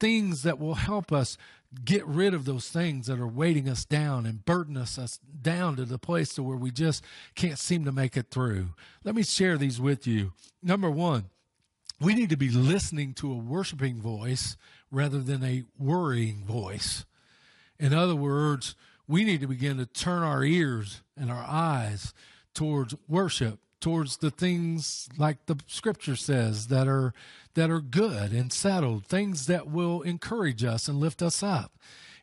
Things 0.01 0.43
that 0.43 0.59
will 0.59 0.75
help 0.75 1.13
us 1.13 1.37
get 1.85 2.07
rid 2.07 2.35
of 2.35 2.45
those 2.45 2.69
things 2.69 3.07
that 3.07 3.19
are 3.19 3.27
weighting 3.27 3.69
us 3.69 3.85
down 3.85 4.27
and 4.27 4.45
burden 4.45 4.77
us, 4.77 4.99
us 4.99 5.19
down 5.19 5.77
to 5.77 5.85
the 5.85 5.99
place 5.99 6.35
to 6.35 6.43
where 6.43 6.57
we 6.57 6.71
just 6.71 7.03
can't 7.35 7.59
seem 7.59 7.85
to 7.85 7.93
make 7.93 8.17
it 8.17 8.31
through. 8.31 8.71
Let 9.03 9.15
me 9.15 9.23
share 9.23 9.57
these 9.57 9.81
with 9.81 10.07
you. 10.07 10.33
Number 10.63 10.91
one, 10.91 11.31
we 12.01 12.15
need 12.15 12.31
to 12.31 12.37
be 12.37 12.51
listening 12.51 13.15
to 13.15 13.33
a 13.33 13.37
worshiping 13.37 14.01
voice 14.01 14.57
rather 14.91 15.21
than 15.21 15.43
a 15.43 15.65
worrying 15.79 16.45
voice. 16.45 17.05
In 17.79 17.95
other 17.95 18.17
words, 18.17 18.75
we 19.07 19.25
need 19.25 19.41
to 19.41 19.47
begin 19.47 19.79
to 19.79 19.87
turn 19.87 20.23
our 20.23 20.45
ears 20.45 21.03
and 21.17 21.31
our 21.31 21.45
eyes 21.47 22.15
towards 22.55 22.95
worship 23.09 23.59
towards 23.85 24.17
the 24.17 24.31
things 24.31 25.11
like 25.19 25.45
the 25.45 25.55
scripture 25.67 26.17
says 26.17 26.69
that 26.69 26.89
are 26.89 27.13
that 27.55 27.71
are 27.71 27.81
good 27.81 28.33
and 28.33 28.53
settled 28.53 29.07
things 29.07 29.47
that 29.47 29.69
will 29.69 30.03
encourage 30.03 30.65
us 30.65 30.89
and 30.89 30.99
lift 30.99 31.23
us 31.23 31.43
up 31.43 31.73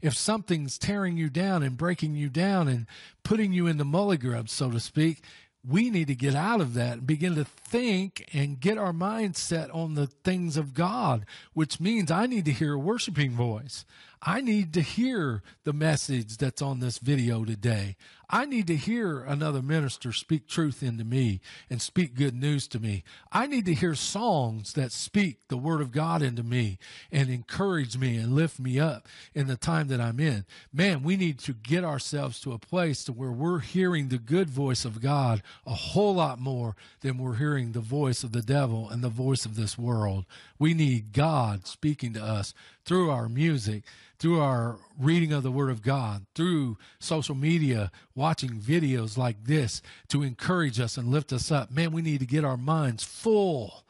if 0.02 0.16
something's 0.16 0.78
tearing 0.78 1.18
you 1.18 1.30
down 1.30 1.62
and 1.62 1.78
breaking 1.78 2.16
you 2.16 2.30
down 2.30 2.68
and 2.68 2.88
putting 3.24 3.54
you 3.54 3.68
in 3.68 3.78
the 3.78 3.84
mully 3.84 4.20
grub 4.20 4.50
so 4.50 4.70
to 4.72 4.80
speak 4.80 5.22
we 5.68 5.90
need 5.90 6.08
to 6.08 6.16
get 6.16 6.36
out 6.36 6.62
of 6.62 6.74
that 6.74 6.94
and 6.94 7.08
begin 7.08 7.36
to 7.36 7.46
think 7.46 8.28
and 8.34 8.60
get 8.60 8.78
our 8.78 8.94
mind 8.94 9.36
set 9.36 9.70
on 9.72 9.94
the 9.94 10.08
things 10.08 10.58
of 10.58 10.74
God, 10.74 11.26
which 11.54 11.80
means 11.80 12.10
I 12.10 12.26
need 12.26 12.46
to 12.46 12.52
hear 12.52 12.74
a 12.74 12.80
worshiping 12.80 13.32
voice. 13.32 13.86
I 14.24 14.42
need 14.42 14.74
to 14.76 14.82
hear 14.82 15.42
the 15.64 15.74
message 15.74 16.38
that's 16.38 16.62
on 16.62 16.80
this 16.80 17.00
video 17.00 17.44
today. 17.44 17.96
I 18.34 18.46
need 18.46 18.68
to 18.68 18.78
hear 18.78 19.24
another 19.24 19.62
minister 19.62 20.14
speak 20.14 20.48
truth 20.48 20.82
into 20.82 21.04
me 21.04 21.42
and 21.70 21.82
speak 21.82 22.16
good 22.16 22.34
news 22.34 22.66
to 22.70 22.80
me. 22.80 23.04
I 23.32 23.46
need 23.46 23.66
to 23.66 23.74
hear 23.74 23.94
songs 23.94 24.72
that 24.74 24.94
speak 24.94 25.40
the 25.50 25.58
word 25.58 25.82
of 25.82 25.92
God 25.92 26.22
into 26.22 26.44
me 26.44 26.78
and 27.12 27.30
encourage 27.30 27.98
me 27.98 28.16
and 28.16 28.34
lift 28.34 28.58
me 28.58 28.80
up 28.80 29.08
in 29.34 29.48
the 29.48 29.58
time 29.58 29.90
that 29.90 30.00
I'm 30.00 30.20
in. 30.20 30.46
Man, 30.72 31.04
we 31.04 31.18
need 31.18 31.40
to 31.40 31.54
get 31.54 31.84
ourselves 31.84 32.40
to 32.42 32.54
a 32.54 32.60
place 32.60 33.04
to 33.04 33.12
where 33.12 33.34
we're 33.34 33.60
hearing 33.60 34.08
the 34.08 34.18
good 34.18 34.50
voice 34.50 34.86
of 34.86 35.02
God 35.02 35.44
a 35.66 35.74
whole 35.74 36.16
lot 36.16 36.40
more 36.40 36.78
than 37.02 37.18
we're 37.18 37.36
hearing 37.36 37.74
the 37.74 37.82
voice 37.82 38.24
of 38.24 38.32
the 38.32 38.42
devil 38.42 38.88
and 38.88 39.04
the 39.04 39.10
voice 39.10 39.46
of 39.46 39.58
this 39.58 39.78
world. 39.78 40.26
We 40.58 40.74
need 40.74 41.12
God 41.12 41.68
speaking 41.68 42.14
to 42.14 42.24
us 42.24 42.54
through 42.86 43.10
our 43.10 43.30
music, 43.30 43.84
through 44.20 44.40
our 44.40 44.78
reading 45.00 45.34
of 45.34 45.44
the 45.44 45.52
Word 45.52 45.70
of 45.70 45.82
God, 45.82 46.26
through 46.36 46.78
social 47.00 47.36
media, 47.36 47.92
watching 48.16 48.52
videos 48.52 49.18
like 49.18 49.46
this 49.46 49.82
to 50.10 50.24
encourage 50.24 50.80
us 50.80 50.98
and 50.98 51.10
lift 51.10 51.34
us 51.34 51.52
up. 51.52 51.72
Man, 51.72 51.92
we 51.92 52.02
need 52.02 52.20
to 52.20 52.26
get 52.26 52.46
our 52.46 52.58
minds 52.58 53.04
full 53.04 53.84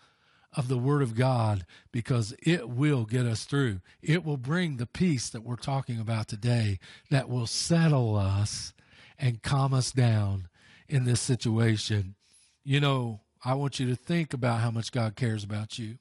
of 0.53 0.67
the 0.67 0.77
Word 0.77 1.01
of 1.01 1.15
God 1.15 1.65
because 1.91 2.33
it 2.43 2.69
will 2.69 3.05
get 3.05 3.25
us 3.25 3.45
through. 3.45 3.79
It 4.01 4.25
will 4.25 4.37
bring 4.37 4.77
the 4.77 4.85
peace 4.85 5.29
that 5.29 5.43
we're 5.43 5.55
talking 5.55 5.99
about 5.99 6.27
today 6.27 6.79
that 7.09 7.29
will 7.29 7.47
settle 7.47 8.15
us 8.15 8.73
and 9.17 9.41
calm 9.41 9.73
us 9.73 9.91
down 9.91 10.49
in 10.89 11.05
this 11.05 11.21
situation. 11.21 12.15
You 12.63 12.79
know, 12.79 13.21
I 13.43 13.53
want 13.53 13.79
you 13.79 13.87
to 13.89 13.95
think 13.95 14.33
about 14.33 14.59
how 14.59 14.71
much 14.71 14.91
God 14.91 15.15
cares 15.15 15.43
about 15.43 15.79
you. 15.79 15.97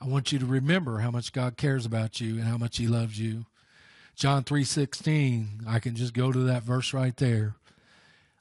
I 0.00 0.06
want 0.06 0.32
you 0.32 0.38
to 0.38 0.46
remember 0.46 0.98
how 0.98 1.10
much 1.10 1.32
God 1.32 1.56
cares 1.56 1.86
about 1.86 2.20
you 2.20 2.34
and 2.34 2.44
how 2.44 2.58
much 2.58 2.76
he 2.76 2.86
loves 2.86 3.18
you. 3.18 3.46
John 4.14 4.44
3:16, 4.44 5.64
I 5.66 5.78
can 5.78 5.94
just 5.94 6.14
go 6.14 6.32
to 6.32 6.38
that 6.40 6.62
verse 6.62 6.92
right 6.92 7.16
there. 7.16 7.56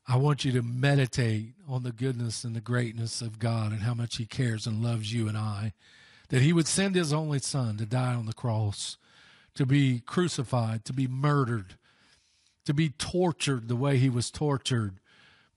I 0.07 0.17
want 0.17 0.45
you 0.45 0.51
to 0.51 0.61
meditate 0.61 1.53
on 1.67 1.83
the 1.83 1.91
goodness 1.91 2.43
and 2.43 2.55
the 2.55 2.61
greatness 2.61 3.21
of 3.21 3.39
God 3.39 3.71
and 3.71 3.81
how 3.81 3.93
much 3.93 4.17
he 4.17 4.25
cares 4.25 4.67
and 4.67 4.83
loves 4.83 5.11
you 5.11 5.27
and 5.27 5.37
I. 5.37 5.73
That 6.29 6.41
he 6.41 6.53
would 6.53 6.67
send 6.67 6.95
his 6.95 7.11
only 7.11 7.39
son 7.39 7.77
to 7.77 7.85
die 7.85 8.13
on 8.13 8.25
the 8.25 8.33
cross, 8.33 8.97
to 9.55 9.65
be 9.65 10.01
crucified, 10.01 10.85
to 10.85 10.93
be 10.93 11.07
murdered, 11.07 11.75
to 12.65 12.73
be 12.73 12.89
tortured 12.89 13.67
the 13.67 13.75
way 13.75 13.97
he 13.97 14.09
was 14.09 14.31
tortured. 14.31 14.99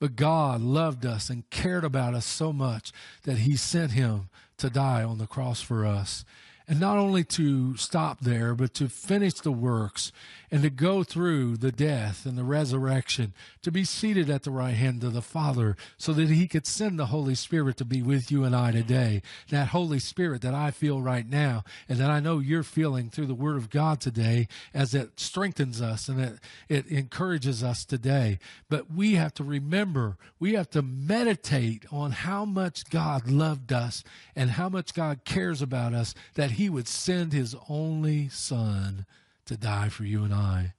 But 0.01 0.16
God 0.16 0.61
loved 0.61 1.05
us 1.05 1.28
and 1.28 1.49
cared 1.51 1.84
about 1.84 2.14
us 2.14 2.26
so 2.26 2.53
much 2.53 2.92
that 3.24 3.38
he 3.38 3.57
sent 3.57 3.92
him 3.92 4.28
to 4.59 4.70
die 4.70 5.03
on 5.03 5.18
the 5.18 5.26
cross 5.26 5.61
for 5.61 5.84
us. 5.84 6.24
And 6.68 6.78
not 6.78 6.98
only 6.98 7.24
to 7.24 7.76
stop 7.78 8.20
there, 8.20 8.54
but 8.54 8.74
to 8.74 8.88
finish 8.88 9.34
the 9.34 9.50
works 9.50 10.12
and 10.50 10.62
to 10.62 10.70
go 10.70 11.02
through 11.02 11.56
the 11.56 11.72
death 11.72 12.26
and 12.26 12.36
the 12.36 12.44
resurrection, 12.44 13.32
to 13.62 13.70
be 13.70 13.84
seated 13.84 14.28
at 14.28 14.42
the 14.42 14.50
right 14.50 14.74
hand 14.74 15.02
of 15.02 15.14
the 15.14 15.22
Father 15.22 15.76
so 15.96 16.12
that 16.12 16.28
he 16.28 16.46
could 16.46 16.66
send 16.66 16.98
the 16.98 17.06
Holy 17.06 17.34
Spirit 17.34 17.78
to 17.78 17.84
be 17.86 18.02
with 18.02 18.30
you 18.30 18.44
and 18.44 18.54
I 18.54 18.72
today. 18.72 19.22
That 19.48 19.68
Holy 19.68 19.98
Spirit 19.98 20.42
that 20.42 20.54
I 20.54 20.70
feel 20.70 21.00
right 21.00 21.28
now 21.28 21.64
and 21.88 21.98
that 21.98 22.10
I 22.10 22.20
know 22.20 22.38
you're 22.38 22.62
feeling 22.62 23.08
through 23.08 23.26
the 23.26 23.34
Word 23.34 23.56
of 23.56 23.70
God 23.70 24.00
today 24.00 24.46
as 24.74 24.94
it 24.94 25.18
strengthens 25.18 25.80
us 25.80 26.08
and 26.08 26.20
it, 26.20 26.38
it 26.68 26.86
encourages 26.88 27.62
us 27.62 27.84
today. 27.84 28.38
But 28.68 28.92
we 28.92 29.14
have 29.14 29.32
to 29.34 29.44
remember, 29.44 30.18
we 30.38 30.52
have 30.52 30.68
to 30.70 30.82
meditate 30.82 31.84
on 31.90 32.12
how 32.12 32.44
much 32.44 32.90
God 32.90 33.30
loved 33.30 33.72
us 33.72 34.04
and 34.36 34.50
how 34.50 34.68
much 34.68 34.92
God 34.92 35.24
cares 35.24 35.62
about 35.62 35.94
us 35.94 36.14
that 36.34 36.52
he 36.59 36.68
would 36.68 36.88
send 36.88 37.32
his 37.32 37.54
only 37.68 38.28
son 38.30 39.06
to 39.46 39.56
die 39.56 39.88
for 39.88 40.02
you 40.02 40.24
and 40.24 40.34
I. 40.34 40.74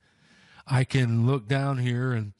I 0.68 0.84
can 0.84 1.26
look 1.26 1.48
down 1.48 1.78
here 1.78 2.12
and 2.12 2.34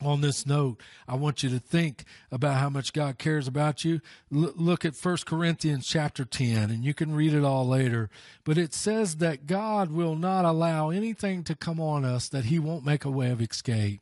on 0.00 0.20
this 0.20 0.46
note, 0.46 0.80
I 1.08 1.16
want 1.16 1.42
you 1.42 1.50
to 1.50 1.58
think 1.58 2.04
about 2.30 2.58
how 2.58 2.68
much 2.70 2.92
God 2.92 3.18
cares 3.18 3.48
about 3.48 3.84
you. 3.84 4.00
L- 4.32 4.52
look 4.54 4.84
at 4.84 4.94
1 4.94 5.16
Corinthians 5.26 5.88
chapter 5.88 6.24
10, 6.24 6.70
and 6.70 6.84
you 6.84 6.94
can 6.94 7.16
read 7.16 7.34
it 7.34 7.42
all 7.42 7.66
later. 7.66 8.10
But 8.44 8.58
it 8.58 8.72
says 8.72 9.16
that 9.16 9.46
God 9.46 9.90
will 9.90 10.14
not 10.14 10.44
allow 10.44 10.90
anything 10.90 11.42
to 11.44 11.56
come 11.56 11.80
on 11.80 12.04
us 12.04 12.28
that 12.28 12.44
he 12.44 12.60
won't 12.60 12.86
make 12.86 13.04
a 13.04 13.10
way 13.10 13.32
of 13.32 13.42
escape. 13.42 14.00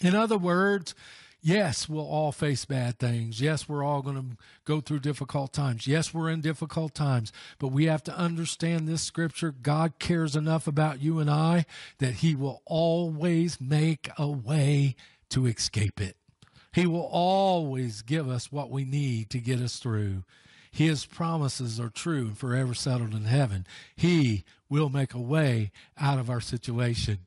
In 0.00 0.16
other 0.16 0.36
words, 0.36 0.96
Yes, 1.44 1.88
we'll 1.88 2.06
all 2.06 2.30
face 2.30 2.64
bad 2.64 3.00
things. 3.00 3.40
Yes, 3.40 3.68
we're 3.68 3.82
all 3.82 4.00
going 4.00 4.16
to 4.16 4.36
go 4.64 4.80
through 4.80 5.00
difficult 5.00 5.52
times. 5.52 5.88
Yes, 5.88 6.14
we're 6.14 6.30
in 6.30 6.40
difficult 6.40 6.94
times, 6.94 7.32
but 7.58 7.68
we 7.68 7.86
have 7.86 8.04
to 8.04 8.16
understand 8.16 8.86
this 8.86 9.02
scripture. 9.02 9.50
God 9.50 9.98
cares 9.98 10.36
enough 10.36 10.68
about 10.68 11.02
you 11.02 11.18
and 11.18 11.28
I 11.28 11.66
that 11.98 12.14
he 12.14 12.36
will 12.36 12.62
always 12.64 13.60
make 13.60 14.08
a 14.16 14.28
way 14.28 14.94
to 15.30 15.46
escape 15.46 16.00
it. 16.00 16.16
He 16.72 16.86
will 16.86 17.08
always 17.10 18.02
give 18.02 18.28
us 18.28 18.52
what 18.52 18.70
we 18.70 18.84
need 18.84 19.28
to 19.30 19.38
get 19.38 19.60
us 19.60 19.78
through. 19.78 20.22
His 20.70 21.04
promises 21.04 21.80
are 21.80 21.90
true 21.90 22.26
and 22.28 22.38
forever 22.38 22.72
settled 22.72 23.14
in 23.14 23.24
heaven. 23.24 23.66
He 23.96 24.44
will 24.70 24.90
make 24.90 25.12
a 25.12 25.20
way 25.20 25.72
out 25.98 26.20
of 26.20 26.30
our 26.30 26.40
situation. 26.40 27.18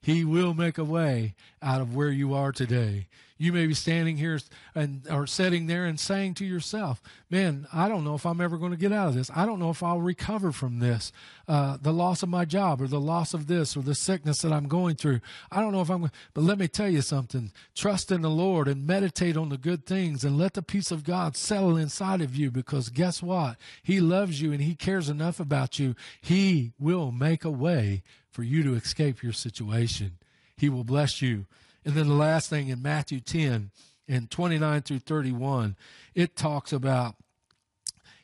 He 0.00 0.24
will 0.24 0.54
make 0.54 0.78
a 0.78 0.84
way 0.84 1.34
out 1.60 1.80
of 1.80 1.94
where 1.94 2.10
you 2.10 2.34
are 2.34 2.52
today. 2.52 3.08
You 3.44 3.52
may 3.52 3.66
be 3.66 3.74
standing 3.74 4.16
here 4.16 4.40
and 4.74 5.06
or 5.10 5.26
sitting 5.26 5.66
there 5.66 5.84
and 5.84 6.00
saying 6.00 6.32
to 6.36 6.46
yourself, 6.46 7.02
"Man, 7.28 7.66
I 7.74 7.90
don't 7.90 8.02
know 8.02 8.14
if 8.14 8.24
I'm 8.24 8.40
ever 8.40 8.56
going 8.56 8.70
to 8.70 8.78
get 8.78 8.90
out 8.90 9.08
of 9.08 9.14
this. 9.14 9.30
I 9.36 9.44
don't 9.44 9.58
know 9.58 9.68
if 9.68 9.82
I'll 9.82 10.00
recover 10.00 10.50
from 10.50 10.78
this, 10.78 11.12
uh, 11.46 11.76
the 11.76 11.92
loss 11.92 12.22
of 12.22 12.30
my 12.30 12.46
job, 12.46 12.80
or 12.80 12.86
the 12.86 12.98
loss 12.98 13.34
of 13.34 13.46
this, 13.46 13.76
or 13.76 13.82
the 13.82 13.94
sickness 13.94 14.40
that 14.40 14.50
I'm 14.50 14.66
going 14.66 14.96
through. 14.96 15.20
I 15.52 15.60
don't 15.60 15.72
know 15.72 15.82
if 15.82 15.90
I'm." 15.90 16.10
But 16.32 16.44
let 16.44 16.58
me 16.58 16.68
tell 16.68 16.88
you 16.88 17.02
something: 17.02 17.52
trust 17.74 18.10
in 18.10 18.22
the 18.22 18.30
Lord 18.30 18.66
and 18.66 18.86
meditate 18.86 19.36
on 19.36 19.50
the 19.50 19.58
good 19.58 19.84
things, 19.84 20.24
and 20.24 20.38
let 20.38 20.54
the 20.54 20.62
peace 20.62 20.90
of 20.90 21.04
God 21.04 21.36
settle 21.36 21.76
inside 21.76 22.22
of 22.22 22.34
you. 22.34 22.50
Because 22.50 22.88
guess 22.88 23.22
what? 23.22 23.58
He 23.82 24.00
loves 24.00 24.40
you 24.40 24.52
and 24.52 24.62
He 24.62 24.74
cares 24.74 25.10
enough 25.10 25.38
about 25.38 25.78
you. 25.78 25.94
He 26.18 26.72
will 26.78 27.12
make 27.12 27.44
a 27.44 27.50
way 27.50 28.04
for 28.30 28.42
you 28.42 28.62
to 28.62 28.74
escape 28.74 29.22
your 29.22 29.34
situation. 29.34 30.12
He 30.56 30.70
will 30.70 30.84
bless 30.84 31.20
you. 31.20 31.44
And 31.84 31.94
then 31.94 32.08
the 32.08 32.14
last 32.14 32.48
thing 32.48 32.68
in 32.68 32.82
Matthew 32.82 33.20
10 33.20 33.70
and 34.08 34.30
29 34.30 34.82
through 34.82 34.98
31, 35.00 35.76
it 36.14 36.36
talks 36.36 36.72
about 36.72 37.16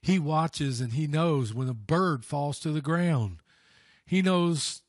he 0.01 0.19
watches 0.19 0.81
and 0.81 0.95
he 0.95 1.07
knows 1.07 1.53
when 1.53 1.69
a 1.69 1.75
bird 1.75 2.25
falls 2.25 2.59
to 2.61 2.73
the 2.73 2.81
ground. 2.81 3.39
He 4.07 4.23
knows 4.23 4.83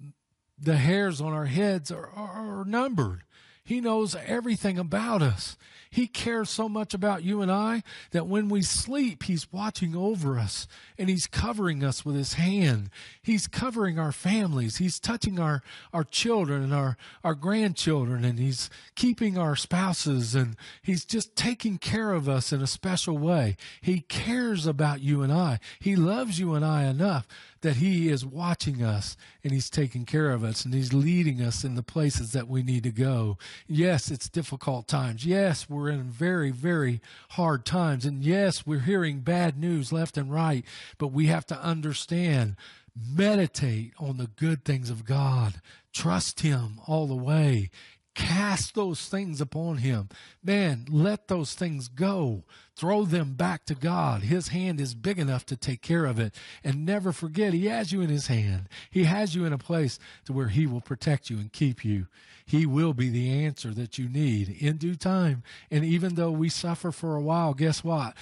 the 0.58 0.78
hairs 0.78 1.20
on 1.20 1.34
our 1.34 1.46
heads 1.46 1.92
are, 1.92 2.10
are, 2.16 2.62
are 2.62 2.66
numbered. 2.66 3.24
He 3.64 3.82
knows 3.82 4.16
everything 4.16 4.78
about 4.78 5.22
us. 5.22 5.58
He 5.92 6.08
cares 6.08 6.50
so 6.50 6.70
much 6.70 6.94
about 6.94 7.24
you 7.24 7.42
and 7.42 7.52
I 7.52 7.84
that 8.12 8.26
when 8.26 8.48
we 8.48 8.62
sleep, 8.62 9.24
He's 9.24 9.52
watching 9.52 9.94
over 9.94 10.40
us 10.40 10.66
and 10.98 11.10
He's 11.10 11.28
covering 11.28 11.84
us 11.84 12.06
with 12.06 12.16
His 12.16 12.36
hand. 12.36 12.90
He's 13.22 13.46
covering 13.46 14.00
our 14.00 14.14
families. 14.14 14.78
He's 14.78 15.02
touching 15.02 15.38
our, 15.38 15.62
our 15.92 16.06
children 16.06 16.64
and 16.64 16.74
our, 16.74 16.96
our 17.26 17.36
grandchildren 17.36 18.24
and 18.24 18.40
He's 18.40 18.70
keeping 18.96 19.38
our 19.38 19.58
spouses 19.58 20.34
and 20.34 20.56
He's 20.82 21.04
just 21.04 21.36
taking 21.36 21.78
care 21.78 22.14
of 22.14 22.30
us 22.30 22.54
in 22.54 22.62
a 22.62 22.68
special 22.68 23.18
way. 23.18 23.58
He 23.82 24.00
cares 24.00 24.66
about 24.66 25.02
you 25.02 25.24
and 25.24 25.34
I. 25.34 25.60
He 25.82 25.98
loves 25.98 26.40
you 26.40 26.56
and 26.56 26.64
I 26.64 26.86
enough 26.86 27.28
that 27.62 27.78
He 27.78 28.10
is 28.10 28.26
watching 28.26 28.84
us 28.84 29.16
and 29.44 29.54
He's 29.54 29.70
taking 29.70 30.06
care 30.06 30.32
of 30.32 30.44
us 30.44 30.66
and 30.66 30.74
He's 30.74 30.94
leading 30.94 31.42
us 31.42 31.64
in 31.64 31.76
the 31.76 31.84
places 31.84 32.32
that 32.34 32.48
we 32.48 32.64
need 32.64 32.84
to 32.84 32.92
go. 32.92 33.38
Yes, 33.68 34.12
it's 34.12 34.30
difficult 34.30 34.88
times. 34.88 35.26
Yes, 35.26 35.70
we're 35.70 35.90
in 35.90 36.04
very, 36.04 36.52
very 36.52 37.02
hard 37.32 37.66
times. 37.66 38.06
And 38.06 38.24
yes, 38.24 38.66
we're 38.66 38.80
hearing 38.80 39.22
bad 39.22 39.58
news 39.58 39.92
left 39.92 40.18
and 40.18 40.32
right, 40.32 40.66
but 40.98 41.08
we 41.08 41.28
have 41.28 41.46
to 41.48 41.62
understand 41.62 42.56
meditate 42.96 43.94
on 44.00 44.18
the 44.18 44.28
good 44.28 44.66
things 44.66 44.90
of 44.90 45.06
God. 45.06 45.62
Trust 45.94 46.42
Him 46.42 46.80
all 46.88 47.08
the 47.08 47.16
way. 47.16 47.70
Cast 48.14 48.76
those 48.76 49.08
things 49.08 49.40
upon 49.40 49.78
Him. 49.78 50.10
Man, 50.44 50.86
let 50.90 51.28
those 51.28 51.54
things 51.54 51.88
go. 51.88 52.44
Throw 52.82 53.06
them 53.06 53.34
back 53.34 53.66
to 53.66 53.76
God. 53.76 54.24
His 54.24 54.48
hand 54.48 54.82
is 54.82 54.96
big 54.96 55.20
enough 55.20 55.46
to 55.46 55.56
take 55.56 55.84
care 55.84 56.06
of 56.06 56.18
it. 56.18 56.34
And 56.64 56.84
never 56.84 57.12
forget, 57.12 57.54
He 57.54 57.68
has 57.68 57.92
you 57.92 58.02
in 58.02 58.10
His 58.10 58.26
hand. 58.26 58.70
He 58.90 59.04
has 59.04 59.36
you 59.36 59.46
in 59.46 59.54
a 59.54 59.60
place 59.60 60.00
to 60.26 60.34
where 60.34 60.48
He 60.48 60.66
will 60.66 60.82
protect 60.82 61.30
you 61.30 61.38
and 61.38 61.54
keep 61.54 61.86
you. 61.86 62.08
He 62.44 62.66
will 62.66 62.94
be 62.94 63.10
the 63.10 63.46
answer 63.46 63.72
that 63.76 63.98
you 63.98 64.10
need 64.10 64.50
in 64.50 64.78
due 64.78 64.96
time. 64.96 65.44
And 65.70 65.86
even 65.86 66.16
though 66.16 66.32
we 66.32 66.50
suffer 66.50 66.92
for 66.92 67.16
a 67.16 67.22
while, 67.22 67.54
guess 67.54 67.84
what? 67.84 68.16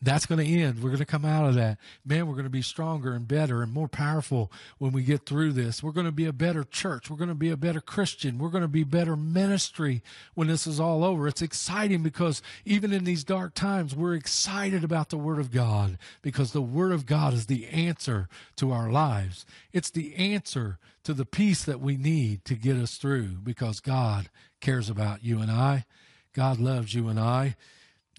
That's 0.00 0.26
going 0.26 0.44
to 0.44 0.52
end. 0.52 0.82
We're 0.82 0.90
going 0.90 0.98
to 0.98 1.06
come 1.06 1.24
out 1.24 1.48
of 1.48 1.54
that. 1.54 1.78
Man, 2.04 2.26
we're 2.26 2.34
going 2.34 2.44
to 2.44 2.50
be 2.50 2.62
stronger 2.62 3.14
and 3.14 3.26
better 3.26 3.62
and 3.62 3.72
more 3.72 3.88
powerful 3.88 4.52
when 4.78 4.92
we 4.92 5.02
get 5.02 5.24
through 5.24 5.52
this. 5.54 5.82
We're 5.82 5.92
going 5.92 6.06
to 6.06 6.12
be 6.12 6.26
a 6.26 6.32
better 6.32 6.62
church. 6.62 7.08
We're 7.08 7.16
going 7.16 7.30
to 7.30 7.34
be 7.34 7.50
a 7.50 7.56
better 7.56 7.80
Christian. 7.80 8.38
We're 8.38 8.50
going 8.50 8.62
to 8.62 8.68
be 8.68 8.84
better 8.84 9.16
ministry 9.16 10.02
when 10.34 10.48
this 10.48 10.66
is 10.66 10.78
all 10.78 11.02
over. 11.02 11.26
It's 11.26 11.42
exciting 11.42 12.02
because 12.02 12.42
even 12.66 12.92
in 12.92 13.04
these 13.04 13.24
dark 13.24 13.54
times, 13.54 13.93
we're 13.94 14.14
excited 14.14 14.84
about 14.84 15.10
the 15.10 15.18
Word 15.18 15.38
of 15.38 15.50
God 15.50 15.98
because 16.22 16.52
the 16.52 16.62
Word 16.62 16.92
of 16.92 17.06
God 17.06 17.34
is 17.34 17.46
the 17.46 17.66
answer 17.66 18.28
to 18.56 18.72
our 18.72 18.90
lives. 18.90 19.46
It's 19.72 19.90
the 19.90 20.14
answer 20.14 20.78
to 21.04 21.12
the 21.12 21.26
peace 21.26 21.64
that 21.64 21.80
we 21.80 21.96
need 21.96 22.44
to 22.46 22.54
get 22.54 22.76
us 22.76 22.96
through 22.96 23.38
because 23.42 23.80
God 23.80 24.28
cares 24.60 24.88
about 24.88 25.24
you 25.24 25.40
and 25.40 25.50
I. 25.50 25.84
God 26.32 26.58
loves 26.58 26.94
you 26.94 27.08
and 27.08 27.18
I. 27.18 27.56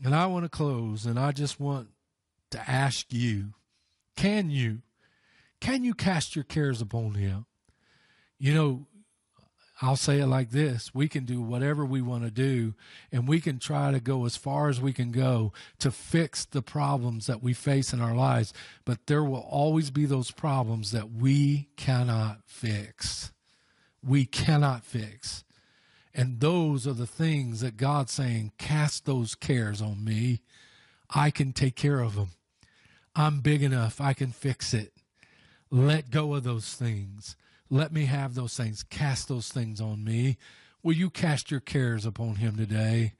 And 0.04 0.14
I 0.14 0.26
want 0.28 0.46
to 0.46 0.50
close 0.50 1.06
and 1.06 1.20
I 1.20 1.32
just 1.32 1.60
want 1.60 1.90
to 2.52 2.70
ask 2.70 3.08
you, 3.12 3.54
can 4.16 4.50
you, 4.50 4.80
can 5.60 5.84
you 5.84 5.94
cast 5.94 6.36
your 6.36 6.44
cares 6.44 6.82
upon 6.82 7.16
him? 7.16 7.46
You 8.38 8.54
know, 8.54 8.86
I'll 9.86 9.96
say 9.96 10.20
it 10.20 10.26
like 10.26 10.50
this 10.50 10.96
we 10.96 11.08
can 11.08 11.26
do 11.26 11.40
whatever 11.40 11.86
we 11.86 12.02
want 12.02 12.24
to 12.24 12.32
do, 12.32 12.74
and 13.12 13.28
we 13.28 13.40
can 13.40 13.60
try 13.60 13.92
to 13.92 14.00
go 14.00 14.26
as 14.26 14.36
far 14.36 14.68
as 14.68 14.82
we 14.82 14.92
can 14.94 15.12
go 15.12 15.54
to 15.78 15.92
fix 15.92 16.44
the 16.44 16.64
problems 16.64 17.28
that 17.28 17.44
we 17.44 17.54
face 17.54 17.94
in 17.94 18.02
our 18.02 18.16
lives. 18.16 18.52
But 18.84 19.06
there 19.06 19.24
will 19.24 19.46
always 19.48 19.92
be 19.92 20.08
those 20.08 20.32
problems 20.32 20.92
that 20.92 21.12
we 21.12 21.70
cannot 21.78 22.40
fix. 22.48 23.32
We 24.04 24.26
cannot 24.26 24.84
fix. 24.84 25.44
And 26.16 26.40
those 26.40 26.88
are 26.88 26.94
the 26.94 27.06
things 27.06 27.62
that 27.62 27.78
God's 27.78 28.12
saying, 28.12 28.54
cast 28.58 29.06
those 29.06 29.36
cares 29.36 29.84
on 29.84 30.04
me. 30.04 30.42
I 31.12 31.30
can 31.30 31.54
take 31.54 31.76
care 31.76 32.00
of 32.00 32.16
them. 32.16 32.30
I'm 33.16 33.42
big 33.42 33.62
enough. 33.62 34.02
I 34.02 34.14
can 34.14 34.32
fix 34.32 34.74
it. 34.74 34.94
Let 35.70 36.10
go 36.10 36.34
of 36.34 36.44
those 36.44 36.74
things. 36.74 37.36
Let 37.76 37.92
me 37.92 38.06
have 38.06 38.36
those 38.36 38.56
things. 38.56 38.84
Cast 38.84 39.28
those 39.28 39.50
things 39.50 39.82
on 39.82 40.02
me. 40.02 40.38
Will 40.82 40.94
you 40.94 41.10
cast 41.10 41.52
your 41.52 41.60
cares 41.60 42.06
upon 42.06 42.36
him 42.36 42.56
today? 42.56 43.16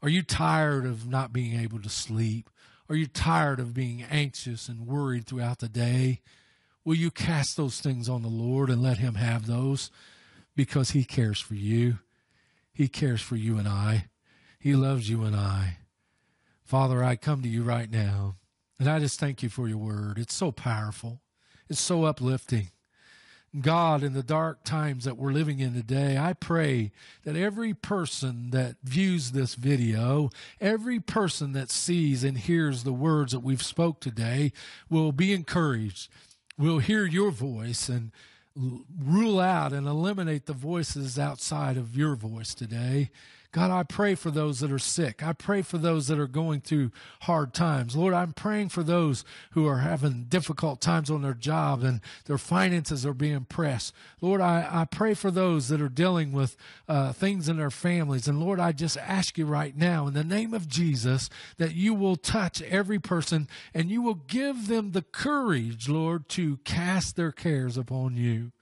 Are 0.00 0.08
you 0.08 0.22
tired 0.22 0.86
of 0.86 1.08
not 1.08 1.32
being 1.32 1.58
able 1.58 1.82
to 1.82 1.88
sleep? 1.88 2.48
Are 2.88 2.94
you 2.94 3.08
tired 3.08 3.58
of 3.58 3.74
being 3.74 4.04
anxious 4.04 4.68
and 4.68 4.86
worried 4.86 5.26
throughout 5.26 5.58
the 5.58 5.68
day? 5.68 6.20
Will 6.84 6.94
you 6.94 7.10
cast 7.10 7.56
those 7.56 7.80
things 7.80 8.08
on 8.08 8.22
the 8.22 8.28
Lord 8.28 8.70
and 8.70 8.80
let 8.80 8.98
him 8.98 9.16
have 9.16 9.48
those? 9.48 9.90
Because 10.54 10.92
he 10.92 11.02
cares 11.02 11.40
for 11.40 11.56
you. 11.56 11.98
He 12.72 12.86
cares 12.86 13.20
for 13.20 13.34
you 13.34 13.58
and 13.58 13.66
I. 13.66 14.04
He 14.60 14.76
loves 14.76 15.10
you 15.10 15.24
and 15.24 15.34
I. 15.34 15.78
Father, 16.62 17.02
I 17.02 17.16
come 17.16 17.42
to 17.42 17.48
you 17.48 17.64
right 17.64 17.90
now, 17.90 18.36
and 18.78 18.88
I 18.88 19.00
just 19.00 19.18
thank 19.18 19.42
you 19.42 19.48
for 19.48 19.66
your 19.66 19.78
word. 19.78 20.16
It's 20.16 20.34
so 20.34 20.52
powerful. 20.52 21.22
It's 21.68 21.80
so 21.80 22.04
uplifting. 22.04 22.70
God, 23.60 24.02
in 24.02 24.12
the 24.12 24.22
dark 24.22 24.64
times 24.64 25.04
that 25.04 25.16
we're 25.16 25.32
living 25.32 25.60
in 25.60 25.74
today, 25.74 26.18
I 26.18 26.32
pray 26.32 26.92
that 27.24 27.36
every 27.36 27.74
person 27.74 28.50
that 28.50 28.76
views 28.82 29.32
this 29.32 29.54
video, 29.54 30.30
every 30.60 31.00
person 31.00 31.52
that 31.52 31.70
sees 31.70 32.24
and 32.24 32.38
hears 32.38 32.82
the 32.82 32.92
words 32.92 33.32
that 33.32 33.40
we've 33.40 33.62
spoke 33.62 34.00
today 34.00 34.52
will 34.90 35.12
be 35.12 35.32
encouraged, 35.32 36.08
will 36.58 36.78
hear 36.78 37.06
your 37.06 37.30
voice 37.30 37.88
and 37.88 38.12
rule 38.56 39.38
out 39.38 39.72
and 39.72 39.86
eliminate 39.86 40.46
the 40.46 40.52
voices 40.52 41.18
outside 41.18 41.76
of 41.76 41.96
your 41.96 42.14
voice 42.14 42.54
today 42.54 43.10
God, 43.56 43.70
I 43.70 43.84
pray 43.84 44.14
for 44.14 44.30
those 44.30 44.60
that 44.60 44.70
are 44.70 44.78
sick. 44.78 45.22
I 45.22 45.32
pray 45.32 45.62
for 45.62 45.78
those 45.78 46.08
that 46.08 46.18
are 46.18 46.26
going 46.26 46.60
through 46.60 46.90
hard 47.22 47.54
times. 47.54 47.96
Lord, 47.96 48.12
I'm 48.12 48.34
praying 48.34 48.68
for 48.68 48.82
those 48.82 49.24
who 49.52 49.66
are 49.66 49.78
having 49.78 50.24
difficult 50.24 50.82
times 50.82 51.10
on 51.10 51.22
their 51.22 51.32
job 51.32 51.82
and 51.82 52.02
their 52.26 52.36
finances 52.36 53.06
are 53.06 53.14
being 53.14 53.46
pressed. 53.46 53.94
Lord, 54.20 54.42
I, 54.42 54.68
I 54.70 54.84
pray 54.84 55.14
for 55.14 55.30
those 55.30 55.68
that 55.68 55.80
are 55.80 55.88
dealing 55.88 56.32
with 56.32 56.54
uh, 56.86 57.14
things 57.14 57.48
in 57.48 57.56
their 57.56 57.70
families. 57.70 58.28
And 58.28 58.40
Lord, 58.40 58.60
I 58.60 58.72
just 58.72 58.98
ask 58.98 59.38
you 59.38 59.46
right 59.46 59.74
now, 59.74 60.06
in 60.06 60.12
the 60.12 60.22
name 60.22 60.52
of 60.52 60.68
Jesus, 60.68 61.30
that 61.56 61.74
you 61.74 61.94
will 61.94 62.16
touch 62.16 62.60
every 62.60 62.98
person 62.98 63.48
and 63.72 63.90
you 63.90 64.02
will 64.02 64.20
give 64.26 64.66
them 64.66 64.92
the 64.92 65.00
courage, 65.00 65.88
Lord, 65.88 66.28
to 66.28 66.58
cast 66.58 67.16
their 67.16 67.32
cares 67.32 67.78
upon 67.78 68.16
you. 68.16 68.52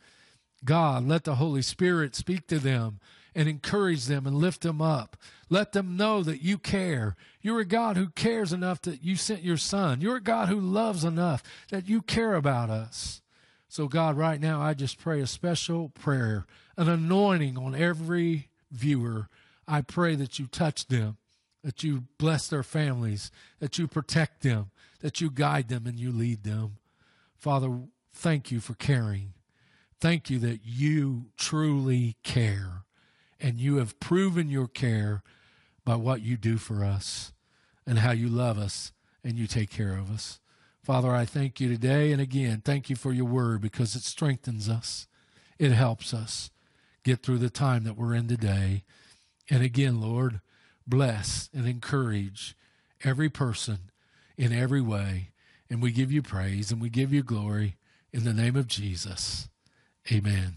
God, 0.65 1.05
let 1.05 1.25
the 1.25 1.35
Holy 1.35 1.63
Spirit 1.63 2.15
speak 2.15 2.47
to 2.47 2.61
them 2.61 3.01
and 3.35 3.49
encourage 3.49 4.07
them 4.07 4.27
and 4.27 4.37
lift 4.37 4.63
them 4.63 4.81
up. 4.81 5.17
Let 5.51 5.73
them 5.73 5.97
know 5.97 6.23
that 6.23 6.43
you 6.43 6.57
care. 6.59 7.17
You're 7.41 7.61
a 7.61 7.65
God 7.65 7.97
who 7.97 8.09
cares 8.09 8.53
enough 8.53 8.81
that 8.83 9.03
you 9.03 9.17
sent 9.17 9.43
your 9.43 9.57
son. 9.57 10.01
You're 10.01 10.17
a 10.17 10.23
God 10.23 10.49
who 10.49 10.61
loves 10.61 11.05
enough 11.05 11.43
that 11.71 11.89
you 11.89 12.01
care 12.01 12.35
about 12.35 12.71
us. 12.71 13.23
So, 13.69 13.89
God, 13.89 14.17
right 14.17 14.41
now, 14.41 14.61
I 14.61 14.75
just 14.75 14.99
pray 14.99 15.21
a 15.21 15.27
special 15.27 15.89
prayer, 15.89 16.47
an 16.77 16.89
anointing 16.89 17.59
on 17.59 17.75
every 17.75 18.51
viewer. 18.71 19.29
I 19.67 19.81
pray 19.81 20.15
that 20.15 20.39
you 20.39 20.47
touch 20.47 20.87
them, 20.87 21.17
that 21.65 21.83
you 21.83 22.05
bless 22.19 22.47
their 22.47 22.63
families, 22.63 23.33
that 23.59 23.77
you 23.79 23.89
protect 23.89 24.43
them, 24.43 24.71
that 25.01 25.21
you 25.21 25.29
guide 25.29 25.69
them 25.69 25.87
and 25.87 25.99
you 25.99 26.13
lead 26.13 26.45
them. 26.45 26.77
Father, 27.37 27.81
thank 28.13 28.53
you 28.53 28.61
for 28.61 28.75
caring. 28.75 29.35
Thank 30.01 30.31
you 30.31 30.39
that 30.41 30.61
you 30.65 31.27
truly 31.37 32.17
care 32.23 32.84
and 33.45 33.61
you 33.61 33.77
have 33.77 34.01
proven 34.01 34.49
your 34.49 34.67
care 34.67 35.23
by 35.85 35.95
what 35.95 36.23
you 36.23 36.35
do 36.35 36.57
for 36.57 36.83
us 36.83 37.31
and 37.87 37.99
how 37.99 38.11
you 38.11 38.27
love 38.27 38.57
us 38.59 38.91
and 39.23 39.35
you 39.35 39.47
take 39.47 39.69
care 39.69 39.99
of 39.99 40.11
us. 40.11 40.41
Father, 40.83 41.15
I 41.15 41.27
thank 41.27 41.61
you 41.61 41.69
today 41.69 42.11
and 42.11 42.23
again. 42.23 42.63
Thank 42.65 42.89
you 42.89 42.97
for 42.97 43.13
your 43.13 43.27
word 43.27 43.61
because 43.61 43.95
it 43.95 44.03
strengthens 44.03 44.67
us, 44.67 45.07
it 45.59 45.73
helps 45.73 46.15
us 46.15 46.51
get 47.03 47.23
through 47.23 47.37
the 47.37 47.51
time 47.51 47.85
that 47.85 47.99
we're 47.99 48.15
in 48.15 48.29
today. 48.29 48.83
And 49.51 49.63
again, 49.63 50.01
Lord, 50.01 50.41
bless 50.87 51.51
and 51.53 51.69
encourage 51.69 52.57
every 53.05 53.29
person 53.29 53.91
in 54.39 54.55
every 54.55 54.81
way. 54.81 55.33
And 55.69 55.83
we 55.83 55.93
give 55.93 56.11
you 56.11 56.23
praise 56.23 56.73
and 56.73 56.81
we 56.81 56.89
give 56.89 57.13
you 57.13 57.23
glory 57.23 57.77
in 58.11 58.25
the 58.25 58.33
name 58.33 58.57
of 58.57 58.69
Jesus. 58.69 59.51
Amen 60.11 60.55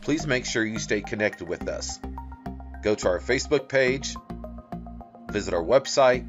please 0.00 0.26
make 0.26 0.44
sure 0.44 0.64
you 0.64 0.78
stay 0.78 1.00
connected 1.00 1.48
with 1.48 1.68
us. 1.68 1.98
Go 2.82 2.94
to 2.94 3.08
our 3.08 3.20
Facebook 3.20 3.68
page, 3.68 4.14
visit 5.30 5.54
our 5.54 5.62
website, 5.62 6.28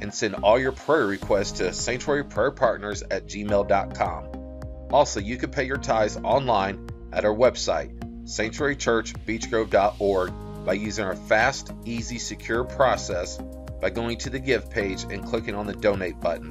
and 0.00 0.12
send 0.12 0.36
all 0.36 0.58
your 0.58 0.72
prayer 0.72 1.06
requests 1.06 1.58
to 1.58 1.64
sanctuaryprayerpartners 1.64 3.02
at 3.10 3.26
gmail.com. 3.26 4.24
Also, 4.90 5.20
you 5.20 5.36
can 5.36 5.50
pay 5.50 5.64
your 5.64 5.76
tithes 5.76 6.16
online 6.16 6.88
at 7.12 7.24
our 7.24 7.34
website, 7.34 7.96
sanctuarychurchbeechgrove.org, 8.24 10.32
by 10.64 10.72
using 10.74 11.04
our 11.04 11.16
fast, 11.16 11.72
easy, 11.84 12.18
secure 12.18 12.64
process 12.64 13.38
by 13.80 13.90
going 13.90 14.18
to 14.18 14.30
the 14.30 14.38
Give 14.38 14.70
page 14.70 15.04
and 15.04 15.24
clicking 15.24 15.54
on 15.54 15.66
the 15.66 15.72
Donate 15.72 16.20
button. 16.20 16.50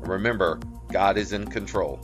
Remember, 0.00 0.60
God 0.92 1.18
is 1.18 1.32
in 1.32 1.50
control. 1.50 1.98